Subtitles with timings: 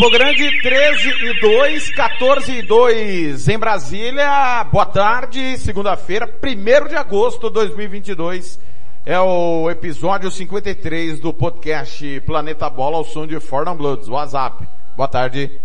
[0.00, 4.64] Campo Grande 13 e 2, 14 e 2 em Brasília.
[4.64, 8.58] Boa tarde, segunda-feira, 1 de agosto de 2022.
[9.04, 14.66] É o episódio 53 do podcast Planeta Bola ao som de Fordham Bloods, WhatsApp.
[14.96, 15.60] Boa tarde.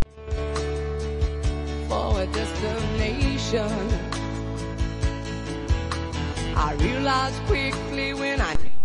[6.58, 7.84] I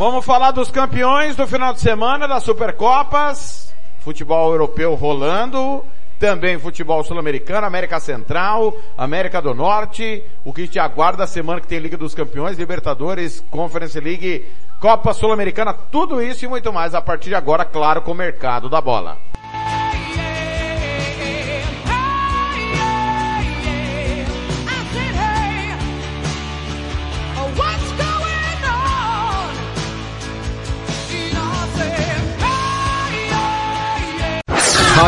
[0.00, 5.84] Vamos falar dos campeões do final de semana das Supercopas, futebol europeu rolando,
[6.18, 11.66] também futebol sul-americano, América Central, América do Norte, o que te aguarda a semana que
[11.66, 14.46] tem Liga dos Campeões, Libertadores, Conference League,
[14.80, 18.70] Copa Sul-Americana, tudo isso e muito mais a partir de agora, claro, com o mercado
[18.70, 19.18] da bola.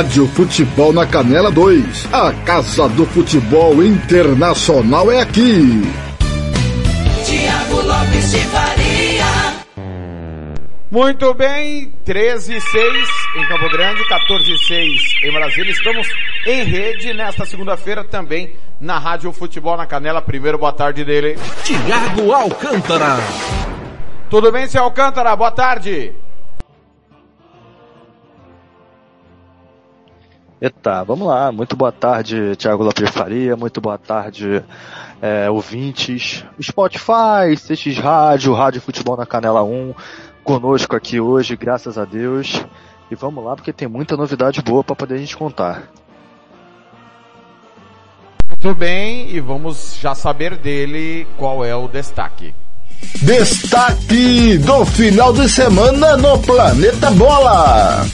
[0.03, 2.09] Rádio Futebol na Canela 2.
[2.13, 5.81] A Casa do Futebol Internacional é aqui.
[7.25, 9.25] Tiago Lopes de Faria.
[10.91, 15.71] Muito bem, 13 e 6 em Campo Grande, 14 e 6 em Brasília.
[15.71, 16.09] Estamos
[16.49, 20.21] em rede nesta segunda-feira também na Rádio Futebol na Canela.
[20.21, 21.39] Primeiro, boa tarde dele.
[21.63, 23.19] Tiago Alcântara.
[24.29, 25.37] Tudo bem, seu Alcântara?
[25.37, 26.13] Boa tarde.
[30.63, 31.51] Eita, vamos lá.
[31.51, 33.57] Muito boa tarde, Tiago Lopes Faria.
[33.57, 34.63] Muito boa tarde,
[35.21, 36.45] é, ouvintes.
[36.63, 39.93] Spotify, CX Rádio, Rádio Futebol na Canela 1
[40.45, 42.65] conosco aqui hoje, graças a Deus.
[43.11, 45.91] E vamos lá, porque tem muita novidade boa para poder a gente contar.
[48.49, 52.55] Muito bem, e vamos já saber dele qual é o destaque.
[53.21, 58.07] Destaque do final de semana no Planeta Bola.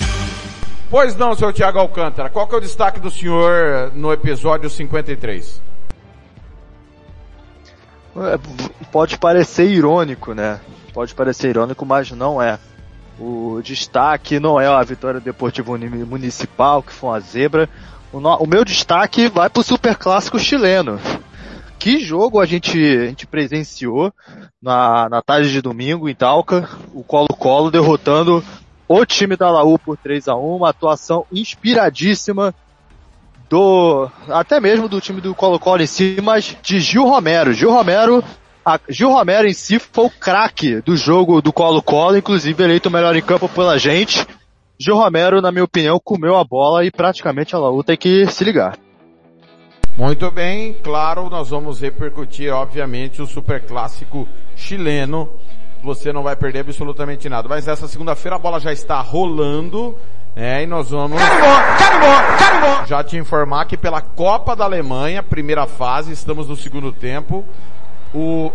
[0.90, 5.60] Pois não, seu Tiago Alcântara, qual que é o destaque do senhor no episódio 53?
[8.16, 8.38] É,
[8.90, 10.58] pode parecer irônico, né?
[10.94, 12.58] Pode parecer irônico, mas não é.
[13.20, 17.68] O destaque não é a vitória do Deportivo Municipal, que foi uma zebra.
[18.10, 20.98] O, no, o meu destaque vai para o Super Clássico chileno.
[21.78, 24.12] Que jogo a gente, a gente presenciou
[24.60, 28.42] na, na tarde de domingo em Talca, o Colo-Colo derrotando
[28.88, 32.54] o time da Laú por 3 a 1 uma atuação inspiradíssima
[33.48, 37.52] do, até mesmo do time do Colo-Colo em si, mas de Gil Romero.
[37.52, 38.24] Gil Romero
[38.64, 42.92] a Gil Romero em si foi o craque do jogo do Colo-Colo, inclusive eleito o
[42.92, 44.26] melhor em campo pela gente.
[44.78, 48.44] Gil Romero, na minha opinião, comeu a bola e praticamente a Laú tem que se
[48.44, 48.78] ligar.
[49.96, 55.28] Muito bem, claro, nós vamos repercutir, obviamente, o super clássico chileno.
[55.88, 57.48] Você não vai perder absolutamente nada.
[57.48, 59.96] Mas essa segunda-feira a bola já está rolando.
[60.36, 62.84] É, e nós vamos carimbó, carimbó, carimbó.
[62.84, 67.42] já te informar que pela Copa da Alemanha, primeira fase, estamos no segundo tempo.
[68.14, 68.52] O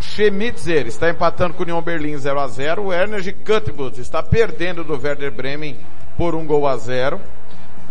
[0.00, 4.84] Schemitzer está empatando com o Union Berlim 0 a 0 O Energy Cottbus está perdendo
[4.84, 5.78] do Werder Bremen
[6.18, 7.18] por um gol a 0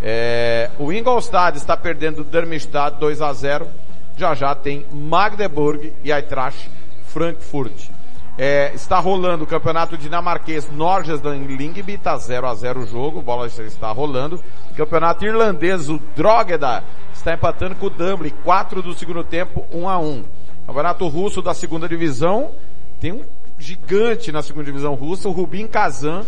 [0.02, 3.68] é, O Ingolstadt está perdendo do Darmstadt 2 a 0
[4.16, 6.70] Já já tem Magdeburg e Eintracht
[7.08, 7.95] Frankfurt.
[8.38, 13.48] É, está rolando o campeonato dinamarquês Norgesland Lingby, está 0 a 0 o jogo, bola
[13.48, 14.44] está rolando.
[14.76, 16.84] Campeonato irlandês, o Drogheda,
[17.14, 20.24] está empatando com o Dublin, 4 do segundo tempo, 1 a 1
[20.68, 22.52] Campeonato russo da segunda divisão.
[23.00, 23.24] Tem um
[23.58, 26.26] gigante na segunda divisão russa, o Rubin Kazan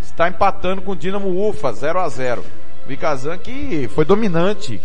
[0.00, 2.44] está empatando com o Dinamo Ufa, 0 a 0
[2.82, 4.80] Rubin Kazan que foi dominante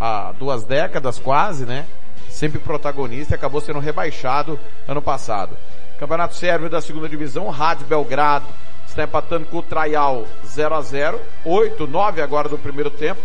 [0.00, 1.86] há duas décadas quase, né?
[2.28, 5.56] Sempre protagonista e acabou sendo rebaixado ano passado.
[5.98, 8.46] Campeonato Sérvio da segunda divisão, Rádio Belgrado
[8.86, 13.20] está empatando com o Traial 0 a 0 8, 9 agora do primeiro tempo.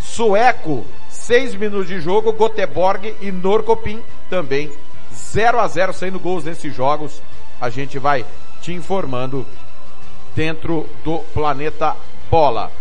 [0.00, 4.72] Sueco 6 minutos de jogo, Göteborg e Norcopim também
[5.12, 7.20] 0 a 0 saindo gols nesses jogos.
[7.60, 8.24] A gente vai
[8.62, 9.46] te informando
[10.34, 11.94] dentro do Planeta
[12.30, 12.72] Bola.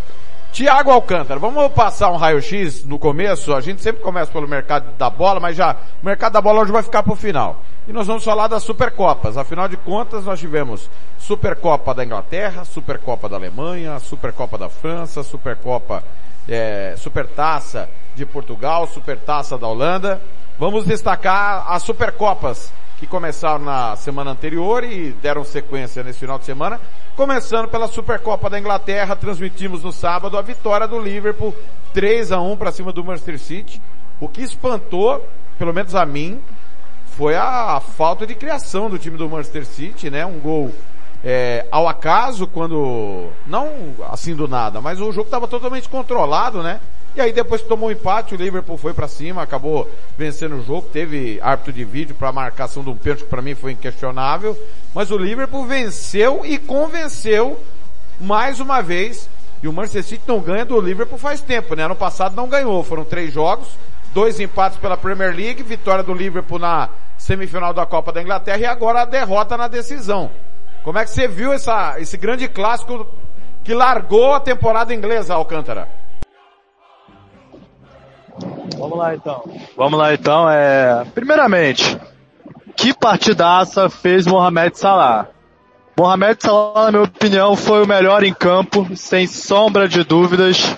[0.55, 3.53] Tiago Alcântara, vamos passar um raio-x no começo.
[3.53, 6.71] A gente sempre começa pelo mercado da bola, mas já o mercado da bola hoje
[6.71, 7.61] vai ficar para o final.
[7.85, 9.35] E nós vamos falar das Supercopas.
[9.35, 16.01] Afinal de contas, nós tivemos Supercopa da Inglaterra, Supercopa da Alemanha, Supercopa da França, Supercopa,
[16.47, 20.21] é, Supertaça de Portugal, Supertaça da Holanda.
[20.57, 26.45] Vamos destacar as Supercopas que começaram na semana anterior e deram sequência nesse final de
[26.45, 26.79] semana.
[27.15, 31.56] Começando pela Supercopa da Inglaterra, transmitimos no sábado a vitória do Liverpool
[31.94, 33.81] 3 a 1 para cima do Manchester City.
[34.19, 35.25] O que espantou,
[35.57, 36.41] pelo menos a mim,
[37.15, 40.25] foi a falta de criação do time do Manchester City, né?
[40.25, 40.73] Um gol
[41.24, 46.81] é, ao acaso quando, não assim do nada, mas o jogo estava totalmente controlado, né?
[47.15, 50.63] E aí depois que tomou um empate, o Liverpool foi para cima, acabou vencendo o
[50.63, 54.57] jogo, teve árbitro de vídeo para marcação de um pênalti que para mim foi inquestionável,
[54.93, 57.57] mas o Liverpool venceu e convenceu
[58.19, 59.29] mais uma vez.
[59.63, 61.86] E o Manchester City não ganha do Liverpool faz tempo, né?
[61.86, 63.69] Ano passado não ganhou, foram três jogos,
[64.13, 68.65] dois empates pela Premier League, vitória do Liverpool na semifinal da Copa da Inglaterra e
[68.65, 70.29] agora a derrota na decisão.
[70.84, 73.07] Como é que você viu essa, esse grande clássico
[73.63, 75.94] que largou a temporada inglesa, Alcântara?
[78.77, 79.44] Vamos lá então.
[79.75, 80.50] Vamos lá então.
[80.50, 81.05] É...
[81.13, 81.98] Primeiramente,
[82.75, 85.27] que partidaça fez Mohamed Salah?
[85.98, 90.77] Mohamed Salah, na minha opinião, foi o melhor em campo, sem sombra de dúvidas.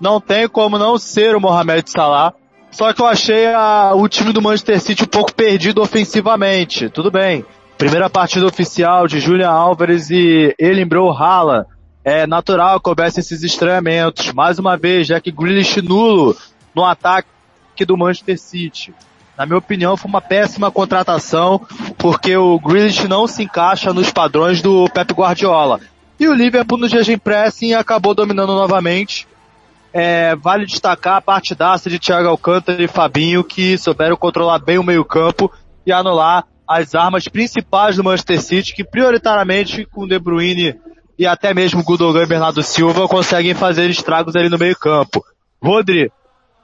[0.00, 2.32] Não tem como não ser o Mohamed Salah.
[2.70, 6.88] Só que eu achei a, o time do Manchester City um pouco perdido ofensivamente.
[6.88, 7.44] Tudo bem.
[7.76, 11.66] Primeira partida oficial de Julian Álvares e ele Bro Haaland.
[12.04, 14.32] É natural que houvesse esses estranhamentos.
[14.32, 16.36] Mais uma vez, Jack Grealish nulo
[16.74, 17.28] no ataque
[17.86, 18.94] do Manchester City.
[19.36, 21.60] Na minha opinião, foi uma péssima contratação,
[21.98, 25.80] porque o Grealish não se encaixa nos padrões do Pep Guardiola.
[26.20, 29.26] E o Liverpool no Gegen Pressing acabou dominando novamente.
[29.92, 34.84] É, vale destacar a partidaça de Thiago Alcântara e Fabinho, que souberam controlar bem o
[34.84, 35.50] meio campo
[35.84, 40.78] e anular as armas principais do Manchester City, que prioritariamente com De Bruyne
[41.18, 45.24] e até mesmo Gundogan e Bernardo Silva conseguem fazer estragos ali no meio campo.
[45.62, 46.10] Rodri,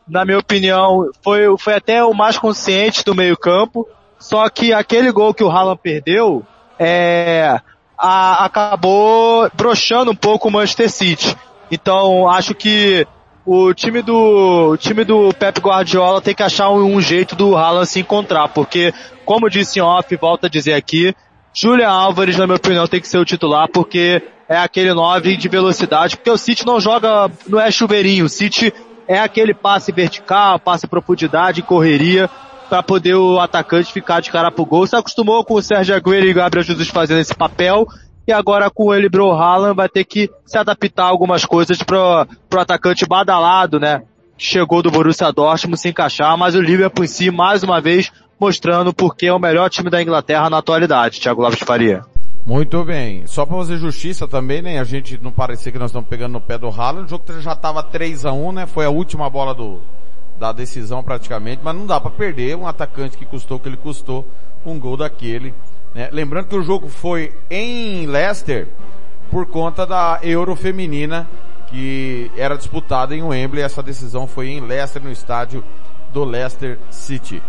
[0.08, 3.86] na minha opinião, foi, foi até o mais consciente do meio campo,
[4.18, 6.44] só que aquele gol que o Haaland perdeu,
[6.78, 7.60] é,
[7.96, 11.36] a, acabou broxando um pouco o Manchester City.
[11.70, 13.06] Então, acho que
[13.44, 17.56] o time do o time do Pep Guardiola tem que achar um, um, jeito do
[17.56, 18.92] Haaland se encontrar, porque,
[19.24, 21.14] como disse em off, volta a dizer aqui,
[21.52, 25.48] Julian Álvares, na minha opinião, tem que ser o titular, porque é aquele 9 de
[25.48, 28.72] velocidade, porque o City não joga, não é chuveirinho, o City
[29.08, 32.28] é aquele passe vertical, passe profundidade, correria,
[32.68, 34.86] para poder o atacante ficar de cara pro gol.
[34.86, 37.86] Se acostumou com o Sérgio Agüero e o Gabriel Jesus fazendo esse papel,
[38.26, 42.26] e agora com ele Bro Haaland vai ter que se adaptar a algumas coisas pro,
[42.50, 44.02] pro atacante badalado, né?
[44.36, 48.92] Chegou do Borussia Dortmund se encaixar, mas o Liverpool em si, mais uma vez, mostrando
[48.92, 52.04] porque é o melhor time da Inglaterra na atualidade, Thiago Lopes Faria.
[52.47, 53.26] Muito bem.
[53.26, 54.78] Só para fazer justiça também, né?
[54.78, 57.07] A gente não parecer que nós estamos pegando no pé do Haaland.
[57.07, 58.66] O jogo já estava 3 a 1 né?
[58.66, 59.80] Foi a última bola do,
[60.38, 63.76] da decisão praticamente, mas não dá para perder um atacante que custou o que ele
[63.76, 64.26] custou,
[64.64, 65.54] um gol daquele.
[65.95, 66.09] Né?
[66.12, 68.68] Lembrando que o jogo foi em Leicester
[69.30, 71.28] por conta da Euro Feminina
[71.68, 73.62] que era disputada em Wembley.
[73.62, 75.62] Essa decisão foi em Leicester, no estádio
[76.12, 77.42] do Leicester City.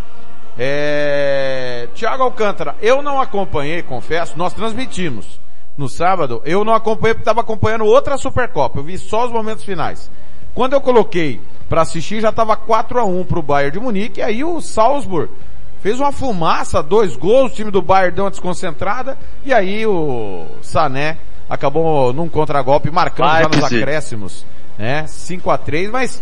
[0.62, 1.88] É...
[1.96, 5.40] Tiago Alcântara, eu não acompanhei, confesso, nós transmitimos
[5.78, 9.64] no sábado, eu não acompanhei porque estava acompanhando outra Supercopa, eu vi só os momentos
[9.64, 10.12] finais.
[10.54, 11.40] Quando eu coloquei
[11.70, 14.60] para assistir já estava 4 a 1 para o Bayern de Munique, e aí o
[14.60, 15.32] Salzburg
[15.82, 20.46] fez uma fumaça, dois gols, o time do Bayern deu uma desconcentrada, e aí o
[20.62, 21.18] Sané
[21.50, 24.46] acabou num contragolpe marcando já nos acréscimos,
[24.78, 25.08] né?
[25.08, 26.22] 5 a 3 mas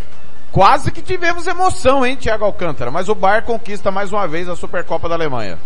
[0.58, 4.56] quase que tivemos emoção, hein, Thiago Alcântara, mas o Bayern conquista mais uma vez a
[4.56, 5.60] Supercopa da Alemanha.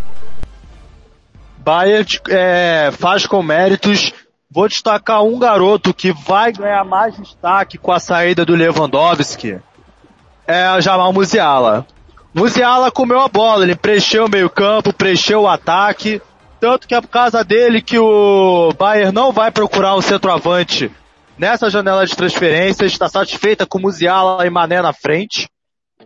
[1.60, 4.14] Bayern é, faz com méritos
[4.54, 9.62] Vou destacar um garoto que vai ganhar mais destaque com a saída do Lewandowski.
[10.46, 11.88] É o Jamal Musiala.
[12.34, 16.22] Musiala comeu a bola, ele preencheu o meio campo, preencheu o ataque.
[16.60, 20.92] Tanto que é por causa dele que o Bayern não vai procurar um centroavante
[21.42, 22.92] nessa janela de transferências.
[22.92, 25.50] Está satisfeita com Musiala e Mané na frente.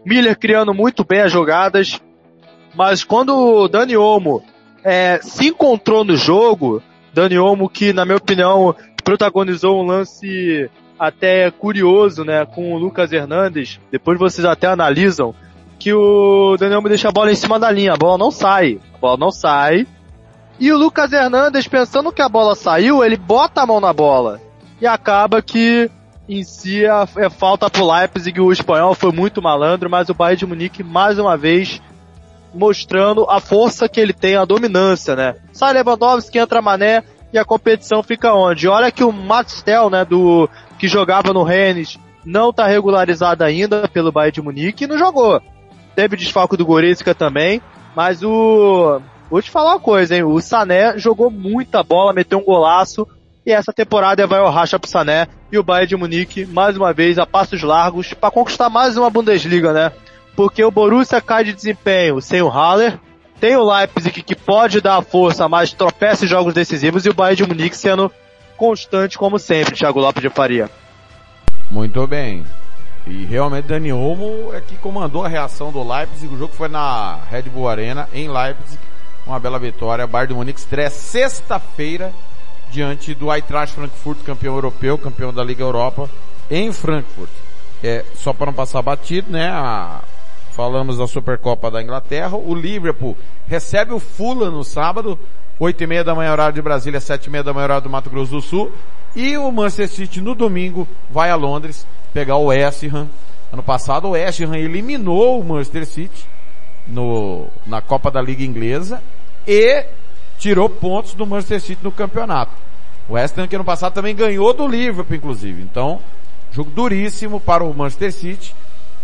[0.06, 2.00] Miller criando muito bem as jogadas.
[2.74, 4.42] Mas quando o Dani Olmo
[4.82, 6.82] é, se encontrou no jogo,
[7.14, 8.74] Dani Olmo, que na minha opinião
[9.04, 13.78] protagonizou um lance até curioso, né, com o Lucas Hernandes.
[13.92, 15.36] Depois vocês até analisam
[15.78, 18.80] que o Dani Olmo deixa a bola em cima da linha, a bola não sai,
[18.94, 19.86] a bola não sai.
[20.58, 24.45] E o Lucas Hernandes, pensando que a bola saiu, ele bota a mão na bola.
[24.80, 25.90] E acaba que
[26.28, 30.46] em si é, falta pro Leipzig, o espanhol foi muito malandro, mas o Bayern de
[30.46, 31.82] Munique mais uma vez
[32.54, 35.36] mostrando a força que ele tem, a dominância, né?
[35.52, 37.04] Sai Lewandowski, entra Mané
[37.34, 38.68] e a competição fica onde?
[38.68, 44.12] Olha que o Matstel, né, do que jogava no Rennes, não está regularizado ainda pelo
[44.12, 45.42] Bayern de Munique e não jogou.
[45.96, 47.62] Teve desfalque do Goretzka também,
[47.96, 50.24] mas o vou te falar uma coisa, hein?
[50.24, 53.08] O Sané jogou muita bola, meteu um golaço
[53.46, 56.92] e essa temporada vai ao racha pro Sané e o Bayern de Munique mais uma
[56.92, 59.92] vez a passos largos para conquistar mais uma Bundesliga, né?
[60.36, 63.00] porque o Borussia cai de desempenho sem o Haller,
[63.40, 67.38] tem o Leipzig que pode dar força, mas tropeça em jogos decisivos e o Bayern
[67.38, 68.12] de Munique sendo
[68.58, 70.70] constante como sempre, Thiago Lopes de Faria.
[71.72, 72.46] Muito bem.
[73.08, 76.34] E realmente Dani Olmo é que comandou a reação do Leipzig.
[76.34, 78.80] O jogo foi na Red Bull Arena, em Leipzig.
[79.28, 80.08] Uma bela vitória.
[80.08, 82.12] Bayern de Munique estreia sexta-feira
[82.72, 86.10] diante do Eintracht Frankfurt, campeão europeu, campeão da Liga Europa,
[86.50, 87.30] em Frankfurt.
[87.84, 89.50] É, só para não passar batido, né?
[89.50, 90.02] A
[90.56, 92.38] Falamos da Supercopa da Inglaterra.
[92.38, 95.20] O Liverpool recebe o Fulham no sábado,
[95.60, 97.90] oito e meia da manhã horário de Brasília, sete e meia da manhã horário do
[97.90, 98.72] Mato Grosso do Sul.
[99.14, 103.10] E o Manchester City no domingo vai a Londres pegar o West Ham.
[103.52, 106.26] Ano passado o West Ham eliminou o Manchester City
[106.88, 109.04] no, na Copa da Liga Inglesa
[109.46, 109.86] e
[110.46, 112.52] tirou pontos do Manchester City no campeonato.
[113.10, 115.60] O West Ham que ano passado também ganhou do Liverpool, inclusive.
[115.60, 116.00] Então,
[116.52, 118.56] jogo duríssimo para o Manchester City.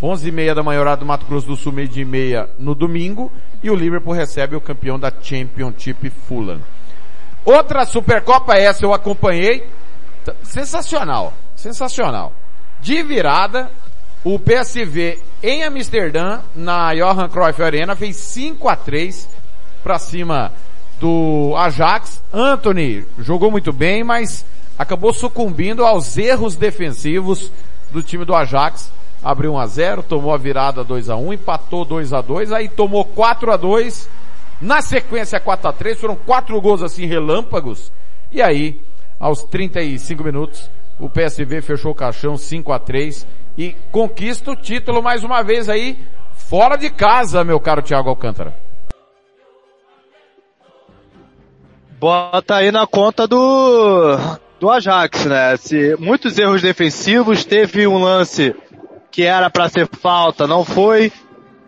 [0.04, 2.48] 11 e meia da manhã hora do Mato Grosso do Sul, meio dia e meia
[2.60, 3.32] no domingo,
[3.64, 6.62] e o Liverpool recebe o campeão da Championship Fulham.
[7.44, 9.68] Outra Supercopa essa eu acompanhei,
[10.44, 12.34] sensacional, sensacional.
[12.80, 13.70] De virada,
[14.24, 19.28] o PSV em Amsterdã, na Johan Cruyff Arena, fez 5 a 3
[19.84, 20.52] para cima
[21.02, 22.24] do Ajax.
[22.32, 24.46] Anthony jogou muito bem, mas
[24.78, 27.52] acabou sucumbindo aos erros defensivos
[27.92, 28.94] do time do Ajax.
[29.24, 32.70] Abriu 1 a 0, tomou a virada 2 a 1, empatou 2 a 2, aí
[32.70, 34.08] tomou 4 a 2.
[34.62, 37.92] Na sequência 4 a 3, foram quatro gols assim relâmpagos.
[38.32, 38.80] E aí,
[39.20, 43.26] aos 35 minutos, o PSV fechou o caixão 5 a 3
[43.58, 45.98] e conquista o título mais uma vez aí
[46.36, 48.71] fora de casa, meu caro Thiago Alcântara.
[52.02, 54.18] Bota aí na conta do
[54.60, 55.56] do Ajax, né?
[55.56, 58.56] Se muitos erros defensivos, teve um lance
[59.12, 61.12] que era para ser falta, não foi.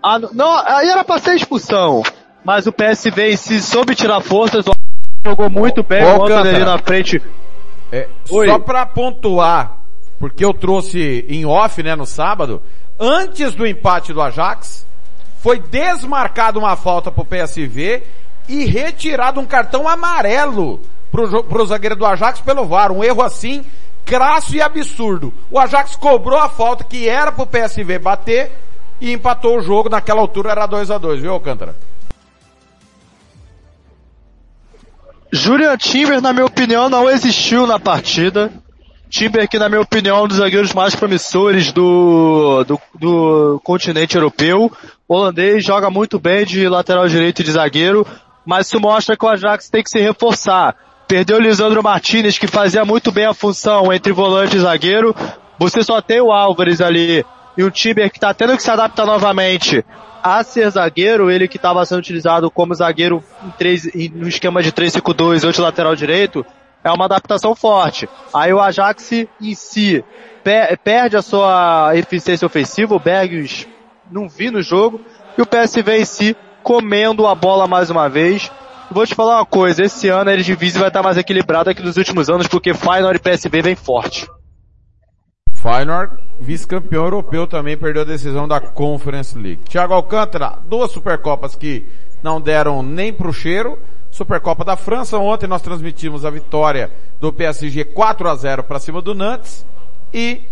[0.01, 2.01] Ah, não, aí era para ser expulsão.
[2.43, 4.65] Mas o PSV si soube tirar forças,
[5.23, 7.21] jogou muito bem, o ali na frente.
[7.91, 9.77] É, só para pontuar,
[10.19, 12.59] porque eu trouxe em off, né, no sábado,
[12.99, 14.83] antes do empate do Ajax,
[15.43, 18.01] foi desmarcado uma falta pro PSV
[18.47, 20.79] e retirado um cartão amarelo
[21.11, 22.91] pro, pro zagueiro do Ajax pelo VAR.
[22.91, 23.63] Um erro assim,
[24.05, 25.33] crasso e absurdo.
[25.49, 28.51] O Ajax cobrou a falta que era pro PSV bater
[28.99, 29.89] e empatou o jogo.
[29.89, 31.75] Naquela altura era 2 a 2 viu, Alcântara?
[35.31, 38.51] Julian Timber, na minha opinião, não existiu na partida.
[39.09, 44.15] Timber, que na minha opinião é um dos zagueiros mais promissores do, do, do continente
[44.15, 44.71] europeu.
[45.07, 48.07] O holandês joga muito bem de lateral direito e de zagueiro,
[48.45, 50.75] mas isso mostra que o Ajax tem que se reforçar.
[51.07, 55.15] Perdeu o Lisandro Martinez, que fazia muito bem a função entre volante e zagueiro.
[55.59, 57.25] Você só tem o Álvares ali
[57.57, 59.85] e o Tiber que está tendo que se adaptar novamente
[60.23, 63.83] a ser zagueiro, ele que estava sendo utilizado como zagueiro em três,
[64.13, 66.45] no esquema de 3-5-2, outro lateral direito,
[66.81, 68.07] é uma adaptação forte.
[68.33, 70.03] Aí o Ajax em si
[70.41, 73.67] per, perde a sua eficiência ofensiva, o Bergs
[74.09, 75.01] não vi no jogo,
[75.37, 78.49] e o PSV em si comendo a bola mais uma vez,
[78.93, 81.97] Vou te falar uma coisa, esse ano a Eredivisie vai estar mais equilibrada que nos
[81.97, 84.29] últimos anos, porque Feyenoord e PSV vem forte.
[85.51, 89.63] Feyenoord, vice-campeão europeu, também perdeu a decisão da Conference League.
[89.63, 91.87] Thiago Alcântara, duas Supercopas que
[92.21, 93.79] não deram nem pro cheiro.
[94.11, 99.01] Supercopa da França, ontem nós transmitimos a vitória do PSG 4 a 0 para cima
[99.01, 99.65] do Nantes.
[100.13, 100.43] E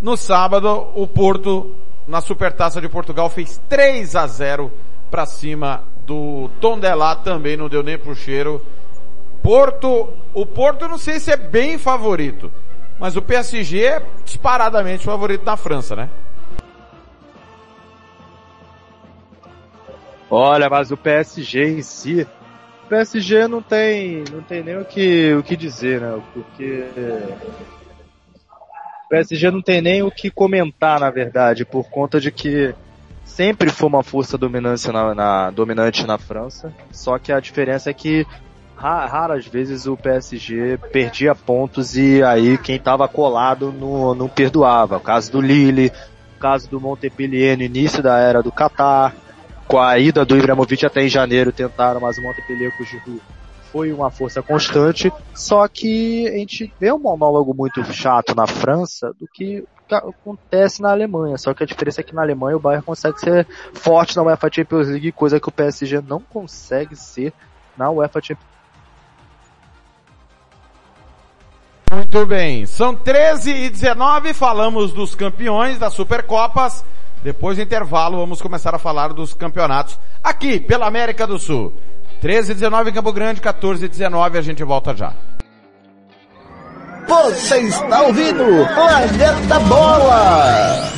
[0.00, 1.74] no sábado, o Porto,
[2.08, 4.72] na Supertaça de Portugal, fez 3 a 0
[5.10, 8.64] para cima do Tondelá também não deu nem pro cheiro.
[9.42, 12.50] Porto, o Porto não sei se é bem favorito,
[12.98, 16.08] mas o PSG é disparadamente favorito na França, né?
[20.30, 22.26] Olha, mas o PSG em si,
[22.84, 26.20] o PSG não tem, não tem nem o que, o que dizer, né?
[26.32, 26.84] Porque
[29.06, 32.72] o PSG não tem nem o que comentar, na verdade, por conta de que
[33.40, 37.94] sempre foi uma força dominante na, na, dominante na França, só que a diferença é
[37.94, 38.26] que
[38.76, 44.98] raras vezes o PSG perdia pontos e aí quem estava colado não, não perdoava.
[44.98, 45.90] O caso do Lille,
[46.36, 49.14] o caso do Montpellier no início da era do Qatar,
[49.66, 53.22] com a ida do Ibrahimovic até em janeiro tentaram, mas o Montpellier com o Giroud
[53.72, 59.14] foi uma força constante, só que a gente vê um monólogo muito chato na França
[59.18, 59.64] do que
[59.98, 63.46] acontece na Alemanha, só que a diferença é que na Alemanha o Bayern consegue ser
[63.74, 67.32] forte na UEFA Champions League, coisa que o PSG não consegue ser
[67.76, 68.50] na UEFA Champions
[71.92, 76.84] Muito bem, são 13 e 19, falamos dos campeões das Supercopas.
[77.22, 81.74] Depois do intervalo, vamos começar a falar dos campeonatos aqui pela América do Sul.
[82.20, 85.12] 13 e 19 em Campo Grande, 14 e 19, a gente volta já.
[87.10, 90.92] Você está ouvindo Planeta Bola!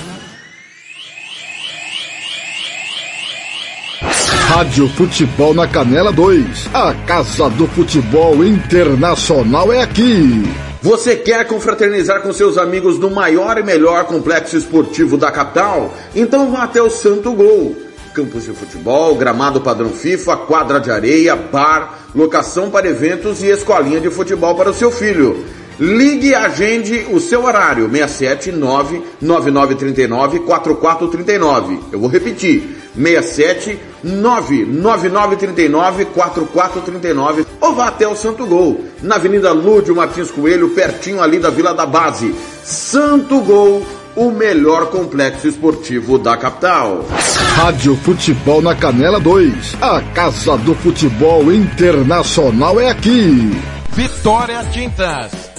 [4.47, 6.69] Rádio Futebol na Canela 2.
[6.75, 10.43] A Casa do Futebol Internacional é aqui.
[10.83, 15.95] Você quer confraternizar com seus amigos no maior e melhor complexo esportivo da capital?
[16.15, 17.75] Então vá até o Santo Gol.
[18.13, 23.99] Campos de futebol, gramado padrão FIFA, quadra de areia, bar, locação para eventos e escolinha
[23.99, 25.62] de futebol para o seu filho.
[25.83, 31.81] Ligue e agende o seu horário, 679 9939 4439.
[31.91, 39.97] Eu vou repetir, 67 99939 4439 ou vá até o Santo Gol, na Avenida Lúdio
[39.97, 42.33] Martins Coelho, pertinho ali da Vila da Base.
[42.63, 47.05] Santo Gol, o melhor complexo esportivo da capital.
[47.57, 49.79] Rádio Futebol na Canela 2.
[49.81, 53.51] A Casa do Futebol Internacional é aqui.
[53.97, 55.52] Vitória Tintas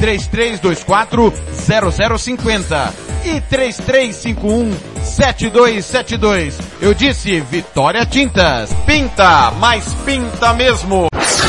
[0.00, 1.32] 3324
[2.18, 4.72] 0050 e 3351
[5.04, 6.58] 7272.
[6.80, 8.72] Eu disse Vitória Tintas.
[8.86, 11.08] Pinta, mas pinta mesmo.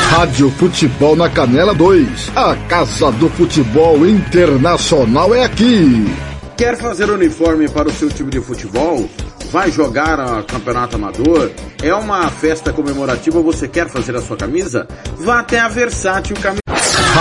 [0.09, 2.31] Rádio Futebol na Canela 2.
[2.35, 6.13] A Casa do Futebol Internacional é aqui.
[6.57, 9.09] Quer fazer uniforme para o seu time de futebol?
[9.49, 11.51] Vai jogar a campeonato amador?
[11.81, 14.87] É uma festa comemorativa, você quer fazer a sua camisa?
[15.17, 16.60] Vá até a Versátil Camisa.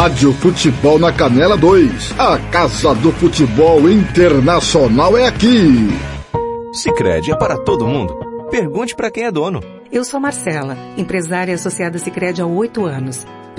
[0.01, 2.19] Rádio Futebol na Canela 2.
[2.19, 5.91] A Casa do Futebol Internacional é aqui.
[6.73, 8.15] Sicredi é para todo mundo.
[8.51, 9.61] Pergunte para quem é dono.
[9.93, 13.27] Eu sou Marcela, empresária associada Sicredi há oito anos.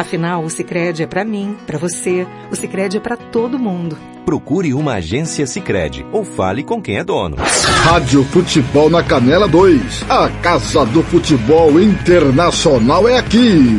[0.00, 2.26] Afinal, o Sicredi é para mim, para você.
[2.50, 3.98] O Sicredi é para todo mundo.
[4.24, 7.36] Procure uma agência Sicredi ou fale com quem é dono.
[7.36, 10.06] Rádio Futebol na Canela 2.
[10.08, 13.78] A Casa do Futebol Internacional é aqui.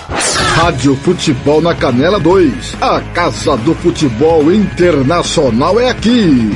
[0.11, 2.75] Rádio Futebol na Canela 2.
[2.81, 6.51] A Casa do Futebol Internacional é aqui.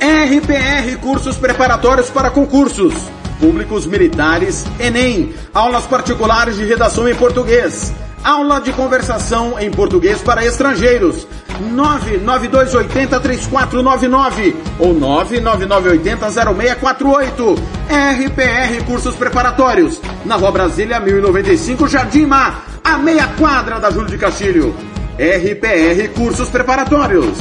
[0.00, 2.94] RPR Cursos Preparatórios para Concursos.
[3.38, 5.32] Públicos Militares, Enem.
[5.54, 7.94] Aulas particulares de redação em português.
[8.24, 11.28] Aula de conversação em português para estrangeiros.
[11.74, 17.58] 992803499 ou 999800648.
[17.88, 20.00] RPR Cursos Preparatórios.
[20.24, 24.72] Na Rua Brasília 1095, Jardim Mar, a meia quadra da Júlio de Castilho.
[25.18, 27.36] RPR Cursos Preparatórios.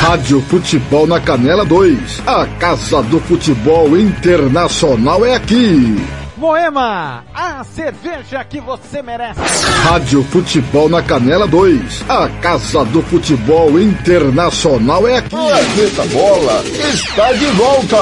[0.00, 2.22] Rádio Futebol na Canela 2.
[2.26, 5.96] A Casa do Futebol Internacional é aqui.
[6.36, 9.40] Moema, a cerveja que você merece.
[9.84, 12.04] Rádio Futebol na Canela 2.
[12.08, 15.30] A Casa do Futebol Internacional é aqui.
[15.30, 17.96] Planeta Bola está de volta.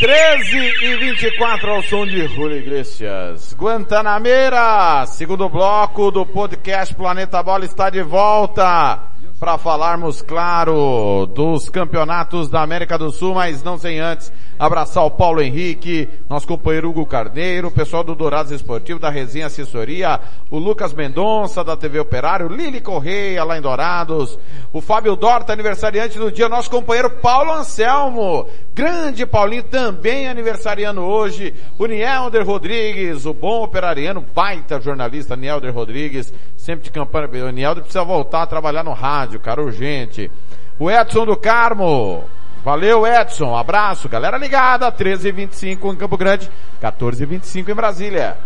[0.00, 3.54] Treze e 24 ao som de Julio Iglesias.
[3.54, 8.98] Guantanameira, segundo bloco do podcast Planeta Bola está de volta
[9.40, 15.10] para falarmos, claro, dos campeonatos da América do Sul, mas não sem antes abraçar o
[15.10, 20.58] Paulo Henrique, nosso companheiro Hugo Carneiro, o pessoal do Dourados Esportivo, da Resenha Assessoria, o
[20.58, 24.38] Lucas Mendonça, da TV Operário, Lili Correia, lá em Dourados,
[24.70, 31.54] o Fábio Dorta, aniversariante do dia, nosso companheiro Paulo Anselmo, grande Paulinho, também aniversariando hoje,
[31.78, 36.30] o Nielder Rodrigues, o bom operariano, baita jornalista Nielder Rodrigues,
[36.70, 40.30] sempre de campanha, o Nielder precisa voltar a trabalhar no rádio, cara, urgente.
[40.78, 42.24] O Edson do Carmo,
[42.64, 43.56] Valeu, Edson.
[43.56, 44.08] Abraço.
[44.08, 44.92] Galera ligada.
[44.92, 46.50] 13h25 em Campo Grande.
[46.82, 48.36] 14h25 em Brasília.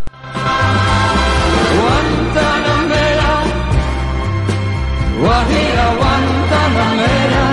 [1.75, 3.43] Guantanamera,
[5.21, 7.45] Guajira Guantanamera,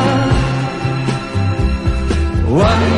[2.48, 2.91] Guantanamera,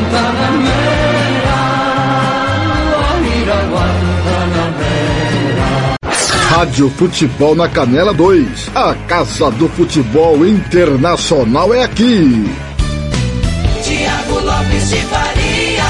[6.56, 8.70] Rádio Futebol na Canela 2.
[8.76, 12.44] A Casa do Futebol Internacional é aqui.
[13.82, 15.84] Tiago Lopes de Faria.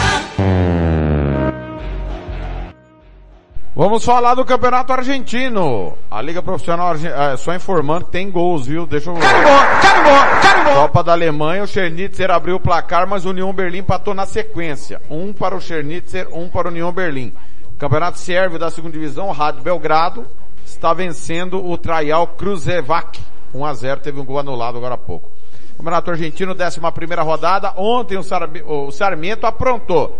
[3.77, 5.99] Vamos falar do Campeonato Argentino.
[6.11, 8.87] A Liga Profissional Argentina, só informando que tem gols, viu?
[8.87, 9.15] Deixa eu...
[9.17, 10.75] Carimbó, carimbó, carimbó.
[10.81, 15.03] Copa da Alemanha, o Schernitzer abriu o placar, mas o União Berlim empatou na sequência.
[15.11, 17.35] Um para o Schernitzer, um para o União Berlim.
[17.79, 20.25] Campeonato Sérvio da segunda divisão, Rádio Belgrado,
[20.65, 23.21] está vencendo o Traial Cruzevac.
[23.53, 25.31] 1 a 0 teve um gol anulado agora há pouco.
[25.77, 27.73] Campeonato Argentino, 11 primeira rodada.
[27.77, 30.19] Ontem o, Sarmi, o Sarmiento aprontou.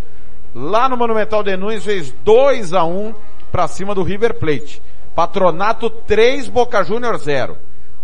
[0.53, 3.13] Lá no Monumental de Nunes fez 2 a 1
[3.51, 4.81] para cima do River Plate.
[5.13, 7.57] Patronato 3, Boca Júnior 0.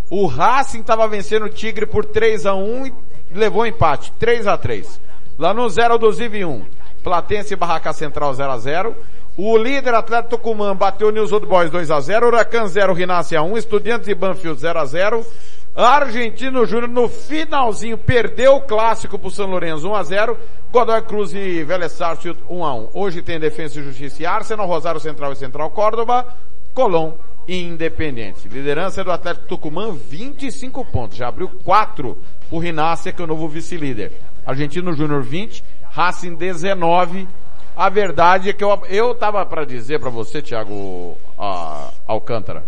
[0.09, 2.93] O Racing estava vencendo o Tigre por 3 a 1 e
[3.33, 4.99] levou empate, 3 a 3.
[5.37, 6.65] Lá no 0 do Ziv 1.
[7.03, 8.95] Platense e Barraca Central 0 a 0.
[9.37, 12.27] O líder Atlético Tucumã bateu News Old Boys 2 a 0.
[12.27, 13.57] Huracan 0, Rinácia 1.
[13.57, 15.25] Estudiantes e Banfield 0 a 0.
[15.73, 20.37] Argentino Júnior no finalzinho perdeu o clássico pro São Lourenço 1 a 0.
[20.69, 22.89] Godoy Cruz e Vélez Sarsfield 1 a 1.
[22.93, 26.27] Hoje tem Defesa e Justiça e Arsenal, Rosário Central e Central Córdoba,
[26.73, 27.13] Colón
[27.47, 28.49] e Independente.
[28.49, 31.17] Liderança do Atlético Tucumã 25 pontos.
[31.17, 32.17] Já abriu 4
[32.51, 34.11] o Rinácia que é o novo vice-líder.
[34.45, 37.27] Argentino Júnior 20, Racing 19.
[37.75, 42.63] A verdade é que eu, eu tava para dizer para você, Thiago uh, Alcântara,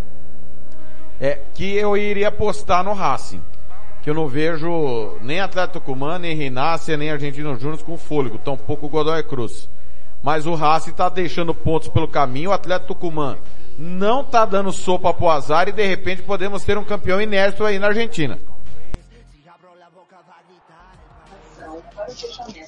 [1.20, 3.42] é que eu iria apostar no Racing.
[4.02, 8.90] Que eu não vejo nem Atlético Tucumã, nem Rinácia, nem Argentino Júnior com fôlego, tampouco
[8.90, 9.70] Godoy Cruz.
[10.22, 13.38] Mas o Racing está deixando pontos pelo caminho, o Atlético Tucumã
[13.78, 17.80] não está dando sopa pro azar e de repente podemos ter um campeão inédito aí
[17.80, 18.40] na Argentina.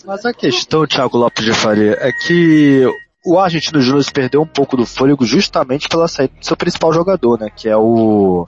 [0.05, 2.85] Mas a questão, Thiago Lopes de Faria, é que
[3.25, 7.39] o Argentino Júnior perdeu um pouco do fôlego justamente pela saída do seu principal jogador,
[7.39, 7.49] né?
[7.49, 8.45] Que é o,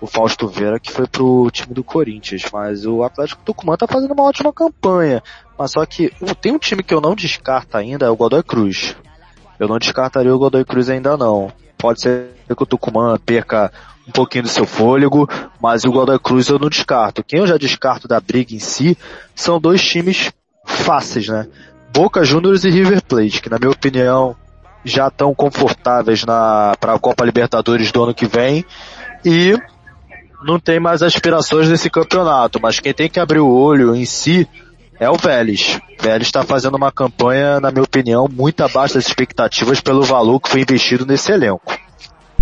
[0.00, 2.42] o Fausto Vera, que foi pro time do Corinthians.
[2.52, 5.22] Mas o Atlético Tucumã tá fazendo uma ótima campanha.
[5.58, 8.94] Mas só que tem um time que eu não descarto ainda, é o Godoy Cruz.
[9.58, 11.52] Eu não descartaria o Godoy Cruz ainda não.
[11.78, 13.72] Pode ser que o Tucumã perca
[14.10, 15.28] um pouquinho do seu fôlego,
[15.62, 17.22] mas o Godoy Cruz eu não descarto.
[17.22, 18.98] Quem eu já descarto da briga em si
[19.34, 20.32] são dois times
[20.66, 21.46] fáceis, né?
[21.92, 24.36] Boca Juniors e River Plate, que na minha opinião
[24.84, 28.64] já estão confortáveis na para a Copa Libertadores do ano que vem
[29.24, 29.56] e
[30.42, 34.48] não tem mais aspirações nesse campeonato, mas quem tem que abrir o olho em si
[34.98, 35.78] é o Vélez.
[35.98, 40.40] O Vélez está fazendo uma campanha, na minha opinião, muito abaixo das expectativas pelo valor
[40.40, 41.74] que foi investido nesse elenco.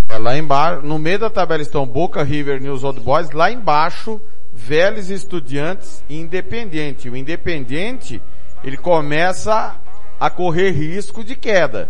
[0.08, 4.20] É, lá embaixo, no meio da tabela estão Boca, River, News Old Boys, lá embaixo,
[4.52, 7.10] Vélez, Estudiantes e Independente.
[7.10, 8.20] O Independente
[8.64, 9.76] ele começa
[10.18, 11.88] a correr risco de queda.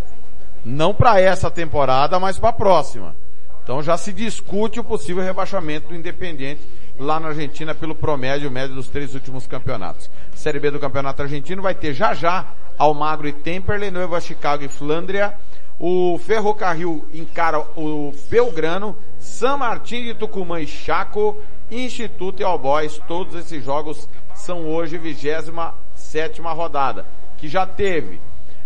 [0.65, 3.15] Não para essa temporada, mas para a próxima.
[3.63, 6.63] Então já se discute o possível rebaixamento do Independente
[6.99, 10.11] lá na Argentina pelo promédio médio dos três últimos campeonatos.
[10.35, 12.47] Série B do Campeonato Argentino vai ter já já
[12.79, 15.35] Almagro e Temperley, Nova Chicago e Flandria.
[15.81, 21.37] O Ferrocarril encara o Belgrano, San Martín de Tucumã e Chaco,
[21.71, 23.01] Instituto e All Boys.
[23.07, 28.21] Todos esses jogos são hoje vigésima sétima rodada, que já teve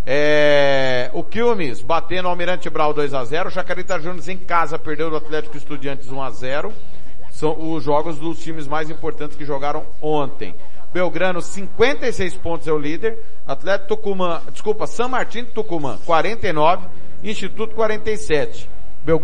[0.07, 4.77] é, o Quilmes batendo o Almirante Brau 2 a 0 o Chacarita Juniors em casa
[4.77, 6.73] perdeu do Atlético Estudiantes 1 a 0
[7.31, 10.55] São os jogos dos times mais importantes que jogaram ontem.
[10.93, 16.87] Belgrano 56 pontos é o líder, Atlético Tucumã, desculpa, São Martin Tucumã 49,
[17.23, 18.69] Instituto 47.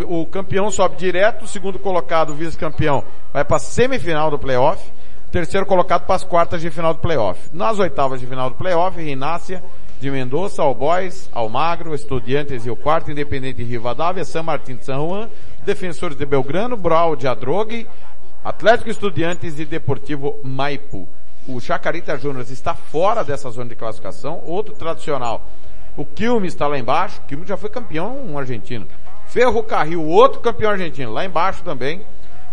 [0.09, 4.91] O campeão sobe direto, o segundo colocado, vice-campeão, vai para a semifinal do playoff
[5.31, 7.51] terceiro colocado para as quartas de final do playoff.
[7.53, 9.63] Nas oitavas de final do playoff, Rinácia
[10.01, 14.85] de Mendoza, All Boys, Almagro, Estudiantes e o quarto, Independente de Rivadavia, San Martín de
[14.85, 15.29] San Juan,
[15.65, 17.87] Defensores de Belgrano, Brau de Adrogue,
[18.45, 21.09] Atlético Estudiantes e Deportivo Maipu.
[21.47, 25.47] O Chacarita Júnior está fora dessa zona de classificação, outro tradicional.
[25.99, 28.87] O Quilmes está lá embaixo, o Quilmes já foi campeão um argentino.
[29.27, 32.07] Ferro Carril, outro campeão argentino, lá embaixo também.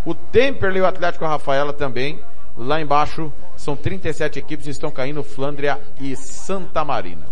[0.03, 2.19] O Temperley o Atlético Rafaela também.
[2.57, 7.27] Lá embaixo são 37 equipes, estão caindo Flandria e Santa Marina.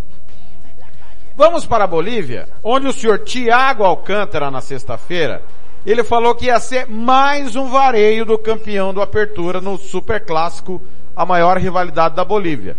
[1.34, 5.42] Vamos para a Bolívia, onde o senhor Tiago Alcântara na sexta-feira,
[5.84, 10.80] ele falou que ia ser mais um vareio do campeão do Apertura no Super Clássico,
[11.16, 12.76] a maior rivalidade da Bolívia.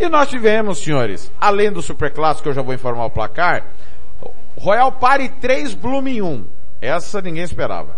[0.00, 3.66] E nós tivemos, senhores, além do Super Clássico, eu já vou informar o placar,
[4.56, 6.44] Royal Party 3 Blooming 1.
[6.80, 7.94] Essa ninguém esperava.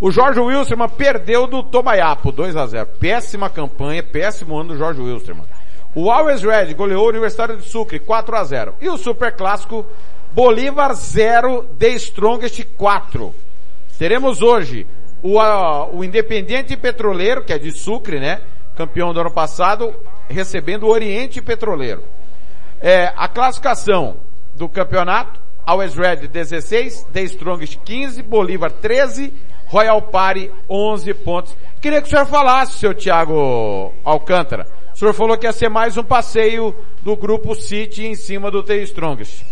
[0.00, 5.00] O Jorge Wilstermann perdeu do Tomayapo, 2 a 0 Péssima campanha, péssimo ano do Jorge
[5.00, 5.44] Wilstermann.
[5.92, 9.84] O Always Red goleou o Universitário de Sucre, 4 a 0 E o Super Clássico,
[10.32, 13.34] Bolívar 0, The Strongest 4.
[13.98, 14.86] Teremos hoje
[15.20, 18.40] o, uh, o Independiente Petroleiro, que é de Sucre, né?
[18.76, 19.92] Campeão do ano passado,
[20.30, 22.04] recebendo o Oriente Petroleiro.
[22.80, 24.16] É, a classificação
[24.54, 29.32] do campeonato, Always Red 16, The Strongest 15, Bolívar 13,
[29.66, 31.54] Royal Party 11 pontos.
[31.80, 34.66] Queria que o senhor falasse, seu Thiago Alcântara.
[34.94, 38.62] O senhor falou que ia ser mais um passeio do grupo City em cima do
[38.62, 39.44] The Strongest.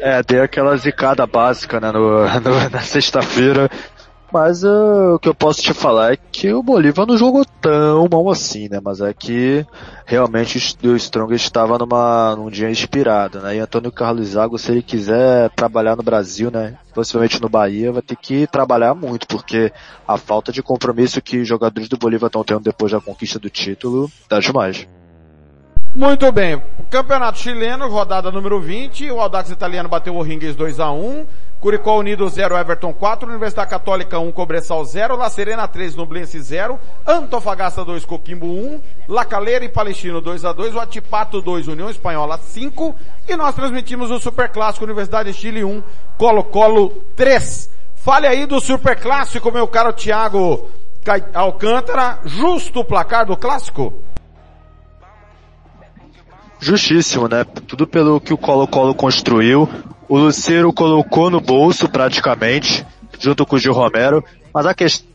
[0.00, 3.68] É, dei aquela zicada básica, né, no, no- na sexta-feira.
[4.32, 8.06] Mas uh, o que eu posso te falar é que o Bolívar não jogou tão
[8.10, 8.78] mal assim, né?
[8.82, 9.64] Mas é que
[10.04, 13.56] realmente o Strong estava numa, num dia inspirado, né?
[13.56, 16.76] E Antônio Carlos Zago, se ele quiser trabalhar no Brasil, né?
[16.94, 19.72] Possivelmente no Bahia, vai ter que trabalhar muito, porque
[20.06, 23.48] a falta de compromisso que os jogadores do Bolívar estão tendo depois da conquista do
[23.48, 24.86] título tá demais.
[25.94, 26.62] Muito bem.
[26.90, 29.10] Campeonato chileno, rodada número 20.
[29.10, 31.26] O Audax italiano bateu o Ringues 2 a 1
[31.60, 33.28] Curicó Unido 0, Everton 4.
[33.28, 35.16] Universidade Católica 1, Cobressal 0.
[35.16, 36.78] La Serena 3, Nublense 0.
[37.06, 38.80] Antofagasta 2, Coquimbo 1.
[39.08, 42.94] La Calera e Palestino 2 a 2 O Atipato 2, União Espanhola 5.
[43.26, 45.82] E nós transmitimos o Super Clássico Universidade de Chile 1,
[46.16, 47.70] Colo-Colo 3.
[47.96, 50.68] Fale aí do Super Clássico, meu caro Thiago
[51.34, 52.20] Alcântara.
[52.24, 53.92] Justo o placar do clássico?
[56.60, 57.44] Justíssimo, né?
[57.66, 59.68] Tudo pelo que o Colo-Colo construiu.
[60.08, 62.84] O Luceiro colocou no bolso praticamente,
[63.18, 64.24] junto com o Gil Romero.
[64.52, 65.06] Mas a questão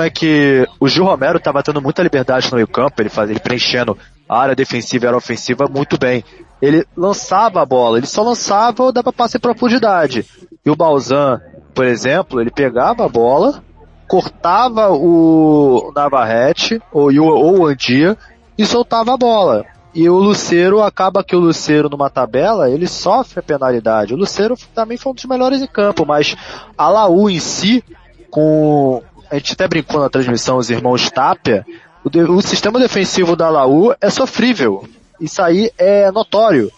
[0.00, 3.98] é que o Gil Romero estava tendo muita liberdade no meio campo, ele, ele preenchendo
[4.28, 6.24] a área defensiva e a área ofensiva muito bem.
[6.60, 10.24] Ele lançava a bola, ele só lançava ou dava passe em profundidade.
[10.64, 11.40] E o Balzan,
[11.74, 13.62] por exemplo, ele pegava a bola,
[14.06, 18.16] cortava o Navarrete ou, ou o Andia
[18.56, 19.64] e soltava a bola.
[20.00, 24.14] E o Luceiro, acaba que o Luceiro numa tabela, ele sofre a penalidade.
[24.14, 26.36] O Luceiro também foi um dos melhores em campo, mas
[26.76, 27.82] a Laú em si,
[28.30, 31.66] com, a gente até brincou na transmissão, os irmãos Tapia,
[32.04, 34.84] o, de- o sistema defensivo da Laú é sofrível.
[35.20, 36.70] Isso aí é notório.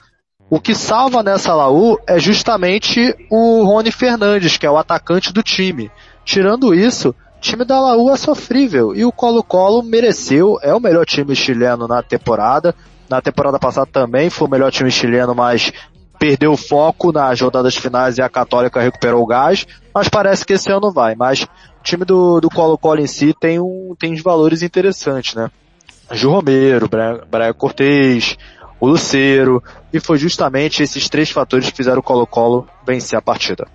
[0.49, 5.43] O que salva nessa Laú é justamente o Rony Fernandes, que é o atacante do
[5.43, 5.91] time.
[6.25, 8.97] Tirando isso, o time da Laú é sofrível.
[8.97, 12.75] E o Colo-Colo mereceu, é o melhor time chileno na temporada.
[13.11, 15.73] Na temporada passada também foi o melhor time chileno, mas
[16.19, 19.67] perdeu o foco nas rodadas finais e a Católica recuperou o gás.
[19.93, 21.15] Mas parece que esse ano vai.
[21.17, 21.49] Mas o
[21.83, 25.51] time do, Colo-Colo em si tem, um, tem uns valores interessantes, né?
[26.13, 28.37] Gil Romero, Bra- Braga Cortez,
[28.79, 33.67] o Luceiro, e foi justamente esses três fatores que fizeram o Colo-Colo vencer a partida.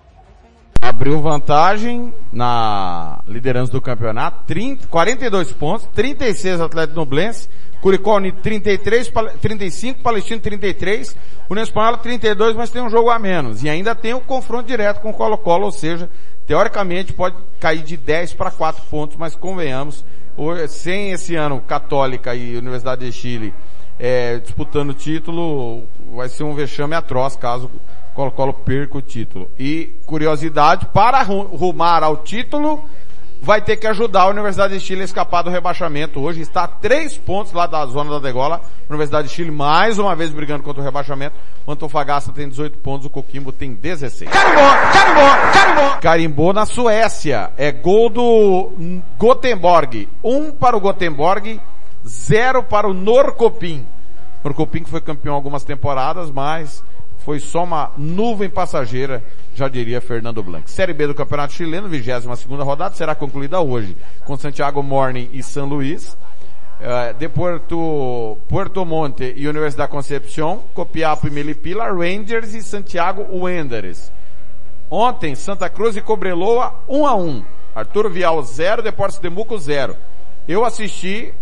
[0.80, 7.48] abriu vantagem na liderança do campeonato, 30, 42 pontos, 36 Atlético Nublense,
[7.86, 11.16] Curicó Unido 33, Pal- 35, Palestino 33,
[11.48, 13.62] União Espanhola 32, mas tem um jogo a menos.
[13.62, 16.10] E ainda tem o confronto direto com o Colo-Colo, ou seja,
[16.48, 20.04] teoricamente pode cair de 10 para 4 pontos, mas convenhamos,
[20.68, 23.54] sem esse ano Católica e Universidade de Chile
[24.00, 27.70] é, disputando o título, vai ser um vexame atroz caso
[28.14, 29.48] Colo-Colo perca o título.
[29.56, 32.82] E, curiosidade, para ru- rumar ao título,
[33.46, 36.18] vai ter que ajudar a Universidade de Chile a escapar do rebaixamento.
[36.18, 38.60] Hoje está a três pontos lá da zona da degola.
[38.90, 41.36] Universidade de Chile mais uma vez brigando contra o rebaixamento.
[41.64, 44.28] O Antofagasta tem 18 pontos, o Coquimbo tem 16.
[44.28, 45.98] Carimbou, carimbou, carimbou.
[46.00, 47.52] Carimbou na Suécia.
[47.56, 48.72] É gol do
[49.16, 50.08] Gothenburg.
[50.24, 51.60] Um para o Gothenburg,
[52.04, 53.86] zero para o Norcopim.
[54.42, 56.82] Norcopim que foi campeão algumas temporadas, mas
[57.26, 59.20] foi só uma nuvem passageira,
[59.52, 60.70] já diria Fernando Blanc.
[60.70, 65.42] Série B do Campeonato Chileno, 22 segunda rodada, será concluída hoje, com Santiago Morning e
[65.42, 66.16] São Luís.
[66.80, 74.12] Eh, de Puerto, Puerto Monte e Universidade Concepción, Copiapo e Melipila, Rangers e Santiago Wanderers.
[74.88, 79.96] Ontem, Santa Cruz e Cobreloa, 1 a 1 Arturo Vial 0, Deportes Temuco 0.
[80.46, 81.34] Eu assisti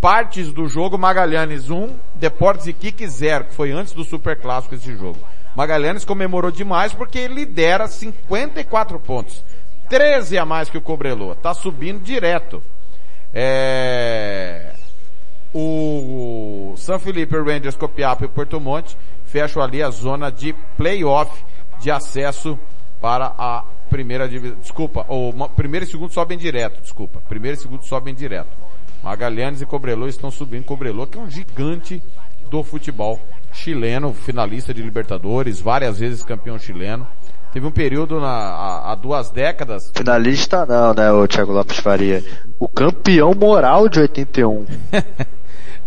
[0.00, 4.94] partes do jogo Magalhães 1, Deportes Iquique 0, que foi antes do Super Clássico esse
[4.96, 5.18] jogo.
[5.54, 9.44] Magalhães comemorou demais porque lidera 54 pontos.
[9.88, 11.34] 13 a mais que o Cobreloa.
[11.34, 12.62] Tá subindo direto.
[13.32, 14.72] É...
[15.54, 21.42] O São Felipe, Rangers, Copiapo e Porto Monte fecham ali a zona de playoff
[21.80, 22.58] de acesso
[23.00, 24.58] para a primeira divisão.
[24.58, 27.22] Desculpa, o ma- primeiro e segundo sobem direto, desculpa.
[27.28, 28.50] Primeiro e segundo sobem direto.
[29.02, 30.64] Magalhães e Cobreloa estão subindo.
[30.64, 32.02] Cobreloa que é um gigante
[32.50, 33.20] do futebol
[33.52, 37.06] chileno, finalista de Libertadores, várias vezes campeão chileno.
[37.52, 39.90] Teve um período na, há, duas décadas.
[39.94, 42.22] Finalista não, né, o Thiago Lopes Faria.
[42.58, 44.66] O campeão moral de 81.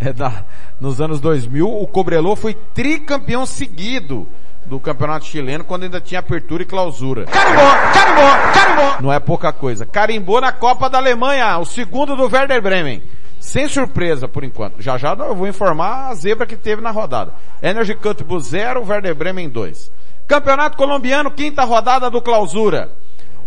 [0.03, 0.43] É da-
[0.79, 4.27] nos anos 2000, o Cobreloa foi tricampeão seguido
[4.65, 7.25] do campeonato chileno quando ainda tinha apertura e clausura.
[7.25, 9.01] Carimbó, carimbó, carimbó.
[9.01, 9.85] Não é pouca coisa.
[9.85, 13.03] Carimbou na Copa da Alemanha, o segundo do Werder Bremen.
[13.39, 14.81] Sem surpresa, por enquanto.
[14.81, 17.33] Já já eu vou informar a zebra que teve na rodada.
[17.61, 19.91] Energy Cup 0, Werder Bremen 2.
[20.27, 22.91] Campeonato Colombiano, quinta rodada do Clausura.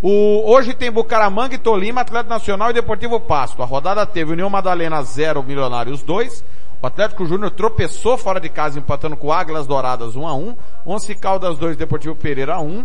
[0.02, 3.62] O, hoje tem Bucaramanga e Tolima, Atlético Nacional e Deportivo Pasto.
[3.62, 6.44] A rodada teve União Madalena 0, Milionários 2.
[6.84, 10.56] O Atlético Júnior tropeçou fora de casa empatando com Águilas Douradas 1 a 1.
[10.84, 12.84] Once Caldas 2, Deportivo Pereira 1.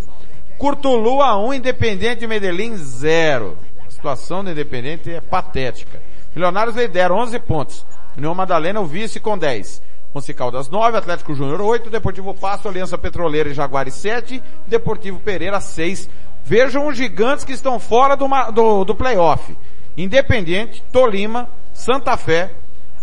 [0.58, 3.58] Curtulu a 1, Independente Medellín 0.
[3.86, 6.02] A situação do Independente é patética.
[6.34, 7.86] Milionários lidera 11 pontos.
[8.16, 9.82] União Madalena o vice com 10.
[10.16, 15.60] Once Caldas 9, Atlético Júnior 8, Deportivo Pasto, Aliança Petroleira e Jaguares 7, Deportivo Pereira
[15.60, 16.10] 6.
[16.46, 19.58] Vejam os gigantes que estão fora do, do, do playoff.
[19.98, 22.50] Independente, Tolima, Santa Fé,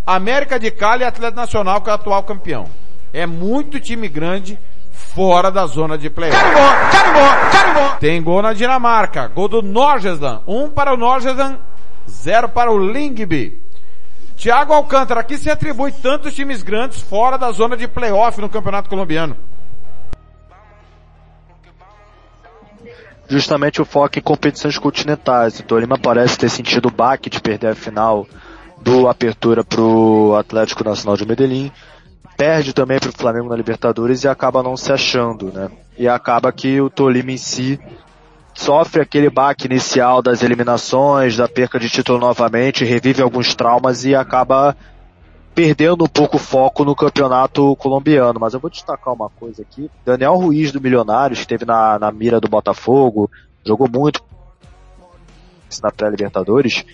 [0.06, 2.66] América de Cali e Atlético Nacional, que é o atual campeão.
[3.12, 4.58] É muito time grande
[4.92, 6.38] fora da zona de playoff.
[7.98, 9.26] Tem gol na Dinamarca.
[9.28, 10.42] Gol do Norgesdan.
[10.46, 11.58] Um para o Norgesdan,
[12.08, 13.60] zero para o Lingby.
[14.36, 18.88] Thiago Alcântara, aqui se atribui tantos times grandes fora da zona de playoff no Campeonato
[18.88, 19.36] Colombiano.
[23.28, 25.58] justamente o foco em competições continentais.
[25.58, 28.26] O Tolima parece ter sentido o baque de perder a final
[28.86, 31.72] do Apertura para o Atlético Nacional de Medellín.
[32.36, 35.68] Perde também para o Flamengo na Libertadores e acaba não se achando, né?
[35.98, 37.80] E acaba que o Tolima em si
[38.54, 44.14] sofre aquele baque inicial das eliminações, da perca de título novamente, revive alguns traumas e
[44.14, 44.76] acaba
[45.52, 48.38] perdendo um pouco o foco no campeonato colombiano.
[48.38, 49.90] Mas eu vou destacar uma coisa aqui.
[50.04, 53.28] Daniel Ruiz do Milionários, que esteve na, na mira do Botafogo,
[53.64, 54.22] jogou muito
[55.82, 56.84] na pré-Libertadores.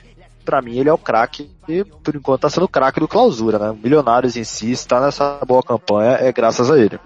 [0.44, 3.58] Para mim ele é o craque e por enquanto está sendo o craque do clausura,
[3.58, 3.76] né?
[3.82, 6.98] Milionários em si está nessa boa campanha é graças a ele.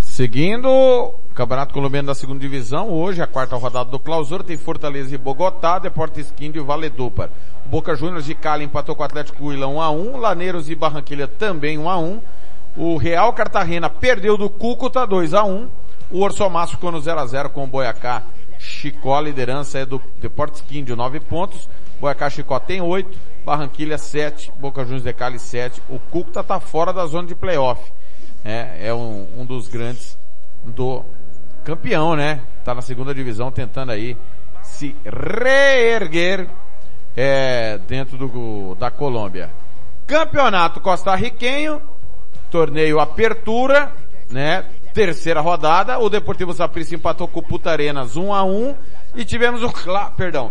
[0.00, 5.18] Seguindo Campeonato Colombiano da segunda divisão, hoje a quarta rodada do Clausura tem Fortaleza e
[5.18, 7.30] Bogotá, Deportes Quindio e Valedupar.
[7.64, 11.28] Boca Juniors de Cali empatou com o Atlético Huila 1 a 1, Laneiros e Barranquilha
[11.28, 12.20] também 1 a 1.
[12.76, 15.68] O Real Cartagena perdeu do Cúcuta 2 a 1.
[16.10, 18.24] O Orsomaço ficou no 0 a 0 com o Boiacá.
[18.58, 21.68] Chicó, a liderança é do Deportes Quindio, 9 pontos.
[22.00, 25.82] Boiacá Chicó tem 8, Barranquilha 7, Boca Juniors de Cali 7.
[25.88, 27.92] O Cúcuta tá fora da zona de playoff.
[28.42, 30.18] É, é um, um dos grandes
[30.64, 31.04] do
[31.62, 32.40] campeão, né?
[32.64, 34.16] Tá na segunda divisão tentando aí
[34.62, 36.48] se reerguer
[37.14, 39.50] é, dentro do, da Colômbia.
[40.06, 41.82] Campeonato costarriquenho,
[42.50, 43.92] torneio Apertura,
[44.30, 44.64] né?
[44.94, 48.74] Terceira rodada, o Deportivo Saprissa empatou com o Putarenas 1 a 1
[49.14, 50.50] e tivemos o clá, perdão,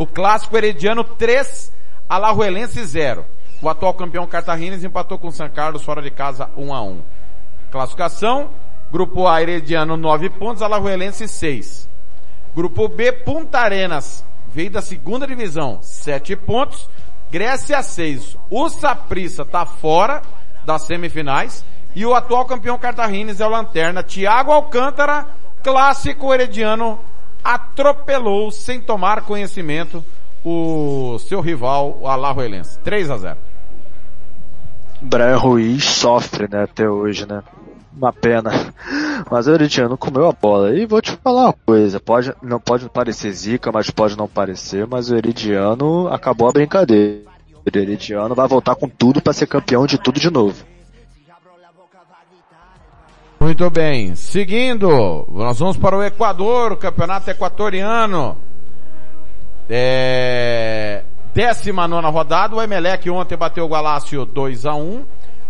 [0.00, 1.70] o clássico Herediano 3,
[2.08, 3.22] Alajuelense 0.
[3.60, 7.02] O atual campeão Cartagines empatou com o São Carlos fora de casa 1 a 1.
[7.70, 8.48] Classificação,
[8.90, 11.86] Grupo A Herediano 9 pontos, Alajuelense 6.
[12.56, 16.88] Grupo B Punta Arenas veio da segunda divisão, 7 pontos.
[17.30, 18.38] Grécia 6.
[18.48, 20.22] O Saprissa tá fora
[20.64, 21.62] das semifinais
[21.94, 24.02] e o atual campeão Cartagines é o Lanterna.
[24.02, 25.26] Thiago Alcântara,
[25.62, 26.98] clássico herediano,
[27.42, 30.04] atropelou sem tomar conhecimento
[30.44, 32.78] o seu rival, o Alajuelense.
[32.80, 33.38] 3 a 0.
[35.02, 37.42] Brian Ruiz sofre, né, até hoje, né?
[37.96, 38.50] Uma pena.
[39.30, 40.74] Mas o Herediano comeu a bola.
[40.74, 44.86] E vou te falar uma coisa, pode, não pode parecer zica, mas pode não parecer,
[44.86, 47.22] mas o Herediano acabou a brincadeira.
[47.54, 50.64] O Herediano vai voltar com tudo para ser campeão de tudo de novo.
[53.42, 54.14] Muito bem.
[54.14, 58.36] Seguindo, nós vamos para o Equador, o campeonato equatoriano.
[59.68, 61.02] É...
[61.32, 65.04] Décima nona rodada, o Emelec ontem bateu o Galácio 2 a 1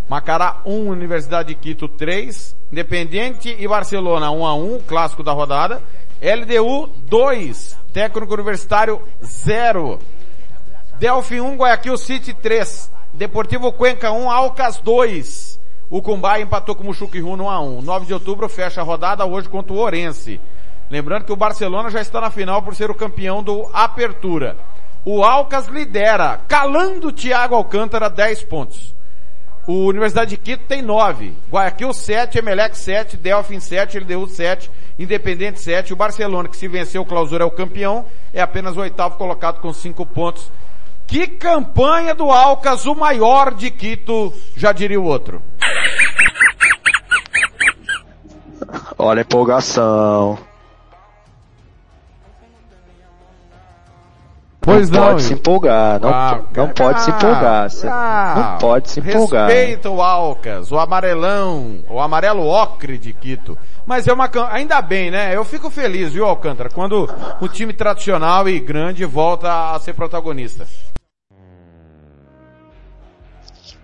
[0.08, 5.82] Macará 1, Universidade de Quito 3, Independiente e Barcelona 1 a 1 clássico da rodada.
[6.20, 9.98] LDU 2, Técnico Universitário 0.
[10.98, 15.49] Delphi 1, Guayaquil City 3, Deportivo Cuenca 1, Alcas 2.
[15.90, 17.82] O Cumbá empatou com o Chuquiru 1 a 1.
[17.82, 20.40] 9 de outubro fecha a rodada hoje contra o Orense.
[20.88, 24.56] Lembrando que o Barcelona já está na final por ser o campeão do Apertura.
[25.04, 28.94] O Alcas lidera, calando o Thiago Alcântara 10 pontos.
[29.66, 31.34] O Universidade de Quito tem 9.
[31.50, 35.92] Guayaquil 7, Emelec 7, Delfim 7, LDU 7, Independente 7.
[35.92, 39.60] O Barcelona, que se venceu o clausura é o campeão, é apenas o oitavo colocado
[39.60, 40.52] com 5 pontos.
[41.10, 45.42] Que campanha do Alcas, o maior de Quito, já diria o outro.
[48.96, 50.38] Olha a empolgação.
[54.60, 55.00] Pois não.
[55.00, 57.70] não, pode se empolgar, não, Ah, não pode se ah, empolgar.
[57.70, 59.48] Cê- ah, não pode se empolgar.
[59.48, 63.58] Respeita o Alcas, o amarelão, o amarelo ocre de Quito.
[63.84, 65.34] Mas é uma, ainda bem, né?
[65.34, 67.08] Eu fico feliz, viu, Alcântara, quando
[67.40, 70.68] o time tradicional e grande volta a ser protagonista.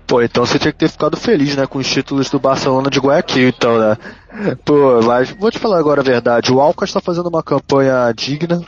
[0.07, 3.01] Pô, então você tinha que ter ficado feliz, né, com os títulos do Barcelona de
[3.01, 3.97] Guayaquil, então, né?
[4.65, 8.63] Pô, mas vou te falar agora a verdade, o Alcas está fazendo uma campanha digna.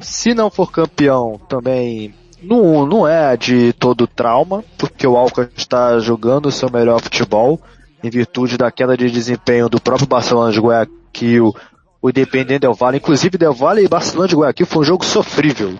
[0.00, 2.12] Se não for campeão, também
[2.42, 7.60] não, não é de todo trauma, porque o Alcas está jogando o seu melhor futebol,
[8.02, 11.54] em virtude da queda de desempenho do próprio Barcelona de Guayaquil,
[12.00, 15.78] o Independente Del Valle, inclusive Del Valle e Barcelona de Guayaquil foi um jogo sofrível.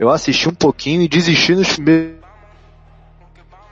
[0.00, 2.27] Eu assisti um pouquinho e desisti nos primeiros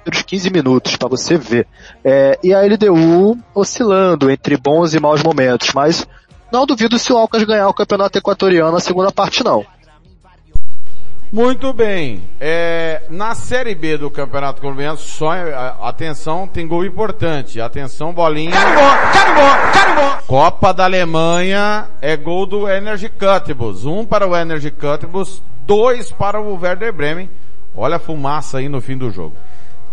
[0.06, 1.66] primeiros 15 minutos para você ver.
[2.04, 6.06] É, e a LDU oscilando entre bons e maus momentos, mas
[6.52, 9.64] não duvido se o Alcas ganhar o campeonato equatoriano na segunda parte não.
[11.32, 12.22] Muito bem.
[12.40, 17.60] É, na Série B do Campeonato Colombiano, só a- atenção, tem gol importante.
[17.60, 18.52] Atenção, bolinha.
[18.52, 20.18] Carimbó, carimbó, carimbó.
[20.24, 23.84] Copa da Alemanha é gol do Energy Cutbus.
[23.84, 27.28] Um para o Energy Cutbus, dois para o Werder Bremen.
[27.74, 29.34] Olha a fumaça aí no fim do jogo.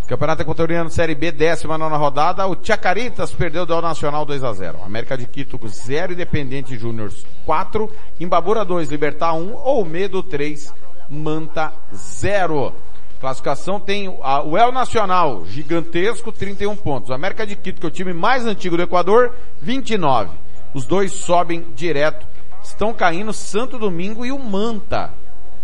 [0.07, 2.45] Campeonato Equatoriano Série B, 19 rodada.
[2.45, 7.11] O Chacaritas perdeu do Nacional 2 a 0 América de Quito 0, Independente Júnior
[7.45, 7.89] 4.
[8.19, 9.55] Imbabura 2, Libertar 1.
[9.55, 10.73] Olmedo 3,
[11.09, 12.73] Manta 0.
[13.21, 17.09] Classificação tem o El Nacional, gigantesco, 31 pontos.
[17.09, 20.31] O América de Quito, que é o time mais antigo do Equador, 29.
[20.73, 22.27] Os dois sobem direto.
[22.61, 25.13] Estão caindo Santo Domingo e o Manta.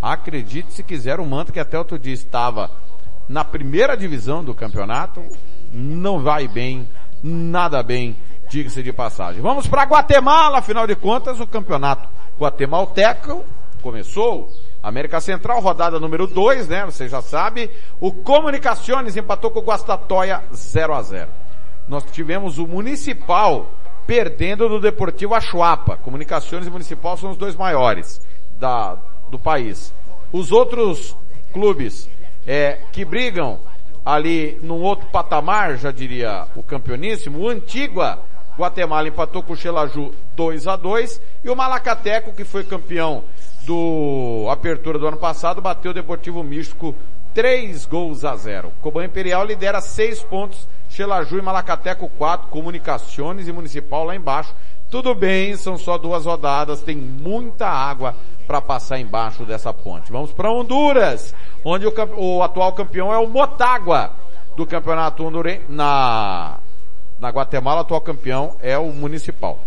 [0.01, 2.71] Acredite se quiser, o Manta, que até outro dia estava
[3.29, 5.23] na primeira divisão do campeonato,
[5.71, 6.89] não vai bem,
[7.21, 8.17] nada bem,
[8.49, 9.39] diga-se de passagem.
[9.39, 12.09] Vamos para Guatemala, afinal de contas, o campeonato
[12.39, 13.45] guatemalteco
[13.83, 14.49] começou.
[14.81, 16.85] América Central, rodada número 2, né?
[16.85, 17.69] Você já sabe.
[17.99, 21.29] O Comunicaciones empatou com o Guastatoia 0 a 0
[21.87, 23.71] Nós tivemos o Municipal
[24.07, 25.97] perdendo do Deportivo Achuapa.
[25.97, 28.21] Comunicações e Municipal são os dois maiores
[28.57, 28.97] da,
[29.29, 29.93] do país.
[30.31, 31.15] Os outros
[31.51, 32.09] clubes
[32.49, 33.59] é, que brigam
[34.03, 38.23] ali num outro patamar, já diria o campeoníssimo, o Antigua
[38.57, 43.23] Guatemala empatou com o Xelaju 2 a 2 e o Malacateco, que foi campeão
[43.67, 46.95] do Apertura do ano passado, bateu o Deportivo Místico
[47.35, 48.73] 3 gols a 0.
[48.81, 54.55] Coban Imperial lidera 6 pontos, Xelaju e Malacateco 4, Comunicações e Municipal lá embaixo.
[54.89, 58.15] Tudo bem, são só duas rodadas, tem muita água
[58.47, 60.11] para passar embaixo dessa ponte.
[60.11, 64.11] Vamos para Honduras, onde o, o atual campeão é o Motagua
[64.57, 65.65] do campeonato hondurense.
[65.69, 66.57] Na,
[67.19, 69.59] na Guatemala, o atual campeão é o Municipal.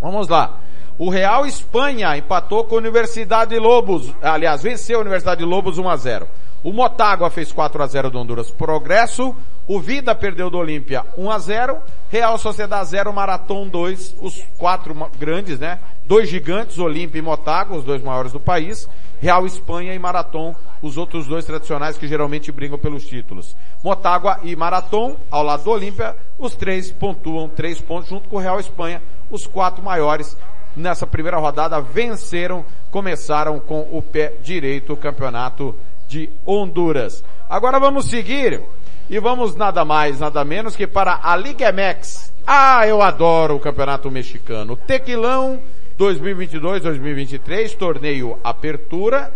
[0.00, 0.60] Vamos lá.
[0.96, 4.14] O Real Espanha empatou com a Universidade de Lobos.
[4.22, 6.28] Aliás, venceu a Universidade de Lobos 1 a 0.
[6.62, 9.34] O Motagua fez 4 a 0 do Honduras Progresso.
[9.66, 11.78] O Vida perdeu do Olímpia 1 a 0.
[12.10, 14.16] Real Sociedade 0, Marathon 2.
[14.20, 15.78] Os quatro grandes, né?
[16.04, 18.88] Dois gigantes, Olímpia e Motagua, os dois maiores do país.
[19.20, 23.56] Real Espanha e Marathon, os outros dois tradicionais que geralmente brigam pelos títulos.
[23.82, 28.40] Motagua e Marathon, ao lado do Olímpia, os três pontuam três pontos junto com o
[28.40, 30.36] Real Espanha, os quatro maiores
[30.76, 35.74] nessa primeira rodada venceram, começaram com o pé direito o campeonato
[36.08, 37.22] de Honduras.
[37.48, 38.62] Agora vamos seguir
[39.08, 42.32] e vamos nada mais, nada menos que para a Liga MX.
[42.46, 44.74] Ah, eu adoro o campeonato mexicano.
[44.74, 45.60] Tequilão
[45.98, 49.32] 2022-2023, torneio Apertura.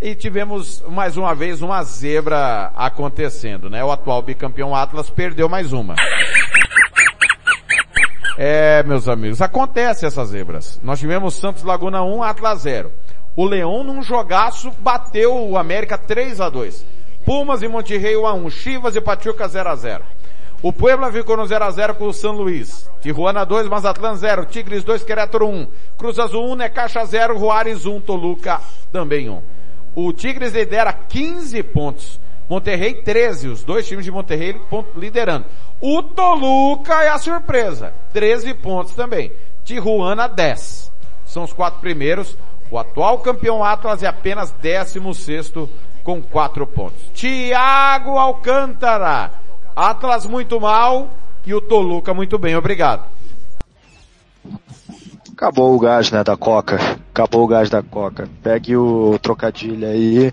[0.00, 3.82] E tivemos mais uma vez uma zebra acontecendo, né?
[3.82, 5.94] O atual bicampeão Atlas perdeu mais uma.
[8.36, 10.78] É, meus amigos, acontece essas zebras.
[10.82, 12.92] Nós tivemos Santos Laguna 1, Atlas 0.
[13.36, 16.86] O Leão num jogaço bateu o América 3 a 2.
[17.22, 20.02] Pumas e Monterrey 1 a 1, Chivas e Pachuca 0 a 0.
[20.62, 22.90] O Puebla ficou no 0 a 0 com o São Luís.
[23.02, 25.68] Tijuana 2, Mazatlan 0, Tigres 2, Querétaro 1,
[25.98, 28.58] Cruz Azul 1, Necaxa 0, Juárez 1, Toluca
[28.90, 29.42] também 1.
[29.94, 32.18] O Tigres lidera 15 pontos.
[32.48, 34.58] Monterrey 13, os dois times de Monterrey
[34.96, 35.44] liderando.
[35.78, 39.30] O Toluca é a surpresa, 13 pontos também.
[39.62, 40.90] Tijuana 10.
[41.26, 42.38] São os quatro primeiros.
[42.70, 45.52] O atual campeão Atlas é apenas 16
[46.02, 46.98] com 4 pontos.
[47.14, 49.32] Tiago Alcântara.
[49.74, 51.10] Atlas muito mal
[51.44, 53.04] e o Toluca muito bem, obrigado.
[55.32, 56.76] Acabou o gás, né, da Coca.
[57.10, 58.28] Acabou o gás da Coca.
[58.42, 60.32] Pegue o trocadilho aí.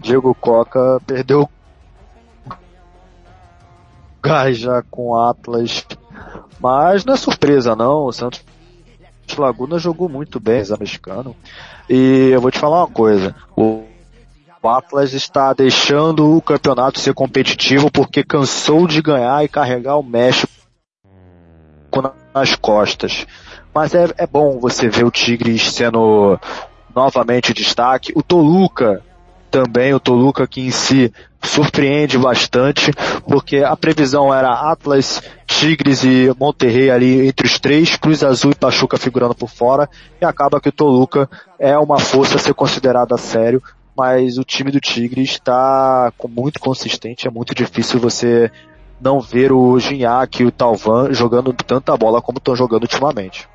[0.00, 1.48] Diego Coca perdeu
[4.22, 5.84] gás já com Atlas.
[6.60, 8.44] Mas não é surpresa não, o Santos
[9.38, 11.36] Laguna jogou muito bem, o mexicano.
[11.88, 13.34] E eu vou te falar uma coisa.
[13.56, 13.84] O
[14.62, 20.02] O Atlas está deixando o campeonato ser competitivo porque cansou de ganhar e carregar o
[20.02, 20.50] México
[22.34, 23.26] nas costas.
[23.74, 26.40] Mas é, é bom você ver o Tigres sendo
[26.94, 28.12] novamente destaque.
[28.16, 29.02] O Toluca
[29.54, 32.90] também, o Toluca que em si surpreende bastante,
[33.28, 38.56] porque a previsão era Atlas, Tigres e Monterrey ali entre os três, Cruz Azul e
[38.56, 39.88] Pachuca figurando por fora,
[40.20, 43.62] e acaba que o Toluca é uma força a ser considerada a sério,
[43.96, 48.50] mas o time do Tigres está muito consistente, é muito difícil você
[49.00, 53.48] não ver o Gignac e o Talvan jogando tanta bola como estão jogando ultimamente.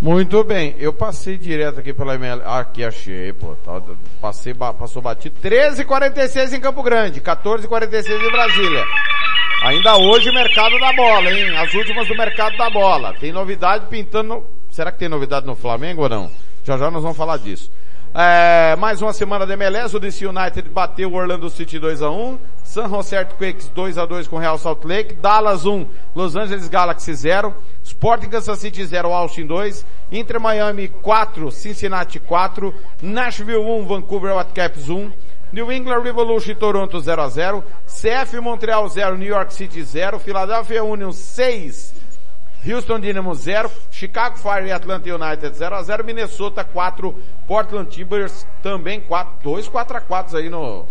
[0.00, 2.14] Muito bem, eu passei direto aqui pela.
[2.44, 3.54] Ah, aqui achei, pô.
[3.56, 3.82] Tá,
[4.18, 5.38] passei, passou batido.
[5.42, 8.82] 13h46 em Campo Grande, 14h46 em Brasília.
[9.62, 11.54] Ainda hoje mercado da bola, hein?
[11.54, 13.12] As últimas do mercado da bola.
[13.20, 14.42] Tem novidade pintando.
[14.70, 16.30] Será que tem novidade no Flamengo ou não?
[16.64, 17.70] Já já nós vamos falar disso.
[18.12, 22.10] É, mais uma semana de MLS, o DC United bateu o Orlando City 2 a
[22.10, 25.86] 1 San Jose Earthquakes 2 a 2 com Real Salt Lake, Dallas 1,
[26.16, 27.54] Los Angeles Galaxy 0,
[27.84, 34.88] Sporting Kansas City 0, Austin 2, Inter Miami 4, Cincinnati 4, Nashville 1, Vancouver Whitecaps
[34.88, 35.12] 1,
[35.52, 40.82] New England Revolution Toronto 0 a 0, CF Montreal 0, New York City 0, Philadelphia
[40.82, 41.94] Union 6,
[42.66, 47.14] Houston Dynamo 0, Chicago Fire e Atlanta United 0 a 0, Minnesota 4,
[47.46, 50.86] Portland Timbers também 4, 2 4 a 4 aí no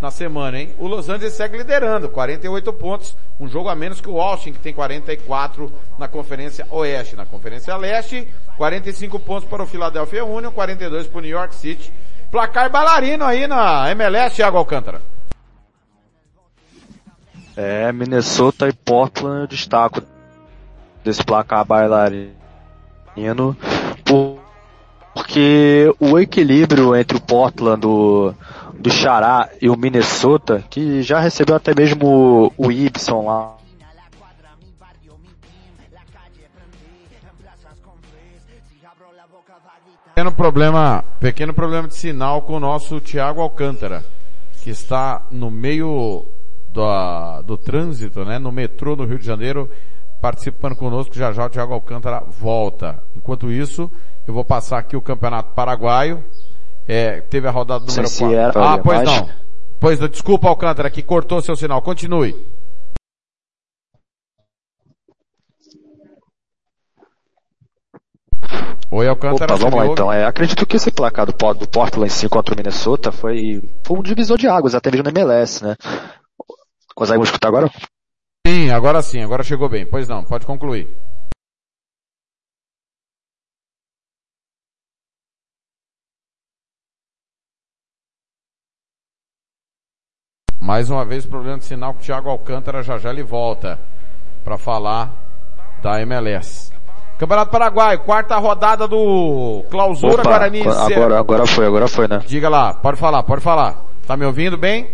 [0.00, 0.74] na semana, hein?
[0.78, 4.58] O Los Angeles segue liderando, 48 pontos, um jogo a menos que o Austin, que
[4.58, 7.16] tem 44 na Conferência Oeste.
[7.16, 11.90] Na Conferência Leste, 45 pontos para o Philadelphia Union, 42 para o New York City.
[12.30, 15.00] Placar bailarino aí na MLS, Thiago Alcântara.
[17.56, 20.02] É, Minnesota e Portland eu destaco
[21.06, 23.56] desse placar bailarino,
[25.14, 28.34] porque o equilíbrio entre o Portland do,
[28.74, 33.56] do Xará e o Minnesota, que já recebeu até mesmo o, Ibson lá,
[40.08, 44.02] Pequeno problema, pequeno problema de sinal com o nosso Thiago Alcântara,
[44.62, 46.24] que está no meio
[46.70, 49.70] do, do trânsito, né, no metrô no Rio de Janeiro,
[50.20, 51.14] participando conosco.
[51.14, 53.02] Já já o Thiago Alcântara volta.
[53.14, 53.90] Enquanto isso,
[54.26, 56.24] eu vou passar aqui o Campeonato Paraguaio.
[56.88, 58.62] É, teve a rodada número 4.
[58.62, 59.28] Ah, pois não.
[59.80, 61.82] Pois não, desculpa Alcântara, que cortou seu sinal.
[61.82, 62.34] Continue.
[68.90, 69.54] Oi, Alcântara.
[69.54, 70.12] Opa, vamos lá então.
[70.12, 73.98] É, acredito que esse placar do, do Portland em si contra o Minnesota foi, foi
[73.98, 75.76] um divisor de águas, até mesmo no MLS, né?
[76.94, 77.70] Consegue me escutar agora?
[78.46, 79.84] Sim, agora sim, agora chegou bem.
[79.84, 80.88] Pois não, pode concluir.
[90.60, 93.80] Mais uma vez problema de sinal com o Thiago Alcântara já já ele volta
[94.44, 95.12] para falar
[95.82, 96.72] da MLS.
[97.18, 100.60] Campeonato Paraguai, quarta rodada do Clausura Opa, Guarani.
[100.60, 102.22] Agora, agora foi, agora foi, né?
[102.24, 103.84] Diga lá, pode falar, pode falar.
[104.06, 104.88] Tá me ouvindo bem?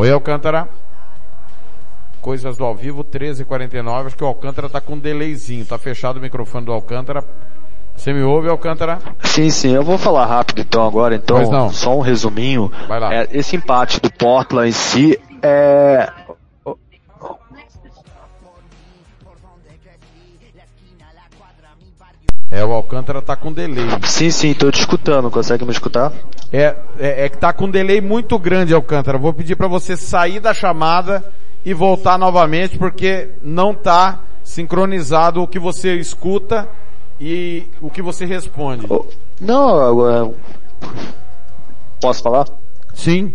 [0.00, 0.66] Oi, Alcântara.
[2.22, 4.06] Coisas do ao vivo, 13h49.
[4.06, 5.66] Acho que o Alcântara tá com um delayzinho.
[5.66, 7.22] Tá fechado o microfone do Alcântara.
[7.94, 8.98] Você me ouve, Alcântara?
[9.22, 9.74] Sim, sim.
[9.74, 11.14] Eu vou falar rápido então agora.
[11.14, 12.72] Então, só um resuminho.
[12.88, 13.14] Vai lá.
[13.14, 16.10] É, esse empate do Portland em si é...
[22.50, 23.86] É, o Alcântara tá com delay.
[24.04, 25.30] Sim, sim, tô te escutando.
[25.30, 26.12] Consegue me escutar?
[26.52, 29.16] É, é, é que tá com um delay muito grande, Alcântara.
[29.16, 31.24] Vou pedir para você sair da chamada
[31.64, 36.68] e voltar novamente, porque não tá sincronizado o que você escuta
[37.20, 38.86] e o que você responde.
[39.40, 40.32] Não, agora...
[42.00, 42.46] Posso falar?
[42.94, 43.34] Sim.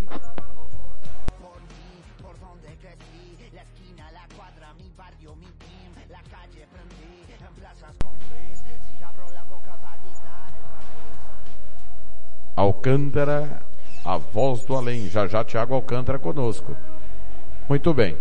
[12.65, 13.61] Alcântara,
[14.03, 15.07] a voz do além.
[15.09, 16.75] Já já Thiago Alcântara conosco.
[17.69, 18.17] Muito bem.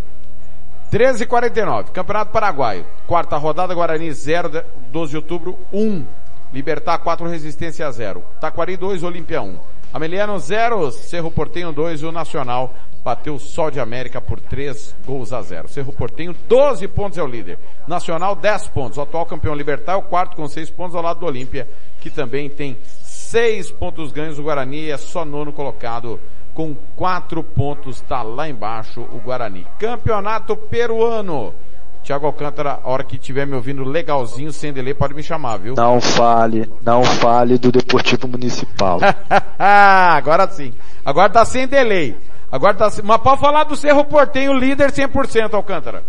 [0.92, 2.86] 13h49, Campeonato Paraguaio.
[3.06, 6.04] Quarta rodada, Guarani 0, 12 de outubro 1.
[6.52, 8.22] Libertar 4, Resistência 0.
[8.40, 9.58] Taquari 2, Olímpia 1.
[9.92, 12.74] Ameliano 0, Cerro Portenho 2 e o Nacional
[13.04, 15.68] bateu o Sol de América por 3 gols a 0.
[15.68, 17.58] Cerro Portenho 12 pontos é o líder.
[17.86, 18.98] Nacional 10 pontos.
[18.98, 21.68] O atual campeão Libertar é o quarto com 6 pontos ao lado do Olímpia,
[22.00, 22.76] que também tem
[23.24, 24.38] seis pontos ganhos.
[24.38, 26.20] O Guarani é só nono colocado
[26.54, 27.96] com quatro pontos.
[27.96, 29.66] Está lá embaixo o Guarani.
[29.78, 31.54] Campeonato peruano.
[32.02, 35.74] Tiago Alcântara, a hora que estiver me ouvindo legalzinho, sem delay, pode me chamar, viu?
[35.74, 39.00] Não fale, não fale do Deportivo Municipal.
[39.58, 40.74] Agora sim.
[41.02, 42.14] Agora tá sem delay.
[42.52, 46.04] Agora tá, mas pode falar do Cerro Portenho, líder 100% Alcântara.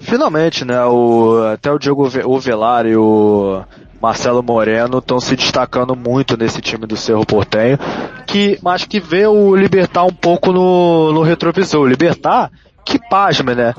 [0.00, 3.62] Finalmente, né, o, até o Diego Ovelar e o
[4.00, 7.78] Marcelo Moreno estão se destacando muito nesse time do Cerro Portenho,
[8.26, 11.80] que, mas que vê o Libertar um pouco no, no retrovisor.
[11.80, 12.50] O Libertar,
[12.84, 13.74] que pasme, né?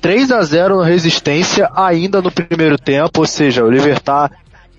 [0.00, 4.30] 3 a 0 na resistência ainda no primeiro tempo, ou seja, o Libertar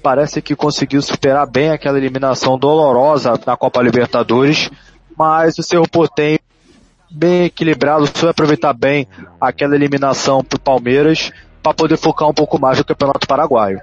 [0.03, 4.70] parece que conseguiu superar bem aquela eliminação dolorosa na Copa Libertadores,
[5.18, 6.38] mas o Cerro Portenho
[7.10, 9.08] bem equilibrado, foi aproveitar bem
[9.39, 11.32] aquela eliminação pro Palmeiras
[11.62, 13.82] para poder focar um pouco mais no Campeonato Paraguaio.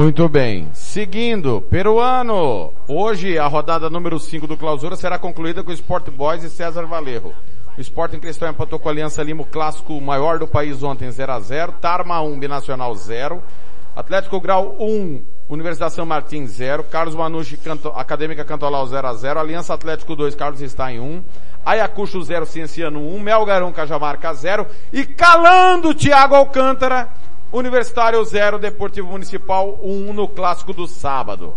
[0.00, 0.68] Muito bem.
[0.72, 2.72] Seguindo, peruano.
[2.86, 6.86] Hoje a rodada número 5 do clausura será concluída com o Sport Boys e César
[6.86, 7.34] Valerro.
[7.76, 11.10] O Sport em questão empatou com a Aliança Lima, o clássico maior do país ontem
[11.10, 13.42] 0 a 0 Tarma 1, Binacional 0.
[13.96, 16.84] Atlético Grau 1, Universidade São Martins 0.
[16.84, 21.24] Carlos Manucci, Canto, Acadêmica Cantolau 0 a 0 Aliança Atlético 2, Carlos Stein 1.
[21.64, 23.20] Ayacucho 0, Cienciano 1.
[23.20, 24.66] Melgarão, Cajamarca 0.
[24.92, 27.08] E calando Thiago Alcântara,
[27.50, 31.54] Universitário 0, Deportivo Municipal 1 no clássico do sábado.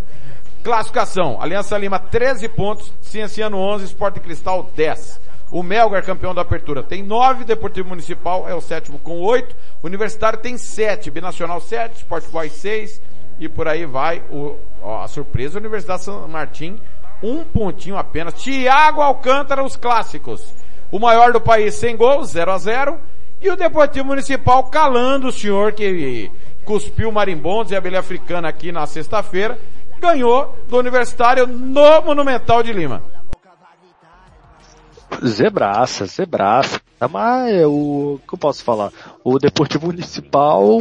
[0.63, 5.19] Classificação, Aliança Lima 13 pontos, Cienciano 11, Sport Cristal 10.
[5.51, 10.39] O Melgar, campeão da apertura, tem 9, Deportivo Municipal é o sétimo com 8, Universitário
[10.39, 13.11] tem 7, Binacional 7, Sport Boy 6
[13.41, 14.23] e por aí vai.
[14.29, 16.79] O, ó, a surpresa, Universidade São Martim,
[17.21, 18.35] um pontinho apenas.
[18.35, 20.53] Tiago Alcântara, os clássicos.
[20.91, 22.99] O maior do país sem gols, 0 a 0
[23.41, 26.29] e o Deportivo Municipal calando o senhor que
[26.63, 29.59] cuspiu marimbondos e abelha africana aqui na sexta-feira,
[29.99, 33.01] ganhou do Universitário no Monumental de Lima.
[35.25, 36.79] Zebraça, zebraça.
[37.09, 38.91] Mas o que eu posso falar?
[39.23, 40.79] O Deportivo Municipal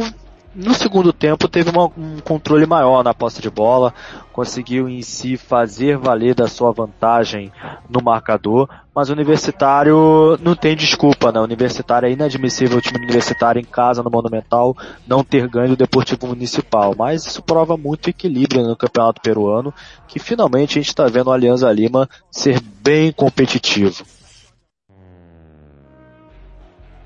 [0.53, 3.93] no segundo tempo teve uma, um controle maior na posse de bola,
[4.33, 7.51] conseguiu em si fazer valer da sua vantagem
[7.89, 11.39] no marcador, mas o Universitário não tem desculpa, né?
[11.39, 14.75] O Universitário é inadmissível o time universitário em casa no Monumental
[15.07, 19.73] não ter ganho o Deportivo Municipal, mas isso prova muito equilíbrio no Campeonato Peruano,
[20.07, 24.03] que finalmente a gente está vendo o Alianza Lima ser bem competitivo.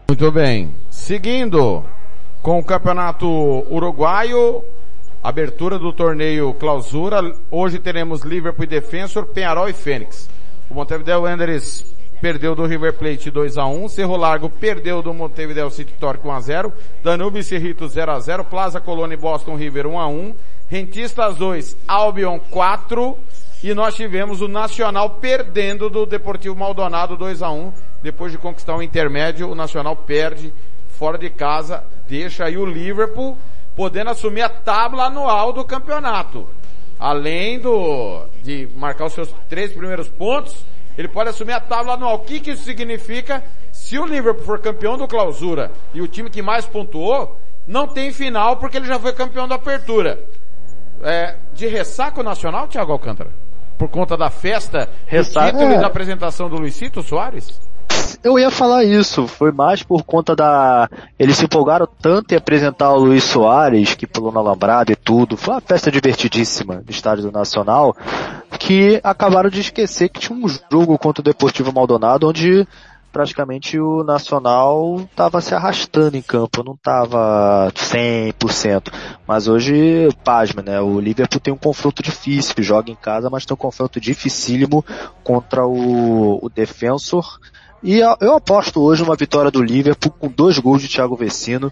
[0.08, 0.74] Muito bem.
[0.90, 1.84] Seguindo,
[2.46, 3.28] com o campeonato
[3.74, 4.64] uruguaio,
[5.24, 7.20] abertura do torneio clausura.
[7.50, 10.30] Hoje teremos Liverpool e Defensor, Penharol e Fênix.
[10.70, 11.84] O Montevideo Wanderers
[12.22, 16.32] perdeu do River Plate 2 a 1 Cerro Largo perdeu do Montevideo City Torque 1
[16.32, 16.74] a 0
[17.04, 20.36] Danube e Cerrito 0 a 0 Plaza Colônia e Boston River 1 a 1
[20.70, 23.18] Rentistas 2, Albion 4
[23.64, 27.74] e nós tivemos o Nacional perdendo do Deportivo Maldonado 2 a 1
[28.04, 30.54] depois de conquistar o intermédio, o Nacional perde
[30.90, 33.38] fora de casa deixa aí o Liverpool
[33.76, 36.48] podendo assumir a tábua anual do campeonato.
[36.98, 40.66] Além do, de marcar os seus três primeiros pontos,
[40.98, 42.16] ele pode assumir a tábua anual.
[42.16, 43.44] O que, que isso significa?
[43.72, 47.38] Se o Liverpool for campeão do clausura e o time que mais pontuou,
[47.68, 50.20] não tem final porque ele já foi campeão da apertura.
[51.04, 53.30] É, de ressaca nacional, Thiago Alcântara?
[53.78, 55.78] Por conta da festa, ressaca, do título é.
[55.78, 57.60] e da apresentação do Luizito Soares?
[58.24, 59.28] Eu ia falar isso.
[59.28, 60.90] Foi mais por conta da.
[61.18, 65.38] Eles se empolgaram tanto em apresentar o Luiz Soares, que pulou na Lambrada e tudo.
[65.38, 67.96] Foi uma festa divertidíssima no Estádio do Nacional,
[68.60, 72.68] que acabaram de esquecer que tinha um jogo contra o Deportivo Maldonado, onde
[73.16, 78.92] praticamente o Nacional estava se arrastando em campo, não estava 100%.
[79.26, 80.82] Mas hoje, pasma, né?
[80.82, 84.84] O Liverpool tem um confronto difícil, joga em casa, mas tem um confronto dificílimo
[85.24, 87.40] contra o, o Defensor
[87.86, 91.72] e eu aposto hoje uma vitória do Liverpool com dois gols de Thiago Vecino,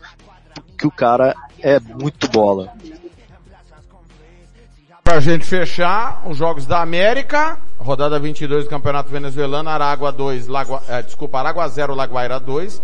[0.78, 2.72] que o cara é muito bola.
[5.04, 10.84] Pra gente fechar, os Jogos da América, rodada 22 do Campeonato Venezuelano, Aragua 2, Lagua,
[10.88, 12.80] eh, desculpa, Aragua 0, Laguaira 2,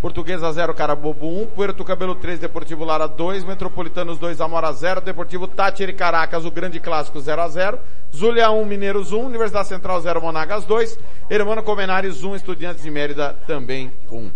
[0.00, 5.48] Portuguesa 0, Carabobo 1, Puerto Cabelo 3, Deportivo Lara 2, Metropolitanos 2, Amora 0, Deportivo
[5.48, 7.78] Tátira e Caracas, o grande clássico 0 a 0,
[8.14, 10.98] Zulia 1, Mineiros 1, Universidade Central 0, Monagas 2,
[11.30, 14.30] Hermano Comenares 1, Estudiantes de Mérida também 1.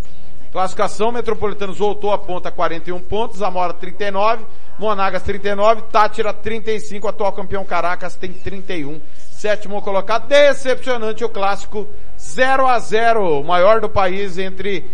[0.50, 4.44] Classificação, Metropolitanos voltou a ponta 41 pontos, Amora 39,
[4.78, 9.00] Monagas 39, Tátira 35, atual campeão Caracas tem 31.
[9.30, 11.86] Sétimo colocado, decepcionante o clássico
[12.18, 14.84] 0 a 0, maior do país entre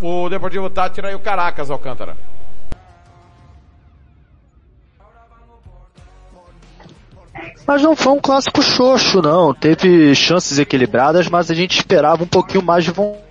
[0.00, 2.16] o Deportivo Tátira e o Caracas Alcântara.
[7.66, 9.54] Mas não foi um clássico xoxo, não.
[9.54, 13.24] Teve chances equilibradas, mas a gente esperava um pouquinho mais de vontade.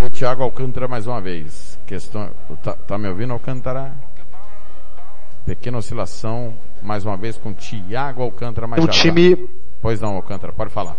[0.00, 1.78] O Thiago Alcântara mais uma vez.
[1.86, 2.30] Questão,
[2.62, 3.92] tá, tá me ouvindo, Alcântara?
[5.44, 9.48] Pequena oscilação, mais uma vez com Thiago Alcântara mais O time...
[9.80, 10.96] Pois não, Alcântara, pode falar.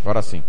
[0.00, 0.42] Agora sim.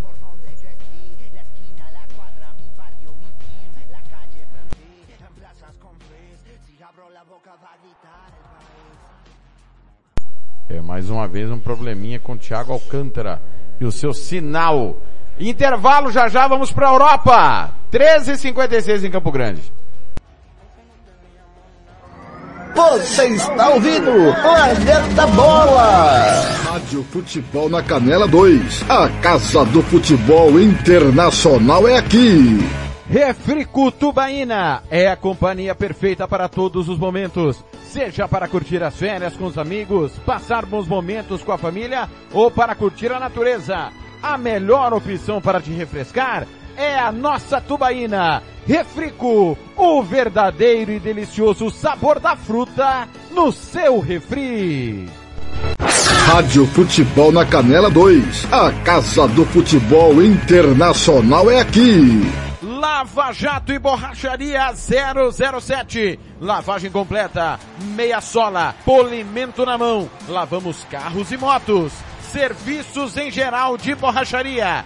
[10.70, 13.42] É mais uma vez um probleminha com Thiago Alcântara
[13.80, 14.98] e o seu sinal.
[15.40, 17.72] Intervalo já já, vamos para a Europa.
[17.92, 19.62] 13h56 em Campo Grande.
[22.76, 24.12] Você está ouvindo
[24.42, 26.42] Planeta Bola.
[26.66, 28.90] Rádio Futebol na Canela 2.
[28.90, 32.60] A Casa do Futebol Internacional é aqui.
[33.08, 37.64] Refrico Tubaína é a companhia perfeita para todos os momentos.
[37.84, 42.50] Seja para curtir as férias com os amigos, passar bons momentos com a família ou
[42.50, 43.92] para curtir a natureza.
[44.22, 46.48] A melhor opção para te refrescar
[46.78, 48.42] é a nossa tubaína.
[48.66, 55.10] Refrico, o verdadeiro e delicioso sabor da fruta no seu refri.
[56.26, 58.48] Rádio Futebol na Canela 2.
[58.52, 62.22] A Casa do Futebol Internacional é aqui.
[62.62, 66.20] Lava Jato e Borracharia 007.
[66.40, 67.60] Lavagem completa,
[67.96, 70.10] meia sola, polimento na mão.
[70.28, 71.92] Lavamos carros e motos.
[72.32, 74.86] Serviços em geral de borracharia.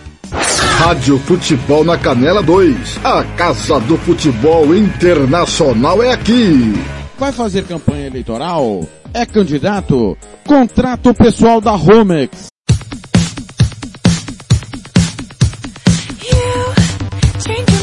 [0.78, 3.00] Rádio Futebol na Canela 2.
[3.04, 6.72] A Casa do Futebol Internacional é aqui.
[7.22, 8.84] Vai fazer campanha eleitoral?
[9.14, 10.18] É candidato?
[10.44, 12.48] Contrato o pessoal da Romex.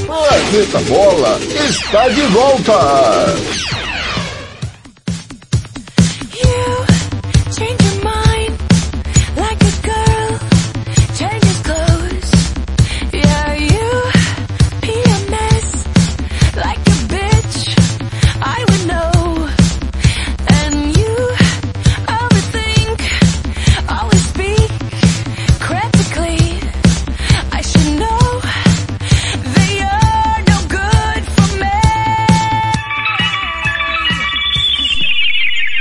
[0.06, 3.69] Planeta Bola está de volta.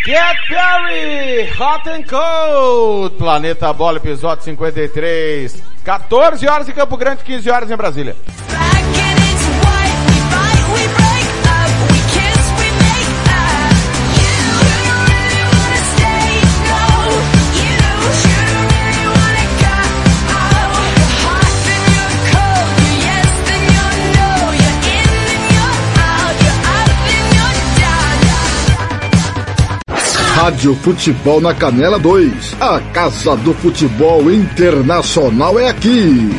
[0.08, 5.62] Get Perry, Hot and Cold, Planeta Bola, episódio 53.
[5.84, 8.16] 14 horas em Campo Grande, 15 horas em Brasília.
[30.48, 32.56] Rádio Futebol na Canela 2.
[32.58, 36.30] A Casa do Futebol Internacional é aqui.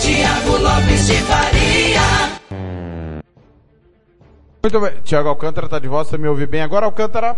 [0.00, 2.00] Tiago Lopes de Faria.
[4.62, 4.92] Muito bem.
[5.02, 7.36] Tiago Alcântara está de volta, você me ouve bem agora, Alcântara?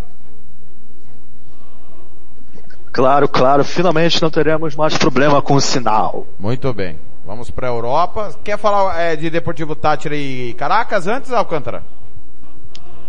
[2.93, 3.65] Claro, claro.
[3.65, 6.27] Finalmente não teremos mais problema com o sinal.
[6.39, 6.99] Muito bem.
[7.25, 8.35] Vamos para a Europa.
[8.45, 11.83] Quer falar é, de Deportivo Tátira e Caracas antes, Alcântara?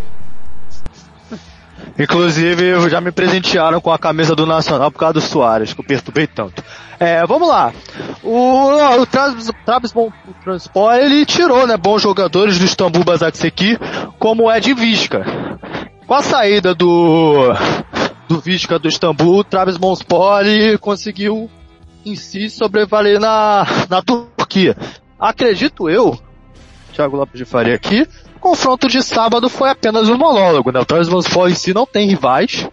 [1.98, 5.86] Inclusive, já me presentearam com a camisa do Nacional por causa do Soares, que eu
[5.86, 6.62] perturbei tanto.
[7.00, 7.74] É, vamos lá.
[8.22, 9.54] O, o Trabzon
[10.44, 13.80] Transport, ele tirou, né, bons jogadores do Istambul Basaksehir,
[14.20, 15.26] como o Ed Visca.
[16.06, 17.54] Com a saída do,
[18.28, 20.44] do Visca do Istambul, o Trabzonspor
[20.82, 21.50] conseguiu
[22.06, 24.76] em si sobrevaler na, na Turquia.
[25.20, 26.20] Acredito eu,
[26.94, 28.08] Thiago Lopes de Faria aqui,
[28.46, 30.80] confronto de sábado foi apenas um monólogo, né?
[30.80, 32.70] O Trabzonspor em si não tem rivais,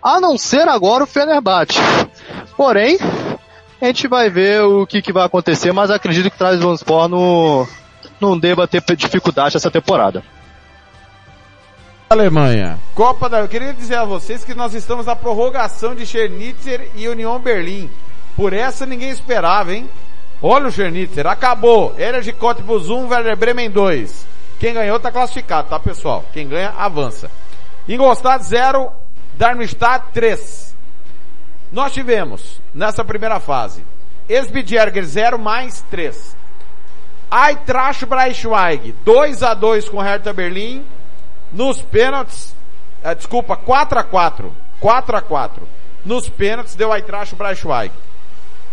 [0.00, 1.80] a não ser agora o Fenerbahçe.
[2.56, 2.96] Porém,
[3.82, 7.66] a gente vai ver o que, que vai acontecer, mas acredito que o Trabzonspor não,
[8.20, 10.22] não deva ter dificuldade essa temporada.
[12.08, 12.78] Alemanha.
[12.94, 13.40] Copa da...
[13.40, 17.90] Eu queria dizer a vocês que nós estamos na prorrogação de Schernitzer e União Berlim.
[18.36, 19.90] Por essa ninguém esperava, hein?
[20.40, 21.96] Olha o Schernitzer, acabou.
[21.98, 24.35] Energy Cottbus 1, Werder Bremen 2.
[24.58, 26.24] Quem ganhou está classificado, tá pessoal?
[26.32, 27.30] Quem ganha, avança.
[27.88, 28.90] Ingolstadt 0,
[29.36, 30.74] Darmstadt 3.
[31.70, 33.84] Nós tivemos, nessa primeira fase,
[34.28, 36.36] Esbjerger 0 mais 3.
[37.30, 40.84] Eintracht Braunschweig 2 a 2 com Hertha Berlim.
[41.52, 42.54] Nos pênaltis,
[43.02, 44.52] eh, desculpa, 4 a 4.
[44.80, 45.68] 4 a 4.
[46.04, 47.92] Nos pênaltis deu Eintracht Braunschweig.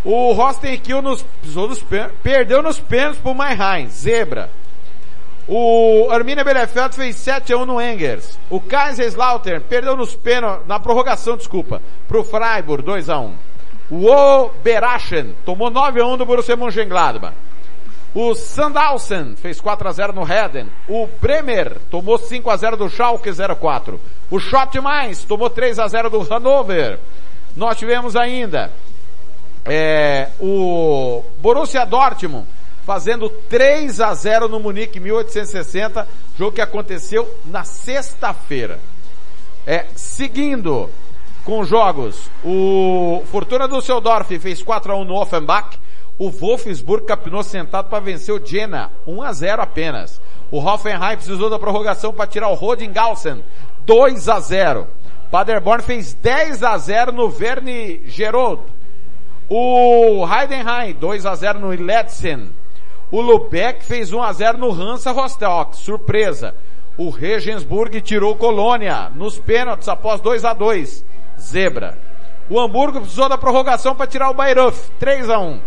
[0.04, 1.84] O Rostenkiel nos, nos,
[2.22, 4.50] perdeu nos pênaltis pro Mannheim, zebra.
[5.46, 8.38] O Arminia Bielefeld fez 7 a 1 no Engers.
[8.48, 13.34] O Kaiserslautern perdeu nos pênaltis, na prorrogação, desculpa, pro Freiburg 2 a 1.
[13.90, 17.34] O Oberachern tomou 9 a 1 do Borussia Mönchengladbach.
[18.14, 20.68] O Sandhausen fez 4 a 0 no Heden.
[20.88, 24.00] O Bremer tomou 5 a 0 do Schalke 04.
[24.30, 26.98] O Schott Mais tomou 3 a 0 do Hannover.
[27.56, 28.70] Nós tivemos ainda
[29.64, 32.46] é, o Borussia Dortmund
[32.84, 36.06] fazendo 3 a 0 no Munique 1860,
[36.38, 38.78] jogo que aconteceu na sexta-feira.
[39.66, 40.90] É, seguindo
[41.44, 45.78] com jogos, o Fortuna Düsseldorf fez 4 a 1 no Offenbach,
[46.18, 50.20] o Wolfsburg capinou sentado para vencer o Jena, 1 a 0 apenas.
[50.50, 53.42] O Hoffenheim precisou da prorrogação para tirar o Rodinghausen,
[53.84, 54.86] 2 a 0.
[55.30, 58.62] Paderborn fez 10 a 0 no Verne Gerold.
[59.48, 62.48] O Heidenheim, 2 a 0 no Letzen.
[63.10, 66.54] O Lubeck fez 1 a 0 no Hansa Rostock, surpresa.
[66.96, 71.04] O Regensburg tirou Colônia nos pênaltis após 2 a 2,
[71.38, 71.98] zebra.
[72.48, 75.60] O Hamburgo precisou da prorrogação para tirar o Bayreuth, 3 a 1.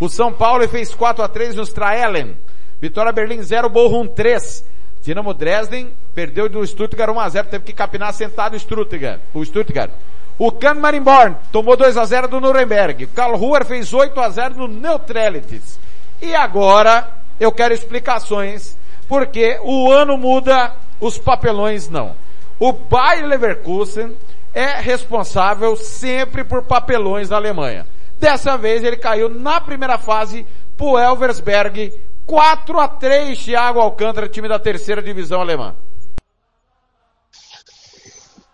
[0.00, 2.36] O São Paulo fez 4 a 3 no Straelen.
[2.80, 4.64] Vitória Berlim 0, Bochum 3.
[5.02, 9.20] Dinamo Dresden perdeu do Stuttgart 1 a 0, teve que capinar sentado o Stuttgart.
[9.34, 9.90] O Stuttgart.
[10.38, 13.06] O Can Marimborn tomou 2 a 0 do Nuremberg.
[13.08, 15.78] Karl Ruhr fez 8 a 0 no Neutralities.
[16.22, 17.10] E agora
[17.40, 18.76] eu quero explicações,
[19.08, 22.14] porque o ano muda, os papelões não.
[22.60, 24.16] O Bayer Leverkusen
[24.54, 27.84] é responsável sempre por papelões na Alemanha.
[28.20, 30.46] Dessa vez ele caiu na primeira fase
[30.76, 31.92] pro Elversberg
[32.24, 35.74] 4 a 3 Thiago Alcântara, time da terceira divisão alemã.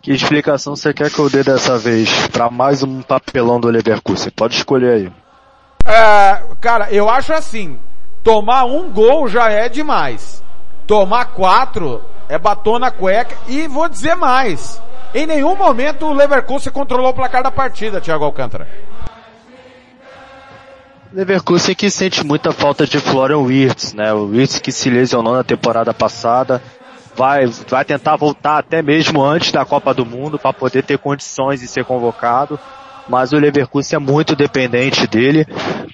[0.00, 4.30] Que explicação você quer que eu dê dessa vez para mais um papelão do Leverkusen?
[4.30, 5.27] Pode escolher aí.
[5.88, 7.78] É, cara, eu acho assim,
[8.22, 10.44] tomar um gol já é demais.
[10.86, 14.80] Tomar quatro é batom na cueca e vou dizer mais.
[15.14, 18.68] Em nenhum momento o Leverkusen controlou o placar da partida, Thiago Alcântara.
[21.10, 24.12] Leverkusen que sente muita falta de Florian Wirtz, né?
[24.12, 26.62] O Wirtz que se lesionou na temporada passada,
[27.16, 31.60] vai, vai tentar voltar até mesmo antes da Copa do Mundo para poder ter condições
[31.60, 32.60] de ser convocado.
[33.08, 35.46] Mas o Leverkusen é muito dependente dele.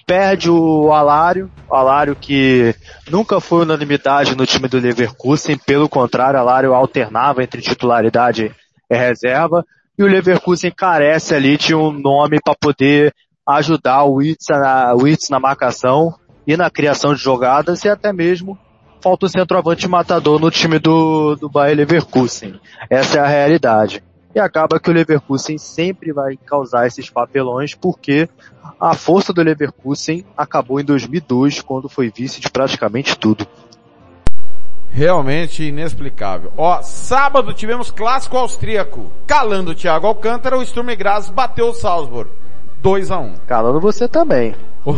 [0.07, 2.75] Perde o Alário, Alário que
[3.11, 8.55] nunca foi unanimidade no time do Leverkusen, pelo contrário, o Alário alternava entre titularidade
[8.91, 9.65] e reserva.
[9.97, 13.15] E o Leverkusen carece ali de um nome para poder
[13.47, 14.95] ajudar o Witz na,
[15.31, 16.15] na marcação
[16.47, 18.59] e na criação de jogadas e até mesmo
[19.05, 22.59] falta o centroavante matador no time do, do Bayer Leverkusen.
[22.89, 24.03] Essa é a realidade.
[24.35, 28.29] E acaba que o Leverkusen sempre vai causar esses papelões porque
[28.81, 33.47] a força do Leverkusen acabou em 2002 quando foi vice de praticamente tudo.
[34.91, 36.53] Realmente inexplicável.
[36.57, 39.11] Ó, sábado tivemos clássico austríaco.
[39.27, 42.31] Calando o Thiago Alcântara, o Sturm Graz bateu o Salzburg.
[42.81, 43.35] 2 a 1 um.
[43.47, 44.55] Calando você também.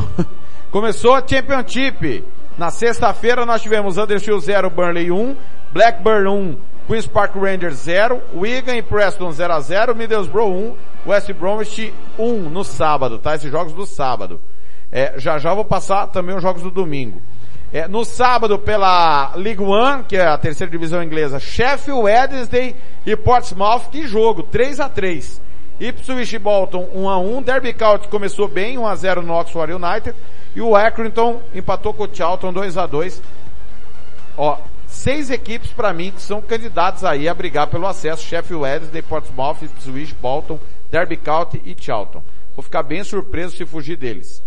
[0.70, 2.24] Começou a Championship.
[2.58, 5.36] Na sexta-feira nós tivemos Huddersfield 0, Burnley 1,
[5.72, 6.56] Blackburn 1,
[6.86, 10.76] Queen's Park Rangers 0, Wigan e Preston 0 a 0, Middlesbrough 1,
[11.06, 13.34] West Bromwich 1 no sábado, tá?
[13.34, 14.40] Esses jogos do sábado.
[14.92, 17.20] É, já já vou passar também os jogos do domingo.
[17.72, 23.16] É, no sábado pela League One, que é a terceira divisão inglesa, Sheffield Wednesday e
[23.16, 25.42] Portsmouth, que jogo, 3 a 3
[25.78, 30.16] Ipswich Bolton 1 a 1 Derby County começou bem, 1 a 0 no Oxford United.
[30.54, 33.22] E o Accrington empatou com o Charlton 2 a 2
[34.38, 34.58] Ó,
[34.96, 38.24] seis equipes para mim que são candidatos aí a brigar pelo acesso.
[38.24, 40.58] Sheffield Wednesday, Portsmouth, Ipswich, Bolton,
[40.90, 42.22] Derby County e Charlton.
[42.54, 44.42] Vou ficar bem surpreso se fugir deles.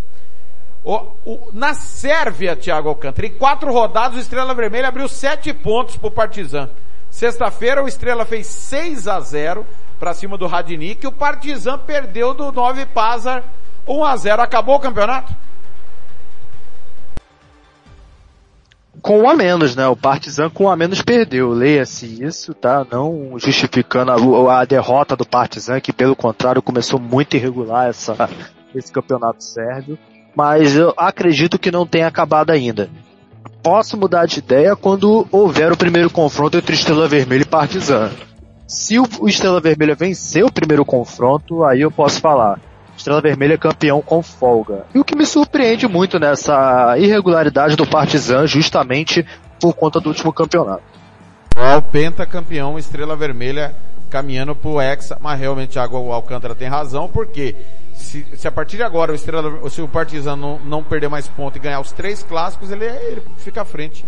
[0.84, 0.96] O,
[1.26, 6.10] o, na Sérvia, Thiago Alcântara, em quatro rodadas o Estrela Vermelha abriu sete pontos pro
[6.10, 6.70] Partizan.
[7.10, 9.66] Sexta-feira o Estrela fez 6 a 0
[10.00, 11.06] para cima do Radnik.
[11.08, 13.44] O Partizan perdeu do 9 Pazar
[13.88, 14.42] 1 a 0.
[14.42, 15.34] Acabou o campeonato?
[19.02, 19.88] Com um a menos, né?
[19.88, 21.50] O Partizan com um a menos perdeu.
[21.52, 22.86] Leia-se isso, tá?
[22.92, 28.30] Não justificando a, a, derrota do Partizan, que pelo contrário começou muito irregular essa,
[28.76, 29.98] esse campeonato sérvio.
[30.36, 32.90] Mas eu acredito que não tenha acabado ainda.
[33.64, 38.12] Posso mudar de ideia quando houver o primeiro confronto entre Estrela Vermelha e Partizan.
[38.68, 42.60] Se o Estrela Vermelha vencer o primeiro confronto, aí eu posso falar.
[43.00, 44.86] Estrela Vermelha campeão com folga.
[44.94, 49.26] E o que me surpreende muito nessa irregularidade do Partizan, justamente
[49.60, 50.84] por conta do último campeonato.
[51.78, 53.74] O pentacampeão Estrela Vermelha
[54.10, 57.56] caminhando pro Hexa, mas realmente Thiago Alcântara tem razão, porque
[57.94, 61.28] se, se a partir de agora o Estrela, se o Partizan não, não perder mais
[61.28, 64.04] pontos e ganhar os três clássicos, ele, ele fica à frente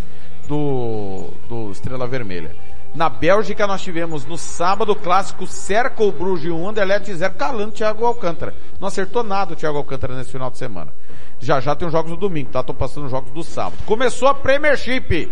[0.48, 2.54] do, do Estrela Vermelha.
[2.94, 8.06] Na Bélgica nós tivemos no sábado o clássico Cercle Bruges 1, Anderlecht 0, calando Thiago
[8.06, 8.54] Alcântara.
[8.80, 10.92] Não acertou nada o Thiago Alcântara nesse final de semana.
[11.40, 12.62] Já já tem os jogos do domingo, tá?
[12.62, 13.78] Tô passando os jogos do sábado.
[13.86, 15.32] Começou a Premiership.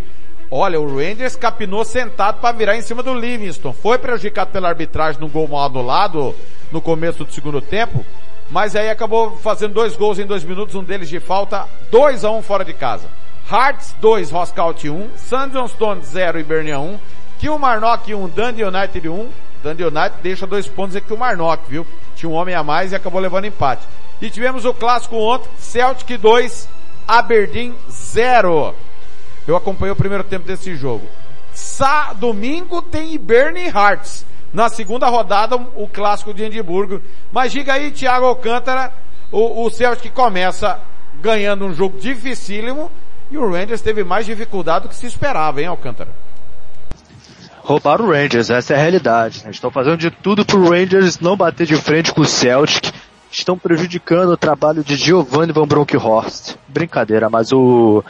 [0.50, 3.74] Olha, o Rangers capinou sentado para virar em cima do Livingston.
[3.74, 6.34] Foi prejudicado pela arbitragem no gol mal anulado
[6.72, 8.06] no começo do segundo tempo,
[8.50, 12.32] mas aí acabou fazendo dois gols em dois minutos, um deles de falta, 2 a
[12.32, 13.08] 1 um fora de casa.
[13.52, 17.00] Hearts 2, Roscout 1, San John Stone 0 e Bernia 1,
[17.40, 19.30] Kilmarnock 1, Dundee United 1.
[19.64, 21.88] Dundee United deixa dois pontos aqui o Marnock, viu?
[22.16, 23.88] Tinha um homem a mais e acabou levando empate.
[24.22, 26.68] E tivemos o clássico ontem, Celtic 2,
[27.08, 28.76] Aberdeen 0.
[29.48, 31.08] Eu acompanhei o primeiro tempo desse jogo.
[31.54, 34.26] Sa domingo tem Burnley Hearts.
[34.54, 37.02] Na segunda rodada, o clássico de Edimburgo.
[37.32, 38.92] Mas diga aí, Thiago Alcântara,
[39.32, 40.80] o, o Celtic começa
[41.22, 42.92] ganhando um jogo dificílimo
[43.32, 46.10] e o Rangers teve mais dificuldade do que se esperava, hein, Alcântara?
[47.64, 49.44] Roubaram o Rangers, essa é a realidade.
[49.44, 49.52] Né?
[49.52, 52.92] Estão fazendo de tudo para o Rangers não bater de frente com o Celtic.
[53.32, 56.56] Estão prejudicando o trabalho de Giovanni Van Bronckhorst.
[56.68, 58.04] Brincadeira, mas o,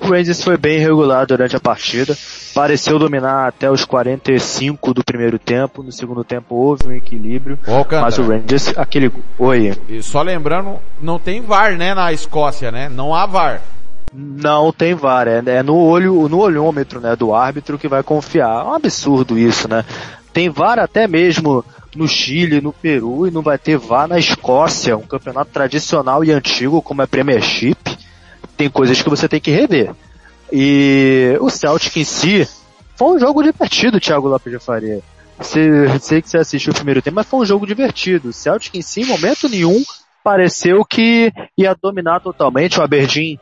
[0.00, 2.16] Rangers foi bem regular durante a partida.
[2.54, 5.82] Pareceu dominar até os 45 do primeiro tempo.
[5.82, 7.58] No segundo tempo houve um equilíbrio.
[8.00, 9.10] mas o Rangers, aquele...
[9.38, 9.72] Oi.
[9.88, 12.88] E só lembrando, não tem VAR, né, na Escócia, né?
[12.88, 13.62] Não há VAR.
[14.16, 18.64] Não tem VAR, é, é, no olho, no olhômetro, né, do árbitro que vai confiar.
[18.64, 19.84] É um absurdo isso, né?
[20.32, 21.64] Tem VAR até mesmo
[21.96, 26.30] no Chile, no Peru e não vai ter VAR na Escócia, um campeonato tradicional e
[26.30, 27.76] antigo como é Premiership.
[28.56, 29.92] Tem coisas que você tem que rever.
[30.52, 32.48] E o Celtic em si
[32.96, 35.00] foi um jogo divertido, Thiago Lopes de Faria.
[35.40, 35.68] Sei,
[36.00, 38.28] sei que você assistiu o primeiro tempo, mas foi um jogo divertido.
[38.28, 39.82] O Celtic em si, em momento nenhum,
[40.22, 43.38] pareceu que ia dominar totalmente o Aberdeen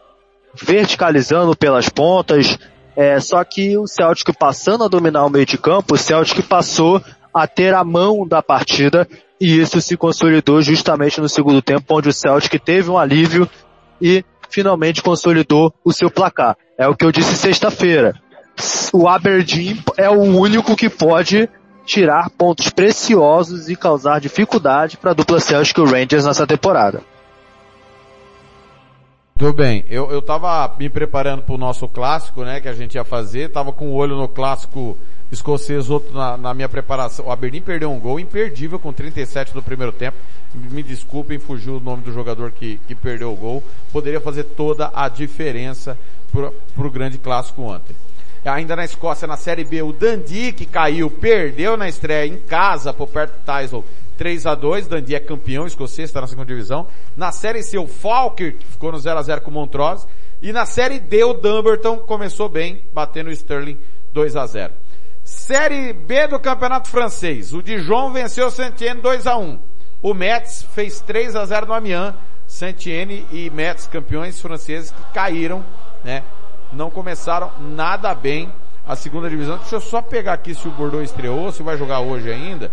[0.55, 2.59] verticalizando pelas pontas,
[2.97, 7.03] é, só que o Celtic passando a dominar o meio de campo, o Celtic passou
[7.33, 9.09] a ter a mão da partida
[9.41, 13.49] e isso se consolidou justamente no segundo tempo, onde o Celtic teve um alívio
[14.01, 16.57] e finalmente consolidou o seu placar.
[16.77, 18.15] É o que eu disse sexta-feira.
[18.93, 21.49] O Aberdeen é o único que pode
[21.87, 27.03] tirar pontos preciosos e causar dificuldade para a dupla Celtic Rangers nessa temporada.
[29.43, 29.85] Tudo bem.
[29.89, 33.51] Eu, eu tava me preparando para o nosso clássico, né, que a gente ia fazer.
[33.51, 34.97] Tava com o um olho no clássico
[35.32, 37.27] escocês, outro na, na, minha preparação.
[37.27, 40.16] O Aberdeen perdeu um gol imperdível com 37 no primeiro tempo.
[40.55, 43.64] Me desculpem, fugiu o nome do jogador que, que perdeu o gol.
[43.93, 45.98] Poderia fazer toda a diferença
[46.31, 47.97] para o grande clássico ontem.
[48.44, 52.93] Ainda na Escócia, na Série B, o Dundee que caiu, perdeu na estreia em casa
[52.93, 53.85] por perto do Tysel
[54.23, 56.86] 3 a 2 Dundee é campeão escocês, está na segunda divisão.
[57.16, 60.07] Na Série C, o Falkirk ficou no 0 a 0 com o Montrose.
[60.40, 63.77] E na Série D, o Dumbarton começou bem, batendo o Sterling
[64.12, 64.74] 2 a 0
[65.24, 67.53] Série B do Campeonato Francês.
[67.53, 69.59] O Dijon venceu o Saint-Étienne 2 a 1
[70.01, 72.15] O Metz fez 3 a 0 no Amiens.
[72.47, 75.65] Saint-Étienne e Metz, campeões franceses que caíram,
[76.05, 76.23] né?
[76.73, 78.53] Não começaram nada bem
[78.86, 79.59] a segunda divisão.
[79.59, 82.70] Deixa eu só pegar aqui se o Bordeaux estreou, se vai jogar hoje ainda.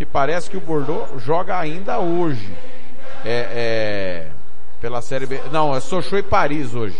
[0.00, 2.50] Me parece que o Bordeaux joga ainda hoje.
[3.22, 4.30] É, é,
[4.80, 5.38] pela Série B.
[5.52, 6.96] Não, é Sochaux e Paris hoje.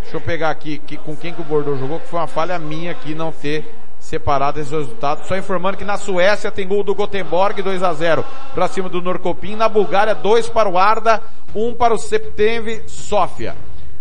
[0.00, 2.58] Deixa eu pegar aqui que, com quem que o Bordeaux jogou, que foi uma falha
[2.58, 5.26] minha aqui não ter separado esse resultado.
[5.26, 9.02] Só informando que na Suécia tem gol do Gothenburg 2 a 0 para cima do
[9.02, 9.54] Norcopim.
[9.54, 11.22] Na Bulgária 2 para o Arda,
[11.54, 13.54] 1 um para o Septembre Sofia.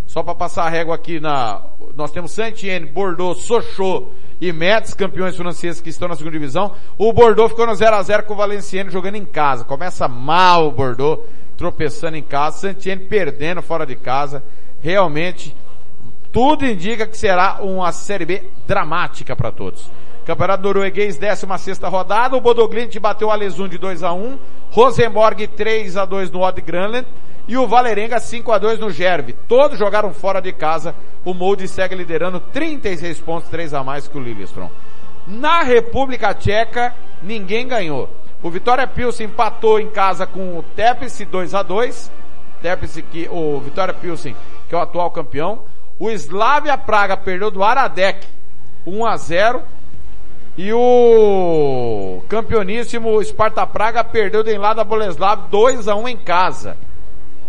[0.06, 1.64] Só para passar a régua aqui na,
[1.98, 4.08] nós temos Saint-Étienne, Bordeaux, Sochaux
[4.40, 6.74] e Metz, campeões franceses que estão na segunda divisão.
[6.98, 9.64] O Bordeaux ficou no 0 a 0 com o Valenciennes jogando em casa.
[9.64, 11.24] Começa mal o Bordeaux,
[11.58, 12.60] tropeçando em casa.
[12.60, 14.44] Saint-Étienne perdendo fora de casa.
[14.82, 15.56] Realmente,
[16.32, 19.90] tudo indica que será uma Série B dramática para todos.
[20.26, 22.36] Campeonato norueguês, 16 rodada.
[22.36, 24.38] O Bodoglint bateu a Lesund de 2 a 1
[24.72, 27.08] Rosenborg 3 a 2 no Odd Granland
[27.48, 29.34] e o Valerenga 5 a 2 no Gerve.
[29.48, 30.94] Todos jogaram fora de casa.
[31.24, 34.70] O Molde segue liderando 36 pontos, 3 a mais que o Lillestrøm.
[35.26, 38.10] Na República Tcheca, ninguém ganhou.
[38.44, 42.12] O Vitória Pilsen empatou em casa com o Teplice 2 a 2.
[42.62, 44.36] Teplice que o Vitória Pilsen,
[44.68, 45.64] que é o atual campeão.
[45.98, 48.28] O Slavia Praga perdeu do Aradec
[48.86, 49.62] 1 a 0.
[50.58, 56.78] E o campeoníssimo Sparta Praga perdeu do Enlada Boleslav 2 a 1 em casa.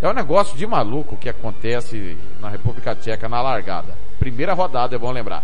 [0.00, 3.96] É um negócio de maluco que acontece na República Tcheca na largada.
[4.20, 5.42] Primeira rodada, é bom lembrar.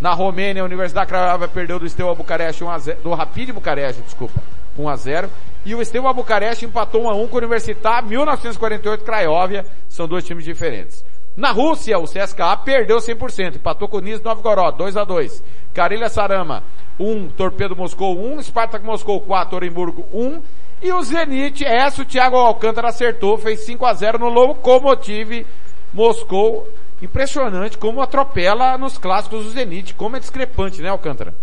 [0.00, 4.00] Na Romênia, a Universidade Craiova perdeu do Steaua Bucareste 1 a 0, do Rapid Bucareste,
[4.00, 4.40] desculpa,
[4.78, 5.30] 1 a 0.
[5.66, 10.24] E o Steaua Bucareste empatou 1 a 1 com a Universitar 1948 Craiova, são dois
[10.24, 11.04] times diferentes.
[11.36, 15.44] Na Rússia, o CSKA perdeu 100%, empatou com o Nizhny Novgorod 2 a 2.
[15.74, 16.64] Karelia Sarama
[16.98, 20.40] 1, Torpedo Moscou 1, Spartak Moscou 4, Orenburgo 1
[20.82, 25.46] e o Zenit, essa o Thiago Alcântara acertou, fez 5 a 0 no Lokomotiv
[25.92, 26.68] Moscou.
[27.02, 31.34] Impressionante como atropela nos clássicos o Zenit, como é discrepante, né Alcântara?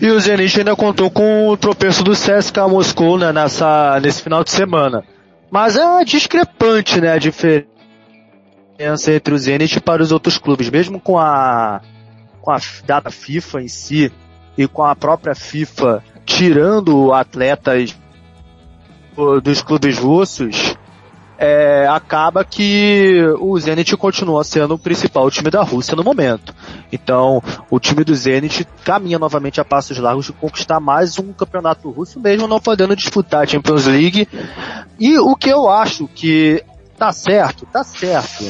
[0.00, 4.42] E o Zenit ainda contou com o tropeço do CSKA Moscou né, nessa, nesse final
[4.42, 5.04] de semana.
[5.50, 7.68] Mas é discrepante, né, a diferença
[9.08, 11.80] entre o Zenit para os outros clubes, mesmo com a,
[12.40, 14.10] com a data FIFA em si,
[14.56, 17.96] e com a própria FIFA tirando atletas
[19.42, 20.76] dos clubes russos,
[21.38, 26.54] é, acaba que o Zenit continua sendo o principal time da Rússia no momento.
[26.92, 31.90] Então, o time do Zenit caminha novamente a passos largos de conquistar mais um campeonato
[31.90, 34.28] russo, mesmo não podendo disputar a Champions League.
[35.00, 36.64] E o que eu acho que
[36.96, 38.44] tá certo, tá certo.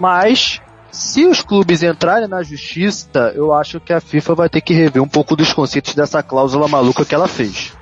[0.00, 0.60] Mas
[0.94, 5.02] se os clubes entrarem na justiça, eu acho que a FIFA vai ter que rever
[5.02, 7.76] um pouco dos conceitos dessa cláusula maluca que ela fez.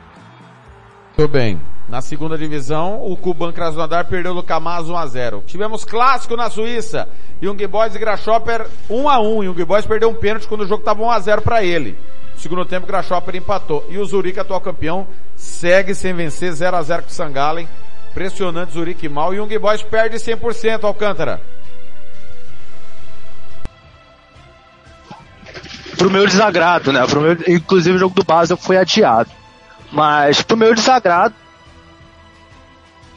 [1.15, 1.61] Tudo bem.
[1.91, 5.45] Na segunda divisão, o Kuban Krasnodar perdeu o Kamaz 1 a 0.
[5.47, 7.07] Tivemos clássico na Suíça.
[7.43, 9.45] Young Boys e Grasshopper 1 a 1.
[9.45, 11.99] Young Boys perdeu um pênalti quando o jogo estava 1 a 0 para ele.
[12.33, 13.85] No segundo tempo, Grasshopper empatou.
[13.91, 15.07] E o Zurique, atual campeão,
[15.37, 17.69] segue sem vencer 0 a 0 com o Sangalen.
[18.15, 19.35] Pressionante Zurique mal.
[19.35, 21.43] Young Boys perde 100% Alcântara.
[25.97, 27.07] Pro meu desagrado, né?
[27.07, 29.31] Pro meu, inclusive o jogo do Basel foi adiado.
[29.91, 31.35] Mas pro meu desagrado,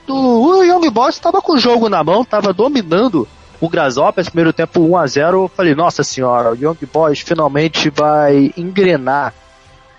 [0.08, 3.28] o Young Boys estava com o jogo na mão, estava dominando
[3.60, 7.90] o Grasshoppers, primeiro tempo 1 a 0 eu falei, nossa senhora, o Young Boys finalmente
[7.90, 9.34] vai engrenar.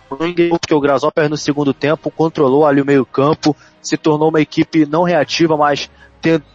[0.09, 4.87] Porque o Grasshopper no segundo tempo controlou ali o meio campo, se tornou uma equipe
[4.87, 5.91] não reativa, mas
[6.21, 6.47] tentando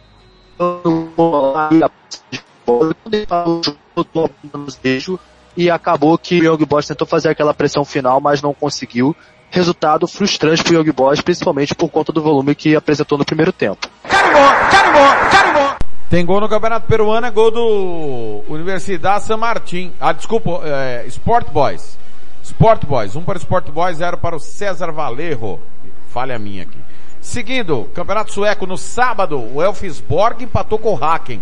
[5.56, 9.14] e acabou que o Young Boys tentou fazer aquela pressão final, mas não conseguiu.
[9.50, 13.52] Resultado frustrante para o Young Boys, principalmente por conta do volume que apresentou no primeiro
[13.52, 13.88] tempo.
[14.02, 15.76] Carimbó, carimbó, carimbó.
[16.08, 19.92] Tem gol no Campeonato Peruano, é gol do Universidade San Martín.
[20.00, 21.98] Ah, desculpa, é, Sport Boys.
[22.42, 25.60] Sport Boys, um para o Sport Boys, zero para o César Valerro.
[26.08, 26.78] Falha minha aqui.
[27.20, 31.40] Seguindo, Campeonato Sueco no sábado, o Elfsborg empatou com o Haken.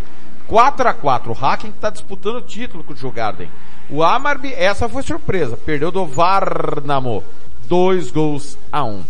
[0.51, 3.49] 4 a 4 O Haken está disputando o título com o Jugarden.
[3.89, 7.23] O Amarby, essa foi surpresa, perdeu do Varnamo.
[7.69, 9.05] Dois gols a um.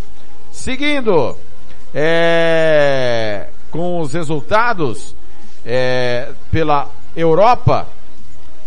[0.52, 1.34] Seguindo,
[1.94, 5.16] é, com os resultados
[5.64, 7.88] é, pela Europa.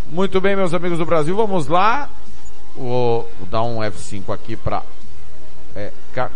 [0.07, 2.09] Muito bem, meus amigos do Brasil, vamos lá.
[2.75, 4.81] Vou, vou dar um F5 aqui para
[5.75, 5.91] é,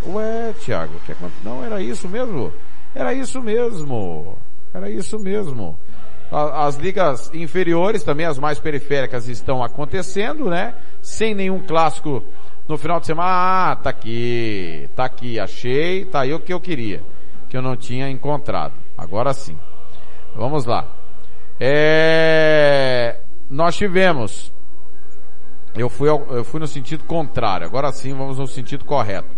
[0.06, 0.94] Ué, Thiago,
[1.44, 2.54] não era isso mesmo?
[2.94, 4.38] Era isso mesmo.
[4.72, 5.78] Era isso mesmo.
[6.32, 10.76] As ligas inferiores, também as mais periféricas, estão acontecendo, né?
[11.02, 12.24] Sem nenhum clássico
[12.68, 13.30] no final de semana.
[13.30, 17.02] Ah, tá aqui, tá aqui, achei, tá aí o que eu queria,
[17.50, 18.74] que eu não tinha encontrado.
[18.98, 19.58] Agora sim.
[20.36, 20.86] Vamos lá.
[21.60, 23.20] É...
[23.50, 24.52] Nós tivemos.
[25.76, 27.66] Eu fui, eu fui no sentido contrário.
[27.66, 29.38] Agora sim, vamos no sentido correto.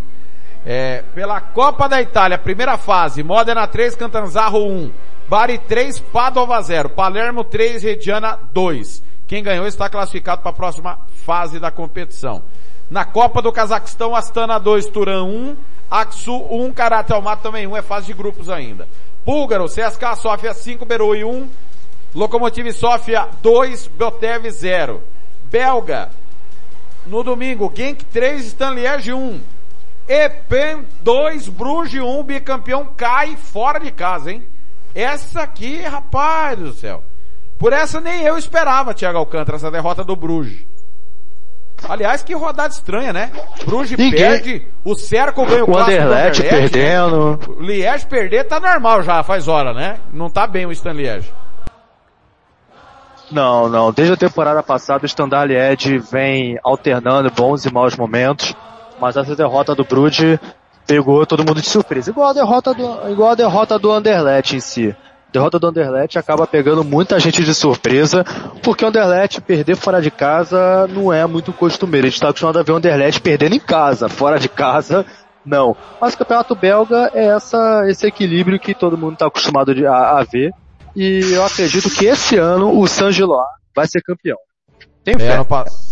[0.65, 4.91] É, pela Copa da Itália, primeira fase, Modena 3, Cantanzaro 1,
[5.29, 9.03] Bari 3, Padova 0, Palermo 3, Reggiana 2.
[9.27, 12.41] Quem ganhou está classificado para a próxima fase da competição.
[12.89, 15.55] Na Copa do Cazaquistão, Astana 2, Turan 1,
[15.91, 18.87] Aksu 1, Karate Almaty também 1, é fase de grupos ainda.
[19.23, 21.47] Búlgaro, CSKA Sofia 5, Beroi 1,
[22.15, 25.03] Lokomotiv Sofia 2, Botev 0.
[25.43, 26.09] Belga,
[27.05, 29.39] no domingo, Genk 3, Stanliege 1.
[30.07, 34.43] Epen 2, Bruges 1, bicampeão cai fora de casa, hein?
[34.93, 37.03] Essa aqui, rapaz do céu.
[37.57, 40.65] Por essa nem eu esperava, Thiago Alcântara, essa derrota do Bruges.
[41.87, 43.31] Aliás, que rodada estranha, né?
[43.65, 44.19] Bruges Ninguém...
[44.19, 47.39] perde, o Cerco ganha o, o Anderlecht perdendo.
[47.47, 49.99] O Liège perder tá normal já, faz hora, né?
[50.11, 51.31] Não tá bem o Stan Liège.
[53.31, 53.91] Não, não.
[53.91, 58.53] Desde a temporada passada o Standard Liège vem alternando bons e maus momentos,
[58.99, 60.39] mas essa derrota do Bruges
[60.89, 62.09] pegou todo mundo de surpresa.
[62.09, 64.95] Igual a derrota do, igual a derrota do Anderlecht em si
[65.31, 68.25] derrota do Anderlecht acaba pegando muita gente de surpresa,
[68.63, 72.07] porque o Anderlecht perder fora de casa não é muito costumeiro.
[72.07, 75.05] A gente está acostumado a ver o Anderlecht perdendo em casa, fora de casa,
[75.45, 75.77] não.
[76.01, 80.23] Mas o campeonato belga é essa, esse equilíbrio que todo mundo está acostumado a, a,
[80.23, 80.51] ver.
[80.95, 83.45] E eu acredito que esse ano o Saint-Gillois
[83.75, 84.37] vai ser campeão.
[85.03, 85.27] Tem fé.
[85.27, 85.45] É, ano,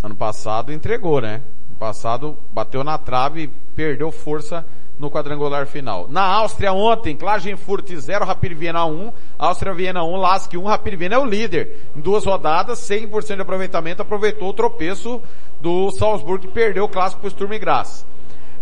[0.03, 1.41] ano passado entregou, né?
[1.69, 4.65] Ano passado bateu na trave e perdeu força
[4.99, 6.07] no quadrangular final.
[6.09, 11.15] Na Áustria ontem, Klagenfurt 0, Rapid Viena 1, Áustria Viena 1, Lask 1, Rapid Viena
[11.15, 11.89] é o líder.
[11.95, 15.21] Em duas rodadas, 100% de aproveitamento, aproveitou o tropeço
[15.61, 18.05] do Salzburg que perdeu o clássico para o Sturm Graz.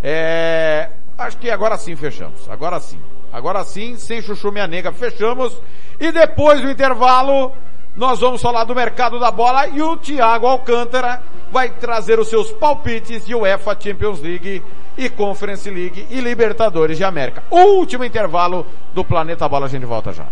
[0.04, 2.50] É, acho que agora sim fechamos.
[2.50, 3.00] Agora sim.
[3.32, 5.60] Agora sim, sem chuchu minha nega, fechamos.
[6.00, 7.52] E depois do intervalo,
[7.96, 12.52] nós vamos falar do mercado da bola e o Thiago Alcântara vai trazer os seus
[12.52, 14.62] palpites de UEFA Champions League
[14.98, 17.44] e Conference League e Libertadores de América.
[17.50, 20.26] Último intervalo do Planeta Bola, a gente volta já.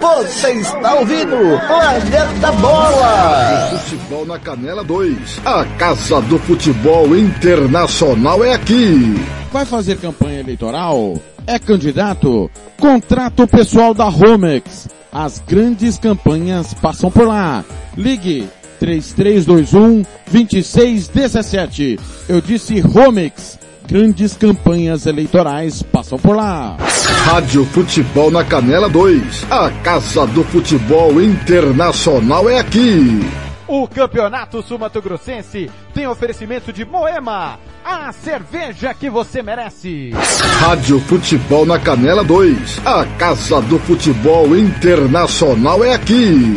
[0.00, 1.36] Você está ouvindo
[1.66, 3.70] Planeta Bola!
[3.72, 5.40] O futebol na Canela 2.
[5.44, 9.14] A Casa do Futebol Internacional é aqui.
[9.52, 11.14] Vai fazer campanha eleitoral?
[11.48, 12.50] É candidato?
[12.78, 14.86] Contrato pessoal da Romex.
[15.10, 17.64] As grandes campanhas passam por lá.
[17.96, 18.46] Ligue
[18.78, 21.98] 3321 2617.
[22.28, 23.58] Eu disse Romex.
[23.88, 26.76] Grandes campanhas eleitorais passam por lá.
[27.24, 29.46] Rádio Futebol na Canela 2.
[29.50, 33.47] A Casa do Futebol Internacional é aqui.
[33.68, 40.10] O Campeonato Sumato Grossense tem oferecimento de Moema, a cerveja que você merece.
[40.58, 42.80] Rádio Futebol na Canela 2.
[42.86, 46.56] A Casa do Futebol Internacional é aqui.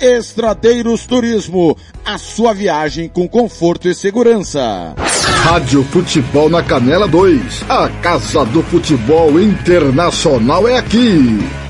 [0.00, 4.94] Estradeiros Turismo, a sua viagem com conforto e segurança.
[5.42, 7.64] Rádio Futebol na Canela 2.
[7.68, 11.38] A Casa do Futebol Internacional é aqui.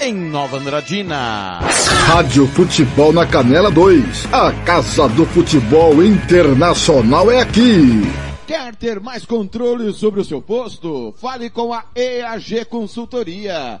[0.00, 1.60] em Nova Andradina.
[2.06, 4.32] Rádio Futebol na Canela 2.
[4.32, 8.02] A Casa do Futebol Internacional é aqui.
[8.46, 11.12] Quer ter mais controle sobre o seu posto?
[11.20, 13.80] Fale com a EAG Consultoria.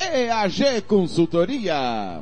[0.00, 2.20] EAG Consultoria.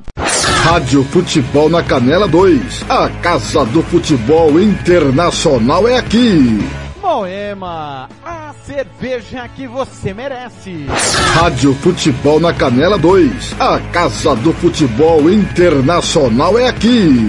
[0.64, 2.84] Rádio Futebol na Canela 2.
[2.88, 6.58] A Casa do Futebol Internacional é aqui.
[7.00, 10.86] Moema, a cerveja que você merece.
[11.34, 13.54] Rádio Futebol na Canela 2.
[13.60, 17.28] A Casa do Futebol Internacional é aqui.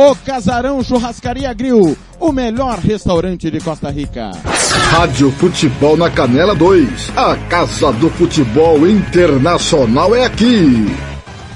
[0.00, 4.30] O Casarão Churrascaria Grill, o melhor restaurante de Costa Rica.
[4.92, 7.10] Rádio Futebol na Canela 2.
[7.16, 10.86] A Casa do Futebol Internacional é aqui.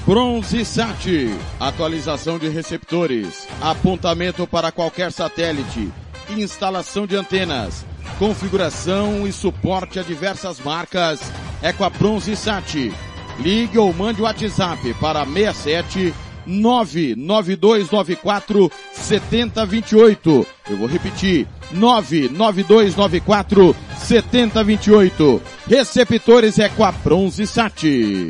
[0.05, 5.89] Bronze Sat, atualização de receptores, apontamento para qualquer satélite,
[6.29, 7.85] instalação de antenas,
[8.19, 11.21] configuração e suporte a diversas marcas
[11.61, 12.91] é com a Bronze Sat.
[13.39, 16.13] Ligue ou mande o WhatsApp para 67
[16.45, 20.45] 99294 7028.
[20.69, 21.47] Eu vou repetir.
[21.71, 25.41] 99294 7028.
[25.67, 28.29] Receptores é com a Bronze Sat.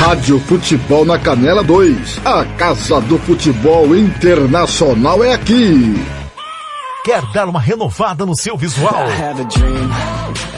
[0.00, 2.20] Rádio Futebol na Canela 2.
[2.24, 5.94] A Casa do Futebol Internacional é aqui.
[7.04, 8.94] Quer dar uma renovada no seu visual?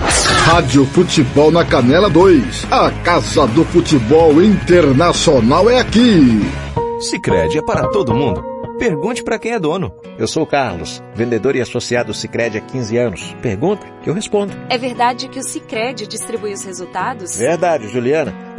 [0.00, 2.66] Rádio Futebol na Canela 2.
[2.70, 6.40] A Casa do Futebol Internacional é aqui.
[7.00, 8.42] Sicredi é para todo mundo.
[8.78, 9.92] Pergunte para quem é dono.
[10.18, 13.36] Eu sou o Carlos, vendedor e associado Sicredi há 15 anos.
[13.42, 14.54] Pergunta que eu respondo.
[14.70, 17.36] É verdade que o Sicredi distribui os resultados?
[17.36, 18.34] Verdade, Juliana.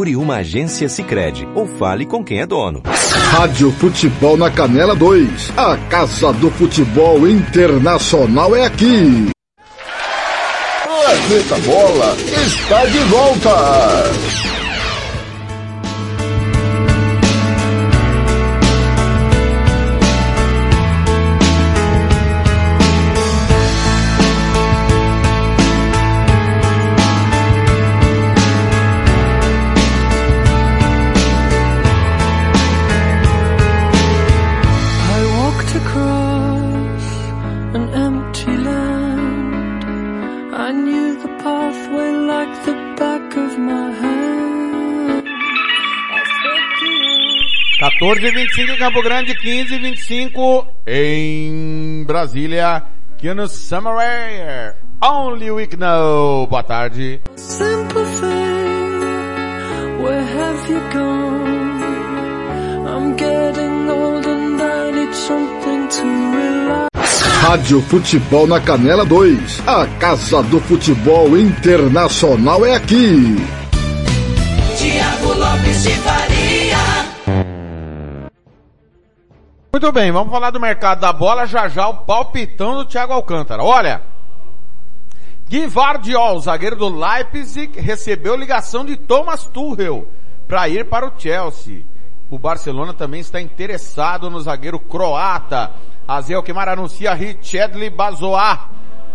[0.00, 2.82] Procure uma agência Sicredi ou fale com quem é dono.
[3.32, 5.52] Rádio Futebol na Canela 2.
[5.58, 9.28] A Casa do Futebol Internacional é aqui.
[10.86, 14.59] Planeta Bola está de volta.
[48.00, 52.82] 14 e 25 em Campo Grande, 15 e 25 em Brasília.
[53.18, 54.74] Keanu Summer
[55.04, 56.46] Only We Know.
[56.46, 57.20] Boa tarde.
[57.36, 58.30] Simple thing,
[60.02, 61.80] where have you gone?
[62.88, 66.88] I'm getting old and I need something to rely
[67.42, 69.62] Rádio Futebol na Canela 2.
[69.66, 73.36] A Casa do Futebol Internacional é aqui.
[74.78, 76.39] Tiago Lopes de Faria.
[79.72, 83.62] Muito bem, vamos falar do mercado da bola já já o palpitão do Thiago Alcântara.
[83.62, 84.02] Olha,
[85.48, 90.08] Guivardiol, zagueiro do Leipzig, recebeu ligação de Thomas Tuchel
[90.48, 91.84] para ir para o Chelsea.
[92.28, 95.70] O Barcelona também está interessado no zagueiro croata.
[96.06, 98.70] Azel Kemar anuncia Richedley Bazoá,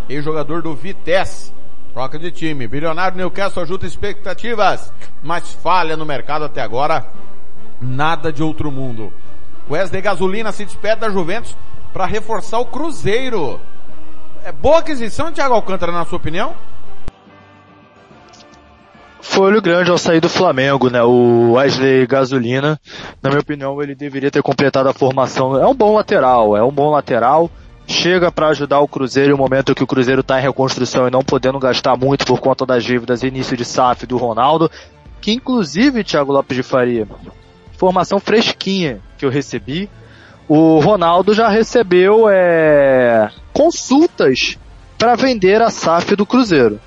[0.07, 1.53] ex-jogador do Vitesse.
[1.94, 2.65] Troca de time.
[2.65, 7.06] Bilionário Newcastle ajuda expectativas, mas falha no mercado até agora.
[7.82, 9.11] Nada de outro mundo.
[9.70, 11.56] Wesley Gasolina se despede da Juventus
[11.92, 13.60] para reforçar o Cruzeiro.
[14.44, 16.54] É boa aquisição, Thiago Alcântara, na sua opinião?
[19.20, 21.02] Foi olho grande ao sair do Flamengo, né?
[21.02, 22.80] O Wesley Gasolina,
[23.24, 25.58] na minha opinião, ele deveria ter completado a formação.
[25.58, 27.50] É um bom lateral, é um bom lateral.
[27.88, 31.24] Chega para ajudar o Cruzeiro no momento que o Cruzeiro está em reconstrução e não
[31.24, 34.70] podendo gastar muito por conta das dívidas início de SAF do Ronaldo,
[35.20, 37.08] que inclusive, Thiago Lopes de Faria,
[37.78, 39.89] formação fresquinha que eu recebi,
[40.47, 44.57] o Ronaldo já recebeu é, consultas
[44.97, 46.80] para vender a SAF do Cruzeiro.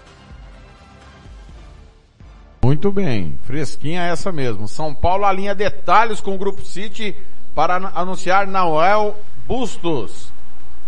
[2.62, 4.69] Muito bem, fresquinha essa mesmo.
[4.69, 7.16] São Paulo alinha detalhes com o Grupo City
[7.55, 9.16] para an- anunciar Noel
[9.47, 10.31] Bustos.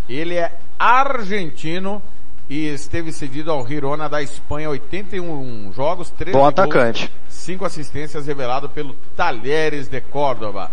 [0.08, 2.02] Ele é argentino
[2.48, 7.10] e esteve cedido ao Girona da Espanha, 81 jogos, 13 Bom gols, atacante.
[7.28, 10.70] 5 assistências revelado pelo Talheres de Córdoba.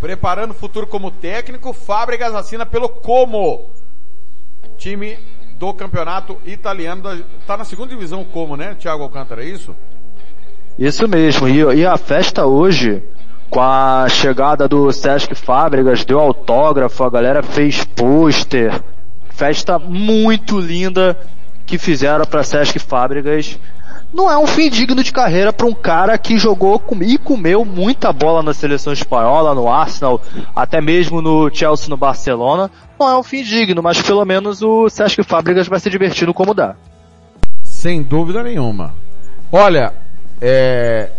[0.00, 3.70] Preparando o futuro como técnico, Fábricas assina pelo Como.
[4.76, 5.18] Time
[5.58, 9.74] do campeonato italiano, da- tá na segunda divisão Como, né, Thiago Alcântara, é isso?
[10.78, 13.02] Isso mesmo, e, e a festa hoje,
[13.48, 18.82] com a chegada do Sesc Fábricas, deu autógrafo, a galera fez pôster,
[19.30, 21.18] festa muito linda
[21.64, 23.58] que fizeram para Sesc Fábricas.
[24.14, 27.64] Não é um fim digno de carreira para um cara que jogou com- e comeu
[27.64, 30.22] muita bola na seleção espanhola, no Arsenal,
[30.54, 32.70] até mesmo no Chelsea, no Barcelona.
[32.98, 36.32] Não é um fim digno, mas pelo menos o Sesc Fábricas vai se divertir no
[36.32, 36.76] como dá.
[37.62, 38.94] Sem dúvida nenhuma.
[39.52, 39.92] Olha,
[40.40, 41.10] é...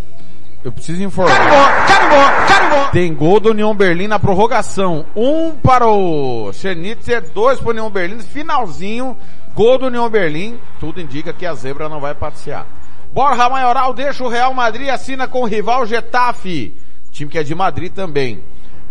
[0.63, 2.89] Eu preciso informar.
[2.91, 5.05] Tem gol do União Berlim na prorrogação.
[5.15, 8.19] Um para o Schnitzer, dois para o União Berlim.
[8.19, 9.15] Finalzinho,
[9.57, 10.59] gol do União Berlim.
[10.79, 12.67] Tudo indica que a zebra não vai passear.
[13.11, 16.75] Borja Maioral deixa o Real Madrid e assina com o rival Getafe.
[17.11, 18.43] Time que é de Madrid também.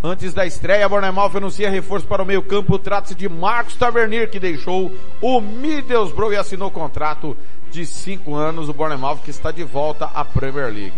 [0.02, 2.80] Antes da estreia, Bournemouth anuncia reforço para o meio campo.
[2.80, 7.36] Trata-se de Marcos Tavernier, que deixou o Middlesbrough e assinou contrato
[7.70, 8.68] de cinco anos.
[8.68, 10.92] O Bournemouth que está de volta à Premier League.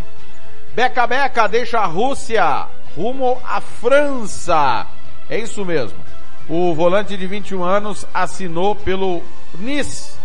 [0.74, 2.66] Beca Beca deixa a Rússia
[2.96, 4.86] rumo à França.
[5.28, 6.07] É isso mesmo.
[6.48, 9.22] O volante de 21 anos assinou pelo
[9.58, 10.16] Nice.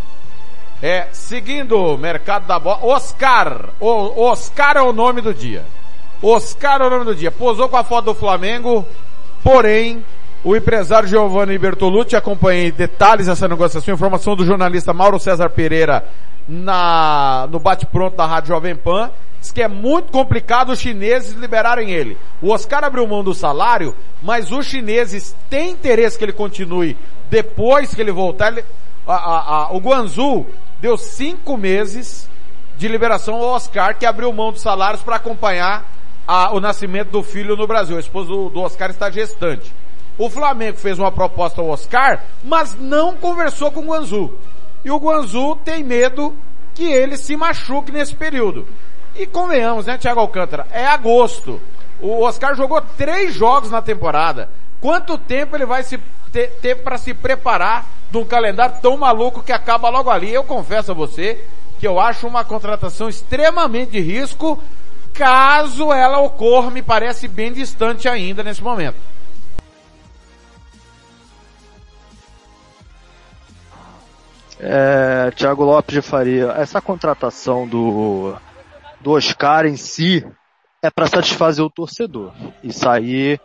[0.81, 3.69] É, seguindo o mercado da bola, Oscar.
[3.79, 5.65] O, Oscar é o nome do dia.
[6.21, 7.31] Oscar é o nome do dia.
[7.31, 8.85] Posou com a foto do Flamengo,
[9.43, 10.03] porém,
[10.43, 16.05] o empresário Giovanni Bertolucci, acompanhei detalhes dessa negociação, informação do jornalista Mauro César Pereira
[16.47, 19.09] na, no bate-pronto da Rádio Jovem Pan,
[19.43, 22.17] Diz que é muito complicado os chineses liberarem ele.
[22.41, 26.97] O Oscar abriu mão do salário, mas os chineses têm interesse que ele continue
[27.29, 28.53] depois que ele voltar.
[28.53, 28.63] Ele,
[29.05, 30.47] a, a, a, o Guangzhou
[30.79, 32.29] deu cinco meses
[32.77, 35.91] de liberação ao Oscar, que abriu mão dos salários para acompanhar
[36.53, 37.97] o nascimento do filho no Brasil.
[37.97, 39.73] A esposa do, do Oscar está gestante.
[40.17, 44.39] O Flamengo fez uma proposta ao Oscar, mas não conversou com o Guangzhou.
[44.85, 46.33] E o Guangzhou tem medo
[46.73, 48.65] que ele se machuque nesse período.
[49.15, 50.67] E convenhamos, né, Thiago Alcântara?
[50.71, 51.61] É agosto.
[52.01, 54.49] O Oscar jogou três jogos na temporada.
[54.81, 55.99] Quanto tempo ele vai se
[56.31, 60.33] ter, ter para se preparar de um calendário tão maluco que acaba logo ali?
[60.33, 61.45] Eu confesso a você
[61.79, 64.61] que eu acho uma contratação extremamente de risco,
[65.13, 68.95] caso ela ocorra, me parece bem distante ainda nesse momento.
[74.59, 78.33] É, Thiago Lopes de Faria, essa contratação do,
[79.03, 80.25] do Oscar em si
[80.81, 82.33] é para satisfazer o torcedor.
[82.63, 83.39] Isso aí.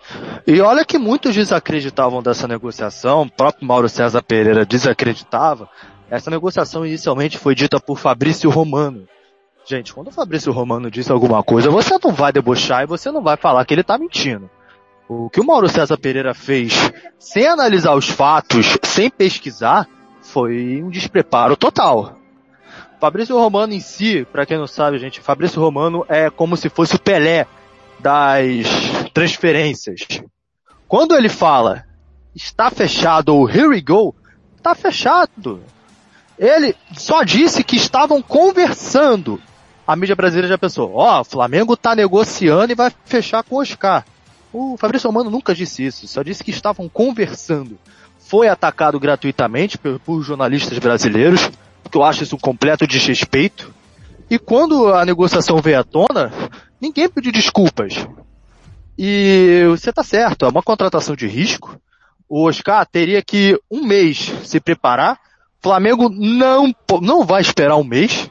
[0.47, 5.69] E olha que muitos desacreditavam dessa negociação, o próprio Mauro César Pereira desacreditava.
[6.11, 9.07] Essa negociação inicialmente foi dita por Fabrício Romano.
[9.67, 13.23] Gente, quando o Fabrício Romano disse alguma coisa, você não vai debochar e você não
[13.23, 14.49] vai falar que ele está mentindo.
[15.09, 16.75] O que o Mauro César Pereira fez,
[17.19, 19.87] sem analisar os fatos, sem pesquisar,
[20.23, 22.18] foi um despreparo total.
[23.01, 26.97] Fabrício Romano em si, para quem não sabe, gente, Fabrício Romano é como se fosse
[26.97, 27.47] o Pelé
[28.01, 28.67] das
[29.13, 30.07] transferências.
[30.87, 31.85] Quando ele fala
[32.35, 34.15] está fechado ou here we go,
[34.57, 35.61] está fechado.
[36.39, 39.41] Ele só disse que estavam conversando.
[39.87, 43.61] A mídia brasileira já pensou, ó, oh, Flamengo está negociando e vai fechar com o
[43.61, 44.05] Oscar.
[44.53, 47.79] O Fabrício Romano nunca disse isso, só disse que estavam conversando
[48.29, 51.51] foi atacado gratuitamente por, por jornalistas brasileiros,
[51.89, 53.73] que eu acho isso um completo desrespeito.
[54.31, 56.33] E quando a negociação veio à tona,
[56.81, 58.07] ninguém pediu desculpas.
[58.99, 61.79] E você está certo, é uma contratação de risco.
[62.29, 65.19] O Oscar teria que um mês se preparar.
[65.61, 68.31] Flamengo não, não vai esperar um mês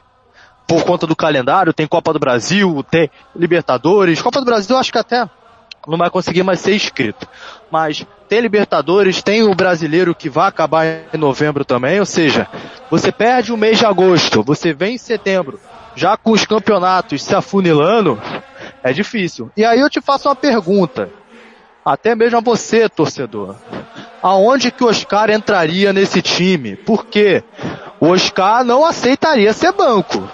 [0.66, 1.72] por conta do calendário.
[1.72, 4.22] Tem Copa do Brasil, tem Libertadores.
[4.22, 5.28] Copa do Brasil acho que até
[5.86, 7.26] não vai conseguir mais ser inscrito.
[7.70, 12.46] Mas tem Libertadores, tem o brasileiro que vai acabar em novembro também, ou seja,
[12.90, 15.58] você perde o mês de agosto, você vem em setembro,
[15.96, 18.20] já com os campeonatos se afunilando,
[18.82, 19.50] é difícil.
[19.56, 21.10] E aí eu te faço uma pergunta,
[21.84, 23.56] até mesmo a você, torcedor.
[24.22, 26.76] Aonde que o Oscar entraria nesse time?
[26.76, 27.42] Porque
[27.98, 30.28] o Oscar não aceitaria ser banco.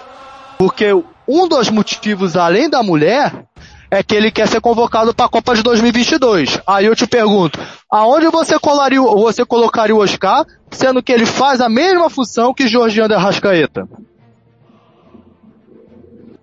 [0.57, 0.87] Porque
[1.27, 3.45] um dos motivos, além da mulher,
[3.89, 6.59] é que ele quer ser convocado para a Copa de 2022.
[6.65, 7.59] Aí eu te pergunto,
[7.89, 12.67] aonde você, colaria, você colocaria o Oscar, sendo que ele faz a mesma função que
[12.67, 13.87] Jorginho de Arrascaeta?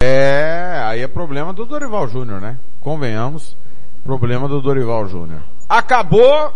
[0.00, 2.58] É, aí é problema do Dorival Júnior, né?
[2.80, 3.56] Convenhamos,
[4.04, 5.42] problema do Dorival Júnior.
[5.68, 6.52] Acabou,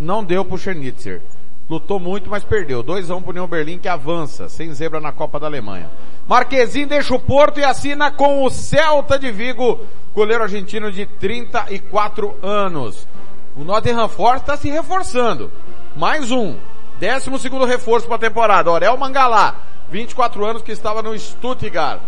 [0.00, 1.20] não deu pro Schernitzer.
[1.68, 2.84] Lutou muito, mas perdeu.
[2.84, 5.90] 2x1 um pro União Berlim que avança, sem zebra na Copa da Alemanha.
[6.28, 9.80] Marquezinho deixa o Porto e assina com o Celta de Vigo,
[10.14, 13.08] goleiro argentino de 34 anos.
[13.56, 15.50] O Nottingham Forest está se reforçando.
[15.96, 16.56] Mais um.
[16.98, 18.70] Décimo segundo reforço para a temporada.
[18.70, 19.56] Orel Mangalá,
[19.90, 22.00] 24 anos que estava no Stuttgart.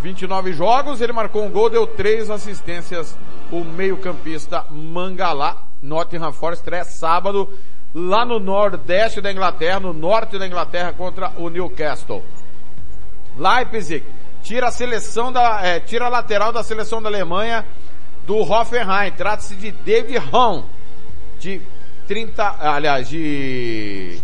[0.00, 3.16] 29 jogos, ele marcou um gol, deu três assistências.
[3.52, 7.48] O meio-campista Mangalá, Nottingham Forest, estreia sábado
[7.96, 12.22] lá no nordeste da Inglaterra, no norte da Inglaterra contra o Newcastle.
[13.38, 14.04] Leipzig
[14.42, 17.64] tira a seleção da, é, tira a lateral da seleção da Alemanha
[18.26, 19.12] do Hoffenheim.
[19.12, 20.64] Trata-se de David Raum,
[21.38, 21.62] de
[22.06, 24.20] 30, aliás, de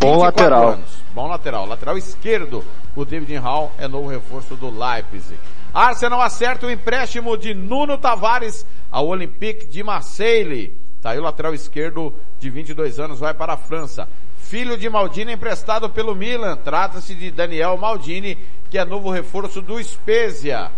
[0.00, 0.70] bom lateral.
[0.70, 0.96] Anos.
[1.14, 2.64] Bom lateral, lateral esquerdo.
[2.96, 5.38] O David Raum é novo reforço do Leipzig.
[5.72, 10.85] Arsenal acerta o empréstimo de Nuno Tavares ao Olympique de Marseille.
[11.06, 14.08] Tá aí o lateral esquerdo de 22 anos, vai para a França
[14.46, 16.56] filho de Maldini emprestado pelo Milan.
[16.56, 18.36] Trata-se de Daniel Maldini,
[18.68, 20.70] que é novo reforço do Spezia.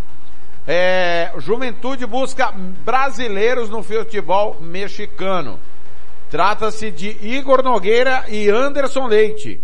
[0.67, 5.59] É, Juventude busca brasileiros no futebol mexicano.
[6.31, 9.59] Trata-se de Igor Nogueira e Anderson Leite.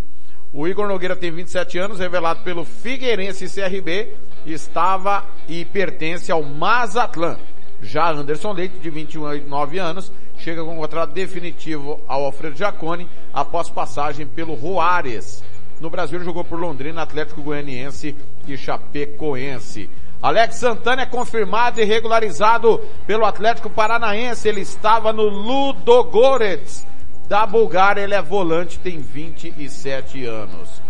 [0.51, 4.15] O Igor Nogueira tem 27 anos, revelado pelo Figueirense CRB,
[4.47, 7.39] estava e pertence ao Mazatlan.
[7.83, 10.11] Já Anderson Leite, de 29 anos,
[10.45, 15.43] chega com um contrato definitivo ao Alfredo Giacone após passagem pelo Juárez.
[15.81, 18.15] No Brasil jogou por Londrina, Atlético Goianiense
[18.47, 19.89] e Chapecoense.
[20.21, 24.47] Alex Santana é confirmado e regularizado pelo Atlético Paranaense.
[24.47, 26.87] Ele estava no Ludogorets
[27.27, 28.03] da Bulgária.
[28.03, 30.83] Ele é volante, tem 27 anos.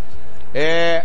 [0.53, 1.05] É,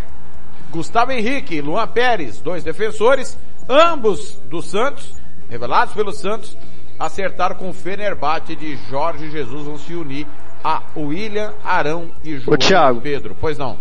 [0.72, 3.38] Gustavo Henrique, Luan Pérez, dois defensores.
[3.70, 5.14] Ambos do Santos,
[5.48, 6.58] revelados pelo Santos,
[7.00, 10.28] acertaram com o Fenerbahçe de Jorge Jesus, vão se unir
[10.64, 13.02] a William Arão e João Thiago.
[13.02, 13.36] Pedro.
[13.40, 13.78] Pois não.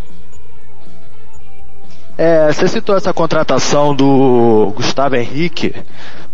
[2.17, 5.75] É, você citou essa contratação do Gustavo Henrique.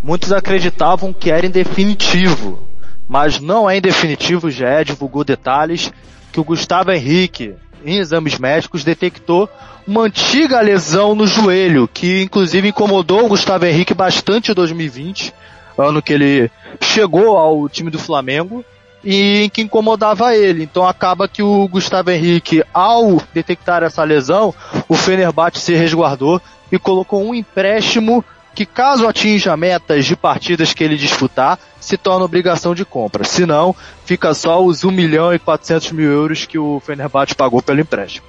[0.02, 2.66] Muitos acreditavam que era em definitivo,
[3.08, 5.92] mas não é em definitivo, já é, divulgou detalhes
[6.32, 7.54] que o Gustavo Henrique,
[7.84, 9.48] em exames médicos, detectou
[9.86, 15.34] uma antiga lesão no joelho, que inclusive incomodou o Gustavo Henrique bastante em 2020,
[15.78, 18.64] ano que ele chegou ao time do Flamengo,
[19.04, 20.64] e que incomodava ele.
[20.64, 24.54] Então acaba que o Gustavo Henrique, ao detectar essa lesão,
[24.88, 26.40] o Fenerbahçe se resguardou
[26.72, 28.24] e colocou um empréstimo
[28.54, 33.24] que caso atinja metas de partidas que ele disputar, se torna obrigação de compra.
[33.24, 33.74] Se não,
[34.04, 38.24] fica só os 1 milhão e 400 mil euros que o Fenerbahçe pagou pelo empréstimo.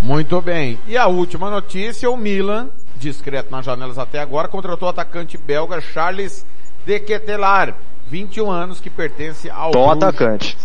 [0.00, 0.78] Muito bem.
[0.86, 5.80] E a última notícia, o Milan, discreto nas janelas até agora, contratou o atacante belga
[5.80, 6.46] Charles
[6.88, 7.74] de Ketelar,
[8.06, 10.04] 21 anos, que pertence ao Bom Bruges.
[10.04, 10.56] atacante.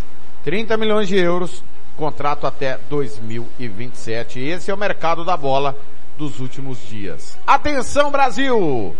[0.45, 1.61] 30 milhões de euros,
[1.97, 4.39] contrato até 2027.
[4.39, 5.77] Esse é o mercado da bola
[6.17, 7.37] dos últimos dias.
[7.45, 8.95] Atenção Brasil!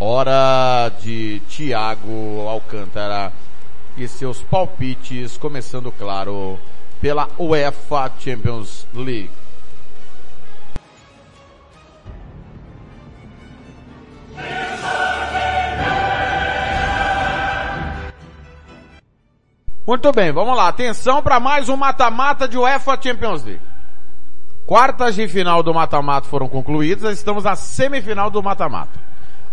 [0.00, 3.30] Hora de Thiago Alcântara
[3.94, 6.58] e seus palpites, começando claro
[7.02, 9.41] pela UEFA Champions League.
[19.86, 20.68] Muito bem, vamos lá.
[20.68, 23.60] Atenção para mais um mata-mata de UEFA Champions League.
[24.66, 28.98] Quartas de final do mata-mata foram concluídas, estamos na semifinal do mata-mata.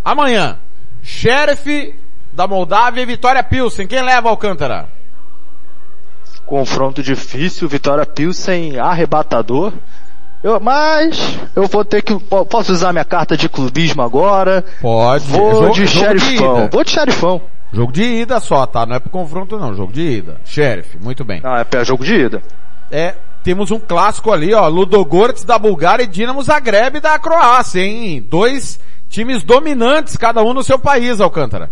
[0.05, 0.57] Amanhã,
[1.01, 1.95] Sheriff
[2.31, 3.87] da Moldávia e Vitória Pilsen.
[3.87, 4.87] Quem leva Alcântara?
[6.45, 9.73] Confronto difícil, Vitória Pilsen arrebatador.
[10.43, 14.63] Eu, mas eu vou ter que po- posso usar minha carta de clubismo agora.
[14.79, 15.25] Pode.
[15.25, 16.69] Vou Jogo- de xerifão.
[16.71, 17.41] vou de xerifão.
[17.71, 18.85] Jogo de ida só, tá?
[18.85, 20.41] Não é pro confronto não, jogo de ida.
[20.43, 21.39] Sheriff, muito bem.
[21.41, 22.41] Não, é pé jogo de ida.
[22.91, 28.25] É, temos um clássico ali, ó, Ludogorets da Bulgária e Dinamo Zagreb da Croácia, hein?
[28.27, 31.71] Dois times dominantes, cada um no seu país, Alcântara.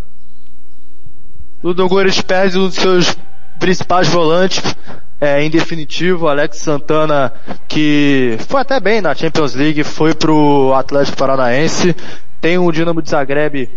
[1.63, 3.17] Ludogorets perde um dos seus
[3.59, 4.75] principais volantes,
[5.19, 7.33] é, em definitivo, Alex Santana,
[7.67, 11.95] que foi até bem na Champions League, foi pro Atlético Paranaense.
[12.39, 13.67] Tem o Dinamo de Zagreb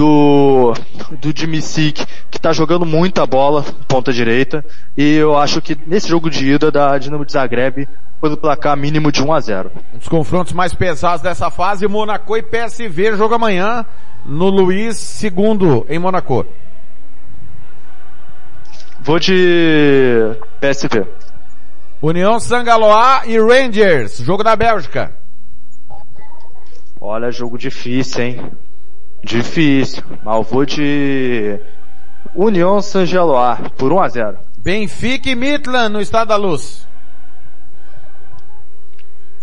[0.00, 0.72] do,
[1.20, 4.64] do Dimicic, que tá jogando muita bola, ponta direita,
[4.96, 7.86] e eu acho que nesse jogo de ida da Dinamo de Zagreb,
[8.18, 12.34] pelo placar mínimo de 1 a 0 Um dos confrontos mais pesados dessa fase, Monaco
[12.34, 13.84] e PSV, jogo amanhã
[14.24, 16.46] no Luiz II, em Monaco.
[19.02, 21.06] Vou de PSV.
[22.00, 25.12] União Sangaloa e Rangers, jogo da Bélgica.
[26.98, 28.50] Olha, jogo difícil, hein?
[29.22, 30.02] Difícil.
[30.24, 31.58] Mas eu vou de
[32.34, 36.86] União Saint-Gelois por 1 a 0 Benfica e Midland no Estado da Luz.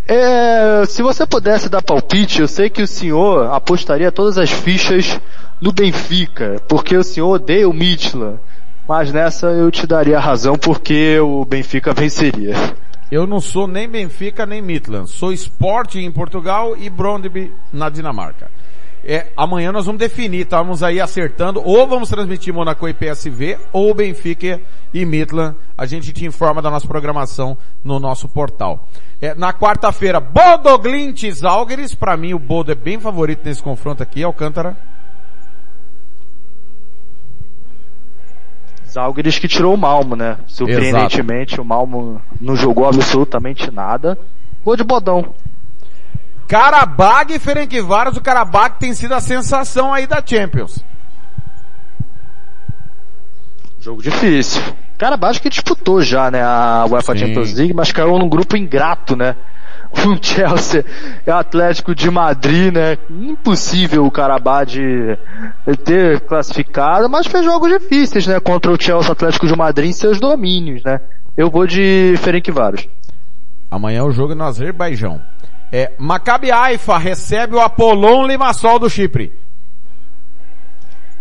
[0.08, 5.20] É, se você pudesse dar palpite, eu sei que o senhor apostaria todas as fichas
[5.60, 8.40] no Benfica, porque o senhor odeia o Midland.
[8.88, 12.54] Mas nessa eu te daria razão porque o Benfica venceria.
[13.12, 15.10] Eu não sou nem Benfica nem Midland.
[15.10, 18.50] Sou Sporting em Portugal e Brondby na Dinamarca.
[19.04, 23.94] É, amanhã nós vamos definir, estamos aí acertando, ou vamos transmitir Monaco e PSV, ou
[23.94, 24.60] Benfica
[24.94, 25.56] e Midland.
[25.78, 28.88] A gente te informa da nossa programação no nosso portal.
[29.22, 31.96] É, na quarta-feira, Bodoglint e Zalgiris.
[31.96, 34.76] Para mim o Bodo é bem favorito nesse confronto aqui, Alcântara.
[38.98, 40.38] Zalgiris que tirou o Malmo, né?
[40.48, 44.18] Surpreendentemente, o Malmo não jogou absolutamente nada.
[44.64, 45.34] Vou de bodão.
[46.48, 50.84] Karabag e Ferencváros, o Karabag tem sido a sensação aí da Champions.
[53.80, 54.62] Jogo difícil.
[54.98, 57.20] Cara, acho que disputou já, né, a UEFA Sim.
[57.20, 59.36] Champions League, mas caiu num grupo ingrato, né?
[59.92, 60.84] O Chelsea
[61.26, 62.98] e o Atlético de Madrid, né?
[63.10, 65.18] Impossível o Carabá de
[65.86, 68.40] ter classificado, mas fez jogos difíceis, né?
[68.40, 71.00] Contra o Chelsea Atlético de Madrid em seus domínios, né?
[71.38, 72.88] Eu vou de Ferencváros.
[73.70, 75.22] Amanhã o jogo é no Azerbaijão.
[75.72, 79.34] É, Maccabi Haifa recebe o Apollon Limassol do Chipre.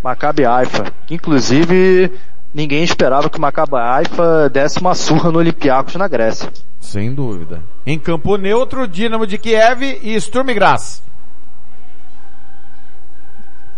[0.03, 0.93] Maccabi Haifa.
[1.11, 2.13] Inclusive,
[2.55, 6.53] ninguém esperava que o Maccabi Haifa desse uma surra no Olympiacos na Grécia.
[6.81, 7.63] Sem dúvida.
[7.85, 11.03] Em campo neutro, Dinamo de Kiev e Sturm Graz.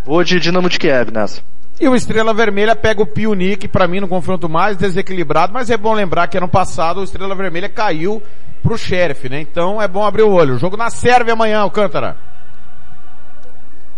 [0.04, 1.42] Vou de Dinamo de Kiev nessa.
[1.80, 5.76] E o Estrela Vermelha pega o Pionic, para mim no confronto mais desequilibrado, mas é
[5.76, 8.20] bom lembrar que ano passado o Estrela Vermelha caiu
[8.62, 9.40] pro Sheriff, né?
[9.40, 10.58] Então é bom abrir o olho.
[10.58, 12.16] Jogo na Sérvia amanhã, Alcântara.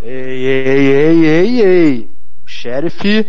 [0.02, 2.10] Ei, ei, ei, ei, ei.
[2.44, 3.26] Sheriff,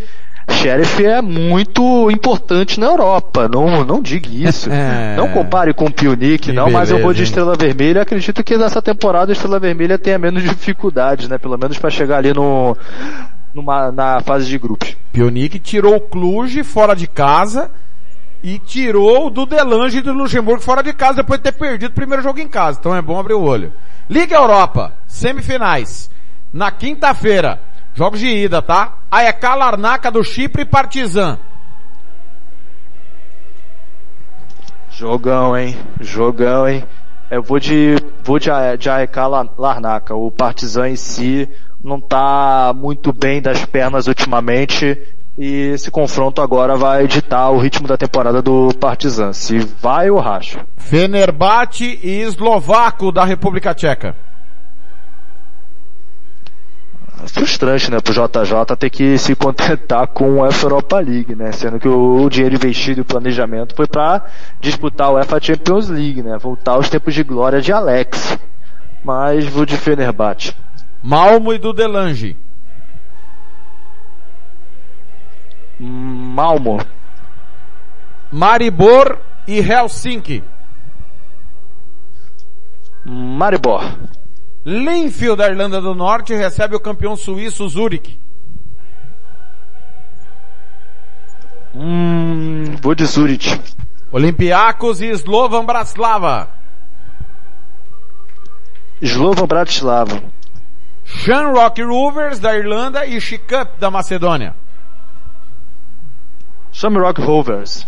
[0.50, 3.48] Sheriff é muito importante na Europa.
[3.48, 4.68] Não, não diga isso.
[4.72, 5.16] É.
[5.16, 7.24] Não compare com o Pionic, Que não, mas eu vou beleza, de hein?
[7.24, 8.02] Estrela Vermelha.
[8.02, 11.38] Acredito que nessa temporada a Estrela Vermelha tenha menos dificuldades, né?
[11.38, 12.76] Pelo menos para chegar ali no,
[13.54, 14.96] numa, na fase de grupos.
[15.12, 17.70] Pionic tirou o Cluj fora de casa
[18.42, 21.94] e tirou o do Delange do Luxemburgo fora de casa depois de ter perdido o
[21.94, 22.78] primeiro jogo em casa.
[22.80, 23.72] Então é bom abrir o olho.
[24.08, 26.10] Liga Europa, semifinais.
[26.52, 27.60] Na quinta-feira,
[27.94, 28.94] jogos de ida, tá?
[29.10, 31.38] AEK Larnaca do Chipre e Partizan.
[34.90, 35.76] Jogão, hein?
[36.00, 36.84] Jogão, hein?
[37.30, 40.14] Eu vou de, vou de, A- de AEK La- Larnaca.
[40.14, 41.48] O Partizan em si
[41.82, 44.98] não tá muito bem das pernas ultimamente.
[45.36, 49.32] E esse confronto agora vai ditar o ritmo da temporada do Partizan.
[49.32, 50.66] Se vai ou racha.
[50.76, 54.14] Fenerbahçe e Eslovaco da República Tcheca.
[57.26, 61.52] Frustrante, né, pro JJ ter que se contentar com a Europa League, né?
[61.52, 64.24] Sendo que o, dinheiro investido e o planejamento foi para
[64.60, 66.36] disputar o UEFA Champions League, né?
[66.36, 68.36] Voltar aos tempos de glória de Alex.
[69.04, 70.52] Mas vou de Fenerbahçe.
[71.02, 72.36] Malmo e do Delange.
[75.78, 76.78] Malmo.
[78.30, 80.44] Maribor e Helsinki.
[83.04, 83.82] Maribor.
[84.64, 88.18] Linfield da Irlanda do Norte recebe o campeão suíço Zurich.
[91.74, 93.60] Hum, vou de Zurich.
[94.12, 96.48] Olympiacos e Slovan Bratislava.
[99.00, 100.22] Slovan Bratislava.
[101.14, 104.54] Shamrock Rovers da Irlanda e Shikup da Macedônia.
[106.72, 107.86] Shamrock Rovers.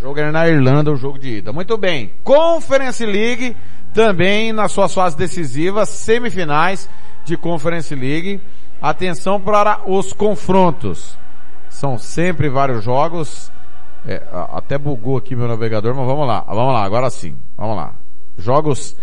[0.00, 1.52] Jogo é na Irlanda, o jogo de ida.
[1.52, 2.12] Muito bem.
[2.22, 3.56] Conference League,
[3.92, 6.88] também nas suas fases decisivas, semifinais
[7.24, 8.40] de Conference League.
[8.80, 11.18] Atenção para os confrontos.
[11.68, 13.50] São sempre vários jogos.
[14.06, 14.22] É,
[14.52, 16.44] até bugou aqui meu navegador, mas vamos lá.
[16.46, 17.36] Vamos lá, agora sim.
[17.56, 17.94] Vamos lá.
[18.38, 18.96] Jogos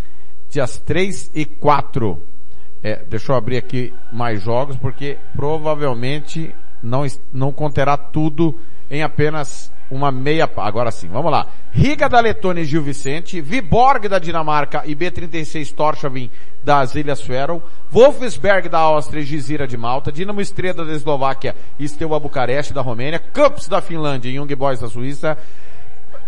[0.50, 2.36] dias 3 e 4.
[2.84, 8.58] É, deixa eu abrir aqui mais jogos, porque provavelmente não, não conterá tudo
[8.90, 10.49] em apenas uma meia...
[10.58, 11.48] Agora sim, vamos lá.
[11.72, 16.30] Riga da Letônia e Gil Vicente, Viborg da Dinamarca e B36 Torshavn
[16.64, 21.88] das Ilhas Faroe, Wolfsberg da Áustria e Gizira de Malta, Dinamo Estrela da Eslováquia e
[21.88, 25.38] Steaua Bucareste da Romênia, Cups da Finlândia e Young Boys da Suíça,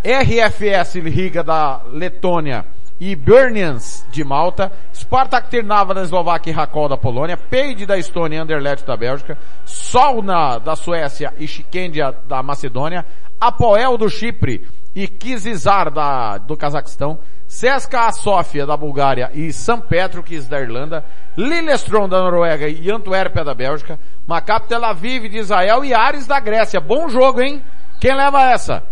[0.04, 2.66] RFS Riga da Letônia
[3.00, 8.38] e Burnians de Malta, Spartak Trnava da Eslováquia e Rakol da Polônia, Peide da Estônia
[8.38, 13.06] e Anderlecht da Bélgica, Solna da Suécia e Chikendia da Macedônia,
[13.40, 19.82] Apoel do Chipre e Kizizar da, do Cazaquistão, CSKA Sofia da Bulgária e St.
[19.88, 21.06] Petrokis da Irlanda,
[21.38, 23.98] Lillestrøm da Noruega e Antuérpia da Bélgica,
[24.28, 26.80] Maccabi Tel Aviv de Israel e Ares da Grécia.
[26.82, 27.64] Bom jogo, hein?
[28.00, 28.84] Quem leva essa?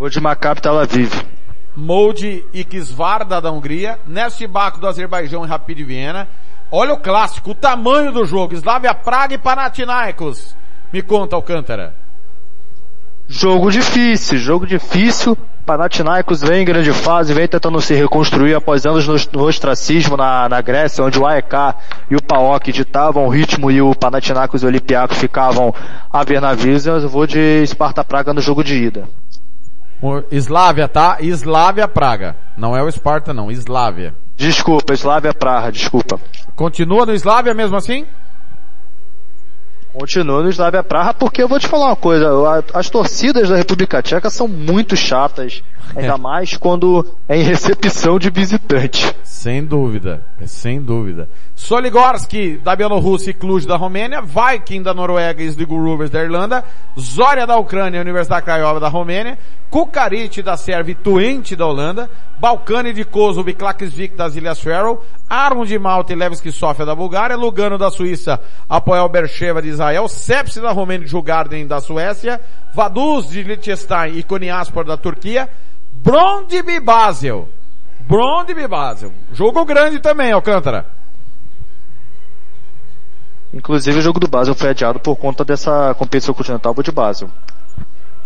[0.00, 1.12] Vou de Maccabi Tel Aviv.
[1.76, 6.26] Molde e Kisvarda da Hungria, Neste Baco do Azerbaijão e Rapid Viena.
[6.72, 10.56] Olha o clássico, o tamanho do jogo, Slavia Praga e Panathinaikos.
[10.90, 11.94] Me conta, Alcântara.
[13.28, 15.36] Jogo difícil, jogo difícil.
[15.66, 20.48] Panathinaikos vem em grande fase, vem tentando se reconstruir após anos no, no ostracismo na,
[20.48, 21.76] na Grécia, onde o AEK
[22.10, 25.74] e o PAOK ditavam o ritmo e o Panathinaikos e o Olympiacos ficavam
[26.10, 26.86] a ver navios.
[26.86, 29.06] Eu vou de Sparta Praga no jogo de ida.
[30.02, 31.18] O Slavia, tá?
[31.20, 32.36] Slavia Praga.
[32.56, 34.14] Não é o Sparta não, Slavia.
[34.36, 36.18] Desculpa, Slavia Praga, desculpa.
[36.56, 38.06] Continua no Slavia mesmo assim?
[39.92, 42.30] Continua no Slavia Praga, porque eu vou te falar uma coisa,
[42.72, 45.64] as torcidas da República Tcheca são muito chatas,
[45.96, 49.12] ainda mais quando é em recepção de visitante.
[49.24, 51.28] Sem dúvida, é sem dúvida.
[51.56, 56.64] Soligorski da Bielorrússia e Cluj da Romênia, Viking da Noruega e Sligo Rovers da Irlanda,
[56.98, 59.38] Zorya da Ucrânia e Universidade Craiova da Romênia,
[59.70, 64.98] Kukarit da Sérvia e Twente da Holanda, Balcani de Kosovo e Klaksvik das Ilhas Faroe,
[65.28, 70.08] Armon de Malta e Levski Sofia da Bulgária, Lugano da Suíça, Apoel Bercheva de Israel,
[70.08, 72.38] Sepsi da Romênia e Jugarden da Suécia,
[72.74, 75.48] Vaduz de Liechtenstein e Konyaspor da Turquia,
[75.92, 77.48] Brondby Basel.
[78.00, 79.12] Brondby Basel.
[79.32, 80.86] Jogo grande também, Alcântara.
[83.52, 87.30] Inclusive o jogo do Basel foi adiado por conta dessa competição continental, de Basel.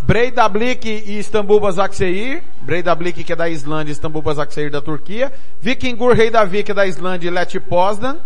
[0.03, 2.43] Breidablik e Istambul Basaksehir.
[2.61, 5.33] Breidablik que é da Islândia, Istambul Basaksehir da Turquia.
[5.63, 8.19] Vikingur Reidavik da Islândia e Lech Poznan.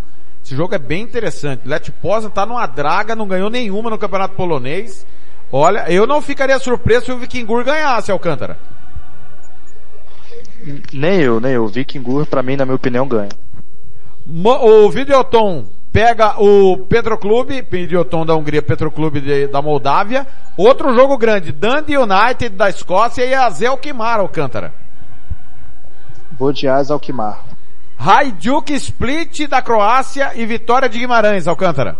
[0.48, 1.68] Esse jogo é bem interessante.
[1.68, 5.06] Lech Poznan tá numa draga, não ganhou nenhuma no campeonato polonês.
[5.52, 8.56] Olha, eu não ficaria surpreso se o Vikingur ganhasse, Alcântara.
[10.90, 11.68] Nem eu, nem eu.
[11.68, 13.28] Vikingur, pra mim, na minha opinião, ganha.
[14.24, 20.26] Mo- O Videoton pega o Petroclube, Videoton da Hungria, Petroclube de- da Moldávia.
[20.56, 24.72] Outro jogo grande, Dundee United da Escócia e a Zelkimar Alcântara.
[26.38, 27.44] Vou de Asa Alkmaar.
[27.98, 31.96] Hajduk Split da Croácia e Vitória de Guimarães, Alcântara.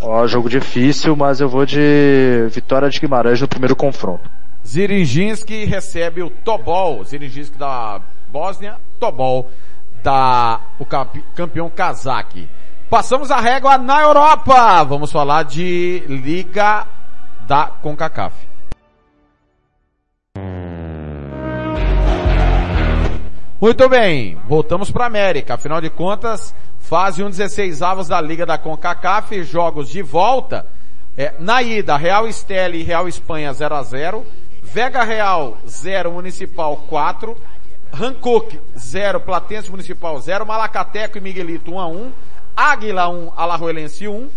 [0.00, 4.30] Ó, jogo difícil, mas eu vou de Vitória de Guimarães no primeiro confronto.
[4.66, 8.00] Zirinjinski recebe o Tobol, Zirinjinski da
[8.30, 9.50] Bósnia, Tobol
[10.02, 12.48] da o campe- campeão cazaque.
[12.88, 14.84] Passamos a régua na Europa.
[14.84, 16.86] Vamos falar de Liga
[17.46, 18.34] da CONCACAF.
[23.64, 25.54] Muito bem, voltamos para América.
[25.54, 30.66] Afinal de contas, fase 1 16 avos da Liga da CONCACAF, jogos de volta.
[31.16, 34.26] É, na ida, Real Esteli e Real Espanha 0 a 0
[34.62, 37.34] Vega Real 0, Municipal 4,
[37.90, 42.12] Hancock 0, Platense Municipal 0, Malacateco e Miguelito 1 a 1,
[42.54, 44.28] Águila 1, Alajuelense 1,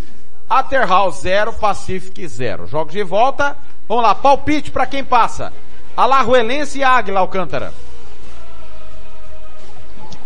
[0.48, 2.66] Aterhouse 0, Pacific 0.
[2.66, 3.58] Jogos de volta.
[3.86, 5.52] Vamos lá, palpite para quem passa.
[5.94, 7.74] Alajuelense e Águila Alcântara.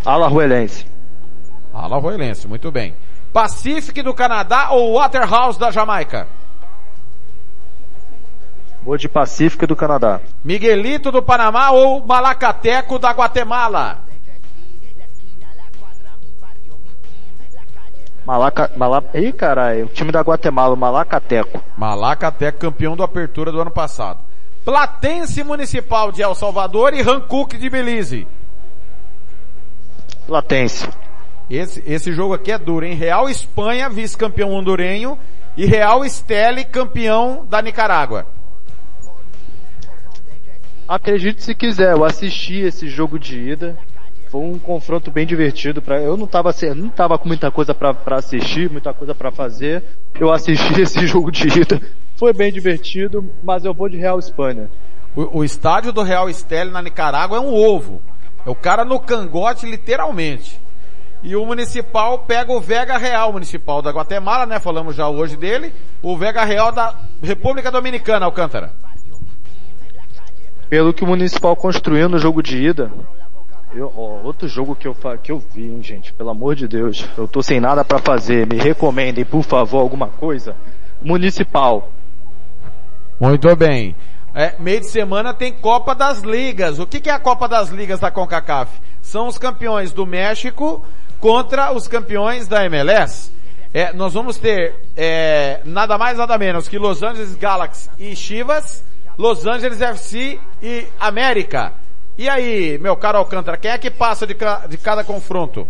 [0.04, 0.86] Alajuelense.
[1.72, 2.94] Alajuelense, muito bem.
[3.32, 6.28] Pacific do Canadá ou Waterhouse da Jamaica?
[8.82, 10.20] Vou de Pacífica do Canadá.
[10.44, 14.00] Miguelito do Panamá ou Malacateco da Guatemala?
[18.24, 21.62] Malaca, Mala, ih caralho, o time da Guatemala, o Malacateco.
[21.76, 24.20] Malacateco campeão do Apertura do ano passado.
[24.64, 28.26] Platense Municipal de El Salvador e Hancock de Belize.
[30.26, 30.88] Platense.
[31.50, 32.94] Esse, esse jogo aqui é duro, hein?
[32.94, 35.18] Real Espanha, vice-campeão hondurenho,
[35.56, 38.26] e Real Esteli, campeão da Nicarágua.
[40.88, 43.76] Acredite se quiser, eu assisti esse jogo de ida.
[44.30, 45.80] Foi um confronto bem divertido.
[45.82, 49.14] Pra, eu não tava, sem- não tava com muita coisa pra pra assistir, muita coisa
[49.14, 49.82] pra fazer.
[50.18, 51.80] Eu assisti esse jogo de ida.
[52.16, 54.70] Foi bem divertido, mas eu vou de Real Espanha.
[55.14, 58.00] O, o estádio do Real Esteli na Nicarágua é um ovo.
[58.44, 60.60] É o cara no cangote, literalmente.
[61.22, 64.58] E o Municipal pega o Vega Real Municipal da Guatemala, né?
[64.58, 65.72] Falamos já hoje dele.
[66.02, 68.72] O Vega Real da República Dominicana, Alcântara.
[70.68, 72.90] Pelo que o Municipal construiu no jogo de ida.
[73.74, 76.12] eu- ó, outro jogo que eu, que eu vi, hein, gente.
[76.12, 77.08] Pelo amor de Deus.
[77.16, 78.46] Eu tô sem nada pra fazer.
[78.46, 80.54] Me recomendem, por favor, alguma coisa.
[81.00, 81.88] Municipal.
[83.20, 83.94] Muito bem.
[84.34, 86.78] É, meio de semana tem Copa das Ligas.
[86.78, 88.80] O que, que é a Copa das Ligas da CONCACAF?
[89.02, 90.82] São os campeões do México
[91.20, 93.30] contra os campeões da MLS.
[93.74, 98.84] É, nós vamos ter é, nada mais nada menos que Los Angeles Galaxy e Chivas,
[99.18, 101.72] Los Angeles FC e América.
[102.16, 104.34] E aí, meu caro Alcântara, quem é que passa de,
[104.68, 105.66] de cada confronto?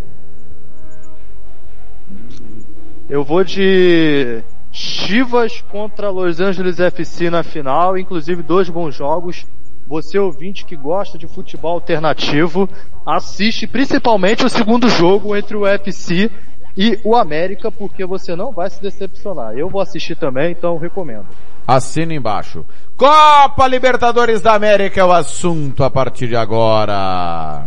[3.08, 9.46] Eu vou de Chivas contra Los Angeles FC na final, inclusive dois bons jogos.
[9.86, 12.68] Você ouvinte que gosta de futebol alternativo,
[13.04, 16.30] assiste principalmente o segundo jogo entre o UFC
[16.76, 19.52] e o América, porque você não vai se decepcionar.
[19.52, 21.26] Eu vou assistir também, então recomendo.
[21.66, 22.64] Assina embaixo.
[22.96, 27.66] Copa Libertadores da América é o assunto a partir de agora.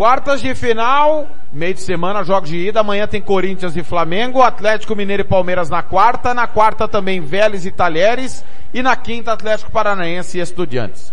[0.00, 2.80] Quartas de final, meio de semana, jogos de ida.
[2.80, 6.32] Amanhã tem Corinthians e Flamengo, Atlético Mineiro e Palmeiras na quarta.
[6.32, 8.42] Na quarta também Vélez e Talheres.
[8.72, 11.12] E na quinta Atlético Paranaense e Estudiantes.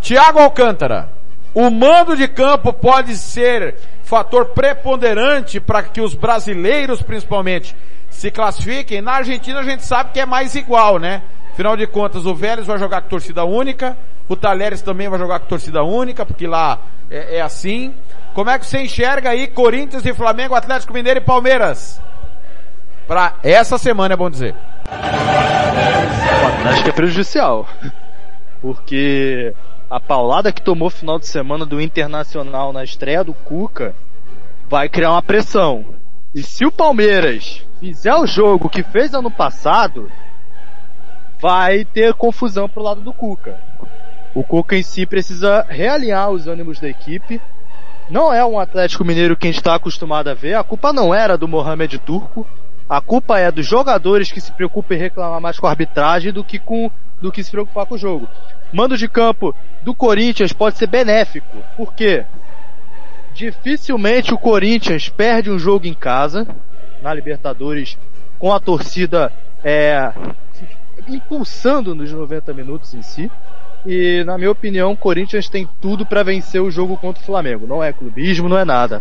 [0.00, 1.10] Tiago Alcântara,
[1.52, 3.74] o mando de campo pode ser
[4.04, 7.74] fator preponderante para que os brasileiros, principalmente,
[8.08, 9.00] se classifiquem.
[9.00, 11.22] Na Argentina a gente sabe que é mais igual, né?
[11.50, 13.98] Afinal de contas, o Vélez vai jogar com torcida única,
[14.28, 16.78] o Talheres também vai jogar com torcida única, porque lá
[17.10, 17.92] é, é assim.
[18.38, 22.00] Como é que você enxerga aí Corinthians e Flamengo, Atlético Mineiro e Palmeiras?
[23.04, 24.54] Para essa semana é bom dizer.
[26.64, 27.66] Acho que é prejudicial.
[28.60, 29.52] Porque
[29.90, 33.92] a paulada que tomou final de semana do Internacional na estreia do Cuca
[34.70, 35.84] vai criar uma pressão.
[36.32, 40.08] E se o Palmeiras fizer o jogo que fez ano passado,
[41.40, 43.58] vai ter confusão pro lado do Cuca.
[44.32, 47.40] O Cuca em si precisa realinhar os ânimos da equipe.
[48.10, 50.54] Não é um Atlético Mineiro que a gente está acostumado a ver.
[50.54, 52.46] A culpa não era do Mohamed Turco.
[52.88, 56.42] A culpa é dos jogadores que se preocupam em reclamar mais com a arbitragem do
[56.42, 56.90] que com
[57.20, 58.28] do que se preocupar com o jogo.
[58.72, 61.58] Mando de campo do Corinthians pode ser benéfico.
[61.76, 62.24] Por quê?
[63.34, 66.46] Dificilmente o Corinthians perde um jogo em casa
[67.02, 67.98] na Libertadores
[68.38, 69.32] com a torcida
[69.62, 70.12] é,
[71.08, 73.30] impulsando nos 90 minutos em si.
[73.90, 77.66] E na minha opinião, o Corinthians tem tudo para vencer o jogo contra o Flamengo.
[77.66, 79.00] Não é clubismo, não é nada.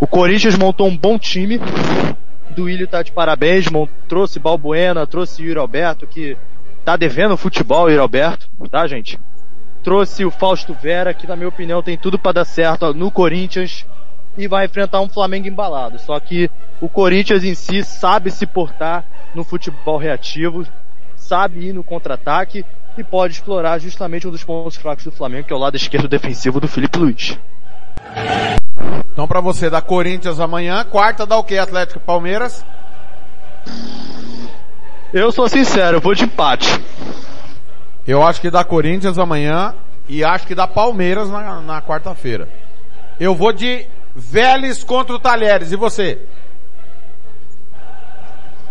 [0.00, 1.60] O Corinthians montou um bom time.
[2.58, 3.66] Willi tá de parabéns,
[4.08, 6.34] trouxe Balbuena, trouxe Yuri Alberto, que
[6.82, 9.20] tá devendo futebol, Yuri Alberto, tá gente?
[9.82, 13.84] Trouxe o Fausto Vera, que na minha opinião tem tudo para dar certo no Corinthians
[14.38, 15.98] e vai enfrentar um Flamengo embalado.
[15.98, 16.50] Só que
[16.80, 19.04] o Corinthians em si sabe se portar
[19.34, 20.66] no futebol reativo,
[21.16, 22.64] sabe ir no contra-ataque
[22.96, 26.08] e pode explorar justamente um dos pontos fracos do Flamengo, que é o lado esquerdo
[26.08, 27.38] defensivo do Felipe Luiz.
[29.12, 32.64] Então para você da Corinthians amanhã, quarta dá o que Atlético e Palmeiras?
[35.12, 36.68] Eu sou sincero, eu vou de empate.
[38.06, 39.74] Eu acho que dá Corinthians amanhã
[40.08, 42.48] e acho que dá Palmeiras na, na quarta-feira.
[43.20, 45.72] Eu vou de Vélez contra o Talheres.
[45.72, 46.18] E você?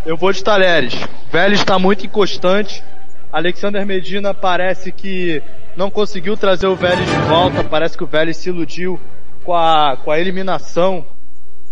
[0.06, 0.96] Eu vou de Talheres.
[1.32, 2.84] Vélez está muito inconstante.
[3.32, 5.42] Alexander Medina parece que
[5.76, 7.64] não conseguiu trazer o Vélez de volta.
[7.64, 9.00] Parece que o Vélez se iludiu
[9.44, 11.06] com a, com a eliminação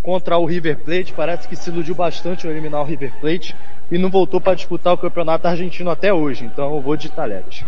[0.01, 1.13] contra o River Plate.
[1.13, 3.55] Parece que se iludiu bastante ao eliminar o River Plate
[3.91, 6.45] e não voltou para disputar o campeonato argentino até hoje.
[6.45, 7.65] Então eu vou de Talheres.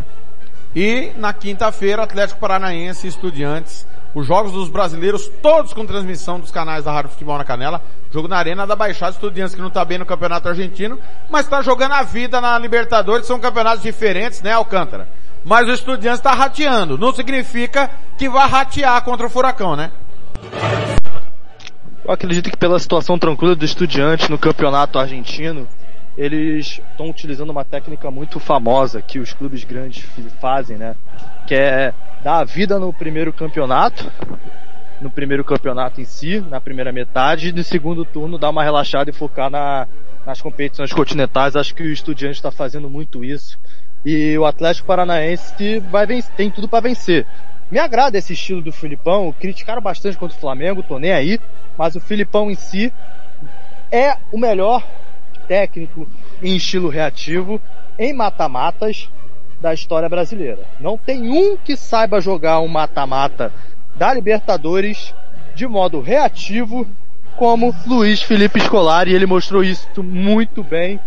[0.74, 3.86] E na quinta-feira, Atlético Paranaense e Estudiantes.
[4.14, 7.82] Os jogos dos brasileiros, todos com transmissão dos canais da Rádio Futebol na Canela.
[8.12, 11.62] Jogo na Arena da Baixada, Estudiantes que não está bem no Campeonato Argentino, mas está
[11.62, 15.08] jogando a vida na Libertadores, são campeonatos diferentes, né, Alcântara?
[15.46, 16.98] Mas o Estudiantes está rateando.
[16.98, 19.92] Não significa que vai ratear contra o Furacão, né?
[22.04, 25.68] Eu acredito que pela situação tranquila do Estudiante no Campeonato Argentino,
[26.18, 30.04] eles estão utilizando uma técnica muito famosa que os clubes grandes
[30.42, 30.96] fazem, né?
[31.48, 34.12] Que é dar a vida no primeiro campeonato,
[35.02, 39.10] no primeiro campeonato em si, na primeira metade, e no segundo turno dar uma relaxada
[39.10, 39.88] e focar na,
[40.26, 41.56] nas competições continentais.
[41.56, 43.60] Acho que o Estudiante está fazendo muito isso.
[44.06, 47.26] E o Atlético Paranaense vai vencer, tem tudo para vencer.
[47.72, 51.40] Me agrada esse estilo do Filipão, criticaram bastante contra o Flamengo, tô nem aí,
[51.78, 52.92] mas o Filipão em si
[53.92, 54.86] é o melhor
[55.48, 56.08] técnico
[56.42, 57.62] em estilo reativo
[57.98, 59.10] em mata-matas
[59.62, 60.60] da história brasileira.
[60.80, 63.54] Não tem um que saiba jogar um mata-mata
[63.96, 65.14] da Libertadores
[65.54, 66.88] de modo reativo
[67.38, 69.14] como Luiz Felipe Scolari.
[69.14, 71.00] Ele mostrou isso muito bem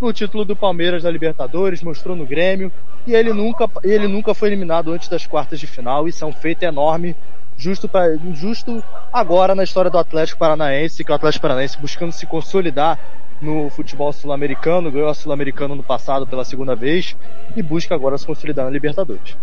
[0.00, 2.70] no título do Palmeiras da Libertadores, mostrou no Grêmio
[3.06, 6.06] e ele nunca, ele nunca foi eliminado antes das quartas de final.
[6.06, 7.16] Isso é um feito enorme
[7.62, 8.82] justo, pra, justo
[9.12, 12.98] agora na história do Atlético Paranaense, que o Atlético Paranaense buscando se consolidar
[13.40, 17.16] no futebol sul-americano, ganhou a Sul-Americano no passado pela segunda vez
[17.56, 19.36] e busca agora se consolidar na Libertadores.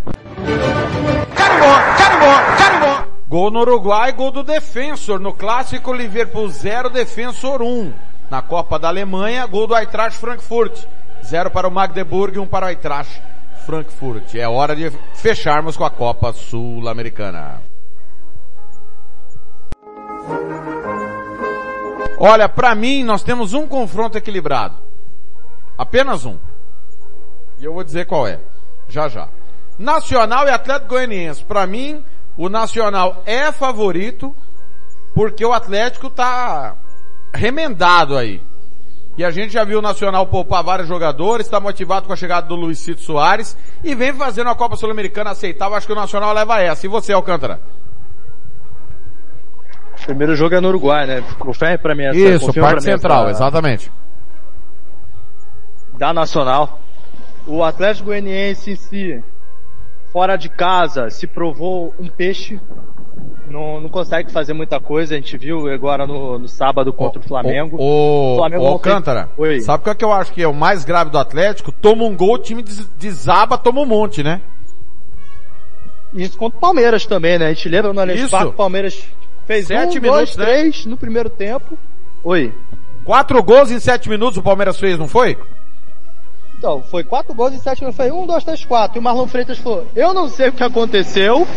[1.35, 3.09] Carimbó, carimbó, carimbó.
[3.27, 5.19] Gol no Uruguai, gol do Defensor.
[5.19, 7.93] No clássico, Liverpool 0, Defensor 1.
[8.29, 10.85] Na Copa da Alemanha, gol do Eintracht Frankfurt.
[11.23, 13.21] 0 para o Magdeburg, 1 um para o Eintracht
[13.65, 14.33] Frankfurt.
[14.35, 17.68] É hora de fecharmos com a Copa Sul-Americana.
[22.19, 24.75] Olha, para mim nós temos um confronto equilibrado.
[25.77, 26.37] Apenas um.
[27.57, 28.39] E eu vou dizer qual é.
[28.89, 29.29] Já já.
[29.77, 31.45] Nacional e Atlético Goianiense.
[31.45, 32.03] Para mim,
[32.35, 34.35] o Nacional é favorito
[35.15, 36.75] porque o Atlético tá
[37.33, 38.43] remendado aí.
[39.17, 42.47] E a gente já viu o Nacional poupar vários jogadores, está motivado com a chegada
[42.47, 45.77] do Luiz Cito Soares e vem fazendo a Copa Sul-Americana aceitável.
[45.77, 46.85] Acho que o Nacional leva essa.
[46.85, 47.61] E você, Alcântara?
[50.09, 51.23] Primeiro jogo é no Uruguai, né?
[51.37, 52.17] Confere pra mim essa.
[52.17, 53.43] Isso, Parque Central, essa...
[53.43, 53.91] exatamente.
[55.99, 56.79] Da Nacional.
[57.45, 59.23] O Atlético Goianiense em si,
[60.11, 62.59] fora de casa, se provou um peixe.
[63.47, 65.13] Não, não consegue fazer muita coisa.
[65.13, 67.77] A gente viu agora no, no sábado contra o, o Flamengo.
[67.79, 69.61] O, o, Flamengo o Alcântara, tem...
[69.61, 71.71] sabe o que eu acho que é o mais grave do Atlético?
[71.71, 72.63] Toma um gol, o time
[72.97, 74.41] desaba, toma um monte, né?
[76.15, 77.45] Isso contra o Palmeiras também, né?
[77.45, 79.07] A gente lembra no Allianz Parque, o Palmeiras
[79.49, 80.45] Fez sete um, minutos, dois, né?
[80.45, 81.75] três no primeiro tempo.
[82.23, 82.53] Oi.
[83.03, 85.39] Quatro gols em sete minutos o Palmeiras fez, não foi?
[86.55, 87.97] Então, foi quatro gols em sete minutos.
[87.97, 88.97] Foi um, dois, três, quatro.
[88.97, 91.47] E o Marlon Freitas falou, eu não sei o que aconteceu.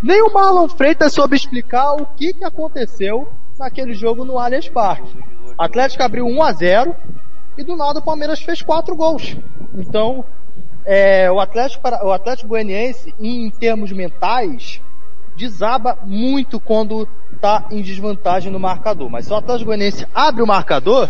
[0.00, 3.26] Nem o Marlon Freitas soube explicar o que, que aconteceu
[3.58, 5.12] naquele jogo no Allianz Parque.
[5.58, 6.96] Atlético abriu 1 a 0
[7.58, 9.36] e do nada o Palmeiras fez quatro gols.
[9.74, 10.24] Então,
[10.84, 14.80] é, o Atlético, o Atlético Goianiense, em termos mentais,
[15.42, 19.10] desaba muito quando está em desvantagem no marcador.
[19.10, 21.08] Mas se o Atlético Goianiense abre o marcador,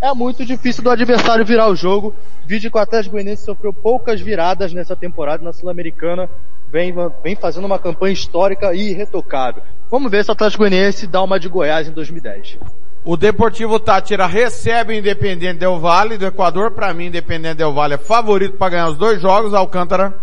[0.00, 2.14] é muito difícil do adversário virar o jogo.
[2.46, 6.30] Vídeo que o Atlético Goianiense sofreu poucas viradas nessa temporada na Sul-Americana.
[6.72, 9.62] Vem, vem fazendo uma campanha histórica e irretocável.
[9.90, 12.58] Vamos ver se o Atlético Goianiense dá uma de Goiás em 2010.
[13.04, 16.70] O Deportivo Tátira recebe o Independente Del Vale do Equador.
[16.70, 19.52] Para mim, Independente Del Vale é favorito para ganhar os dois jogos.
[19.52, 20.14] Alcântara.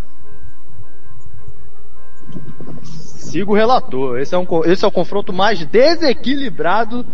[3.26, 4.20] Sigo o relator.
[4.20, 7.06] Esse é, um, esse é o confronto mais desequilibrado,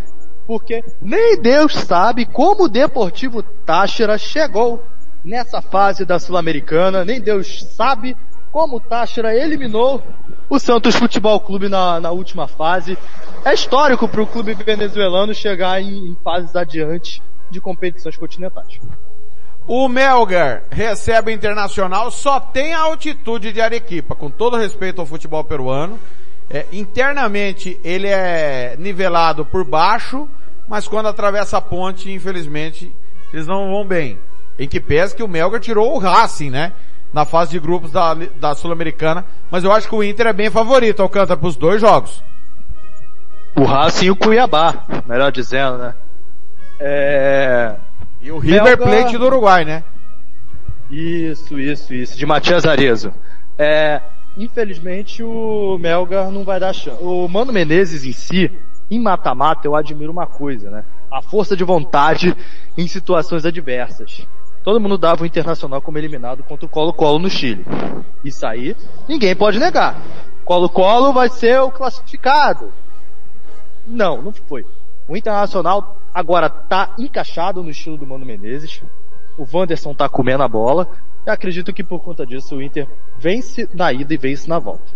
[0.45, 4.83] porque nem Deus sabe como o Deportivo Táchira chegou
[5.23, 8.17] nessa fase da Sul-Americana, nem Deus sabe
[8.51, 10.03] como o Táchira eliminou
[10.49, 12.97] o Santos Futebol Clube na, na última fase.
[13.45, 18.79] É histórico para o clube venezuelano chegar em, em fases adiante de competições continentais.
[19.73, 25.07] O Melgar recebe o Internacional, só tem a altitude de Arequipa, com todo respeito ao
[25.07, 25.97] futebol peruano.
[26.49, 30.27] É, internamente ele é nivelado por baixo,
[30.67, 32.93] mas quando atravessa a ponte, infelizmente,
[33.31, 34.19] eles não vão bem.
[34.59, 36.73] Em que pese que o Melgar tirou o Racing, né?
[37.13, 40.49] Na fase de grupos da, da Sul-Americana, mas eu acho que o Inter é bem
[40.49, 42.21] favorito, Alcântara, para os dois jogos.
[43.55, 45.95] O Racing e o Cuiabá, melhor dizendo, né?
[46.77, 47.75] É...
[48.21, 48.83] E o River Belga...
[48.85, 49.83] Plate do Uruguai, né?
[50.89, 52.17] Isso, isso, isso.
[52.17, 53.13] De Matias Arezo.
[53.57, 54.01] É,
[54.37, 57.01] infelizmente o Melgar não vai dar chance.
[57.01, 58.51] O Mano Menezes em si,
[58.89, 60.83] em mata-mata, eu admiro uma coisa, né?
[61.09, 62.35] A força de vontade
[62.77, 64.27] em situações adversas.
[64.63, 67.65] Todo mundo dava o Internacional como eliminado contra o Colo-Colo no Chile.
[68.23, 68.75] Isso aí,
[69.07, 69.99] ninguém pode negar.
[70.45, 72.71] Colo-Colo vai ser o classificado.
[73.87, 74.65] Não, não foi.
[75.07, 78.83] O Internacional agora tá encaixado no estilo do Mano Menezes.
[79.37, 80.87] O Wanderson tá comendo a bola.
[81.25, 82.87] E acredito que por conta disso o Inter
[83.17, 84.91] vence na ida e vence na volta.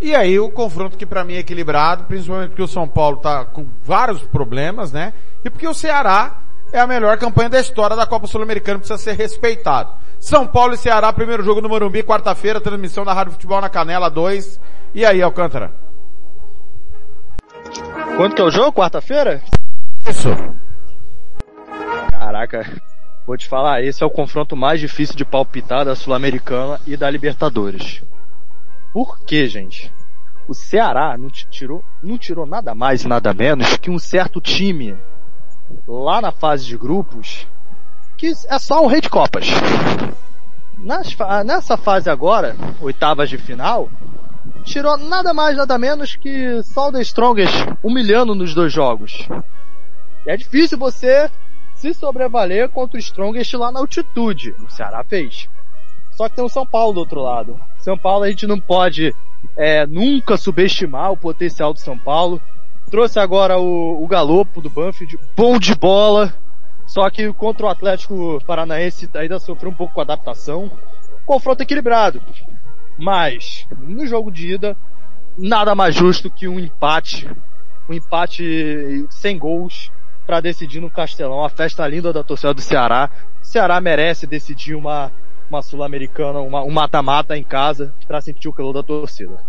[0.00, 3.44] E aí o confronto que para mim é equilibrado, principalmente porque o São Paulo tá
[3.44, 5.12] com vários problemas, né?
[5.44, 6.40] E porque o Ceará
[6.72, 9.92] é a melhor campanha da história da Copa Sul-Americana, precisa ser respeitado.
[10.18, 14.08] São Paulo e Ceará, primeiro jogo no Morumbi, quarta-feira, transmissão da Rádio Futebol na Canela
[14.08, 14.60] 2.
[14.94, 15.72] E aí, Alcântara?
[18.16, 18.72] Quanto que é o jogo?
[18.72, 19.42] Quarta-feira?
[20.08, 20.28] Isso.
[22.10, 22.80] Caraca,
[23.26, 27.10] vou te falar, esse é o confronto mais difícil de palpitar da Sul-Americana e da
[27.10, 28.02] Libertadores.
[28.92, 29.92] Por quê, gente?
[30.46, 34.96] O Ceará não tirou, não tirou nada mais e nada menos que um certo time
[35.86, 37.46] lá na fase de grupos
[38.16, 39.46] que é só um rei de copas.
[40.78, 43.90] Nas, nessa fase agora, oitavas de final,
[44.64, 49.26] tirou nada mais nada menos que o The Strongest humilhando nos dois jogos.
[50.26, 51.30] E é difícil você
[51.74, 54.54] se sobrevaler contra o Strongest lá na altitude.
[54.64, 55.48] O Ceará fez.
[56.12, 57.58] Só que tem o São Paulo do outro lado.
[57.78, 59.14] São Paulo a gente não pode
[59.56, 62.40] é, nunca subestimar o potencial do São Paulo.
[62.90, 66.32] Trouxe agora o, o Galopo do Banfield, bom de bola.
[66.86, 70.70] Só que contra o Atlético Paranaense ainda sofreu um pouco com a adaptação.
[71.24, 72.20] Confronto equilibrado.
[72.98, 74.76] Mas, no jogo de ida,
[75.36, 77.28] nada mais justo que um empate.
[77.88, 79.90] Um empate sem gols
[80.26, 81.44] para decidir no Castelão.
[81.44, 83.10] A festa linda da torcida do Ceará.
[83.42, 85.10] O Ceará merece decidir uma,
[85.48, 89.42] uma Sul-Americana, uma, um mata-mata em casa para sentir o calor da torcida.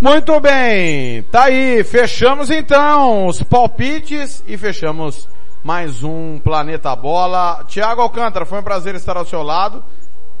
[0.00, 5.28] Muito bem, tá aí, fechamos então os palpites e fechamos
[5.64, 7.64] mais um Planeta Bola.
[7.66, 9.82] Tiago Alcântara, foi um prazer estar ao seu lado.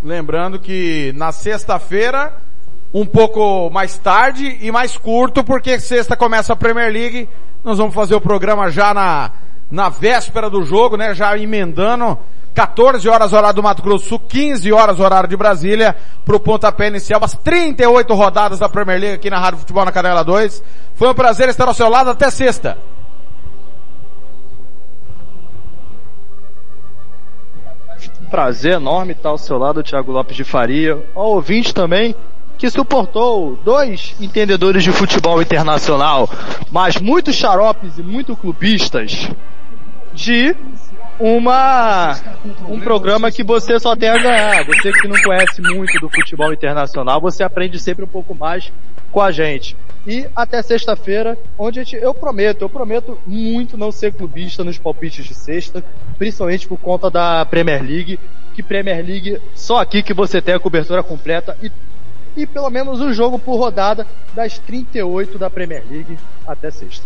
[0.02, 2.32] Lembrando que na sexta-feira,
[2.94, 7.28] um pouco mais tarde e mais curto, porque sexta começa a Premier League.
[7.64, 9.32] Nós vamos fazer o programa já na,
[9.68, 11.14] na véspera do jogo, né?
[11.14, 12.16] Já emendando
[12.54, 17.20] 14 horas horário do Mato Grosso Sul, 15 horas horário de Brasília, pro pontapé inicial,
[17.22, 20.62] as 38 rodadas da Premier League aqui na Rádio Futebol na Canela 2.
[20.94, 22.78] Foi um prazer estar ao seu lado até sexta.
[28.30, 31.02] Prazer enorme estar ao seu lado, Thiago Lopes de Faria.
[31.14, 32.14] Ao ouvinte também,
[32.58, 36.28] que suportou dois entendedores de futebol internacional,
[36.70, 39.30] mas muito xaropes e muito clubistas,
[40.12, 40.54] de
[41.18, 42.16] uma
[42.68, 44.64] um programa que você só tem a ganhar.
[44.66, 48.72] Você que não conhece muito do futebol internacional, você aprende sempre um pouco mais
[49.10, 49.76] com a gente.
[50.06, 55.24] E até sexta-feira, onde gente, eu prometo, eu prometo muito não ser clubista nos palpites
[55.24, 55.84] de sexta,
[56.16, 58.18] principalmente por conta da Premier League,
[58.54, 61.70] que Premier League só aqui que você tem a cobertura completa e,
[62.36, 67.04] e pelo menos um jogo por rodada das 38 da Premier League até sexta.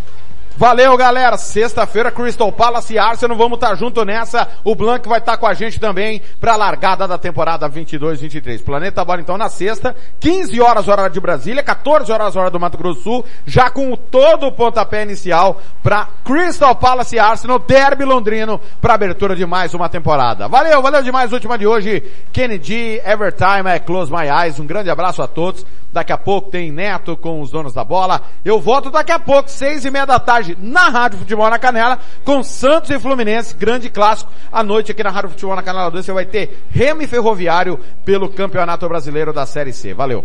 [0.57, 1.37] Valeu, galera.
[1.37, 3.37] Sexta-feira, Crystal Palace e Arsenal.
[3.37, 4.49] Vamos estar tá junto nessa.
[4.62, 8.62] O Blank vai estar tá com a gente também para a largada da temporada 22-23.
[8.62, 12.79] Planeta Bola, então, na sexta, 15 horas hora de Brasília, 14 horas hora do Mato
[12.79, 18.05] Grosso do Sul, já com todo o pontapé inicial para Crystal Palace e Arsenal, derby
[18.05, 20.49] londrino, para abertura de mais uma temporada.
[20.49, 21.33] Valeu, valeu demais.
[21.33, 22.03] Última de hoje,
[22.33, 24.61] Kennedy, Evertime, I Close My Eyes.
[24.61, 25.65] Um grande abraço a todos.
[25.93, 28.23] Daqui a pouco tem Neto com os donos da bola.
[28.43, 31.98] Eu volto daqui a pouco, seis e meia da tarde, na Rádio Futebol na Canela,
[32.24, 34.32] com Santos e Fluminense, grande clássico.
[34.51, 38.28] À noite aqui na Rádio Futebol na Canela 2 você vai ter Remy Ferroviário pelo
[38.28, 39.94] Campeonato Brasileiro da Série C.
[39.94, 40.24] Valeu!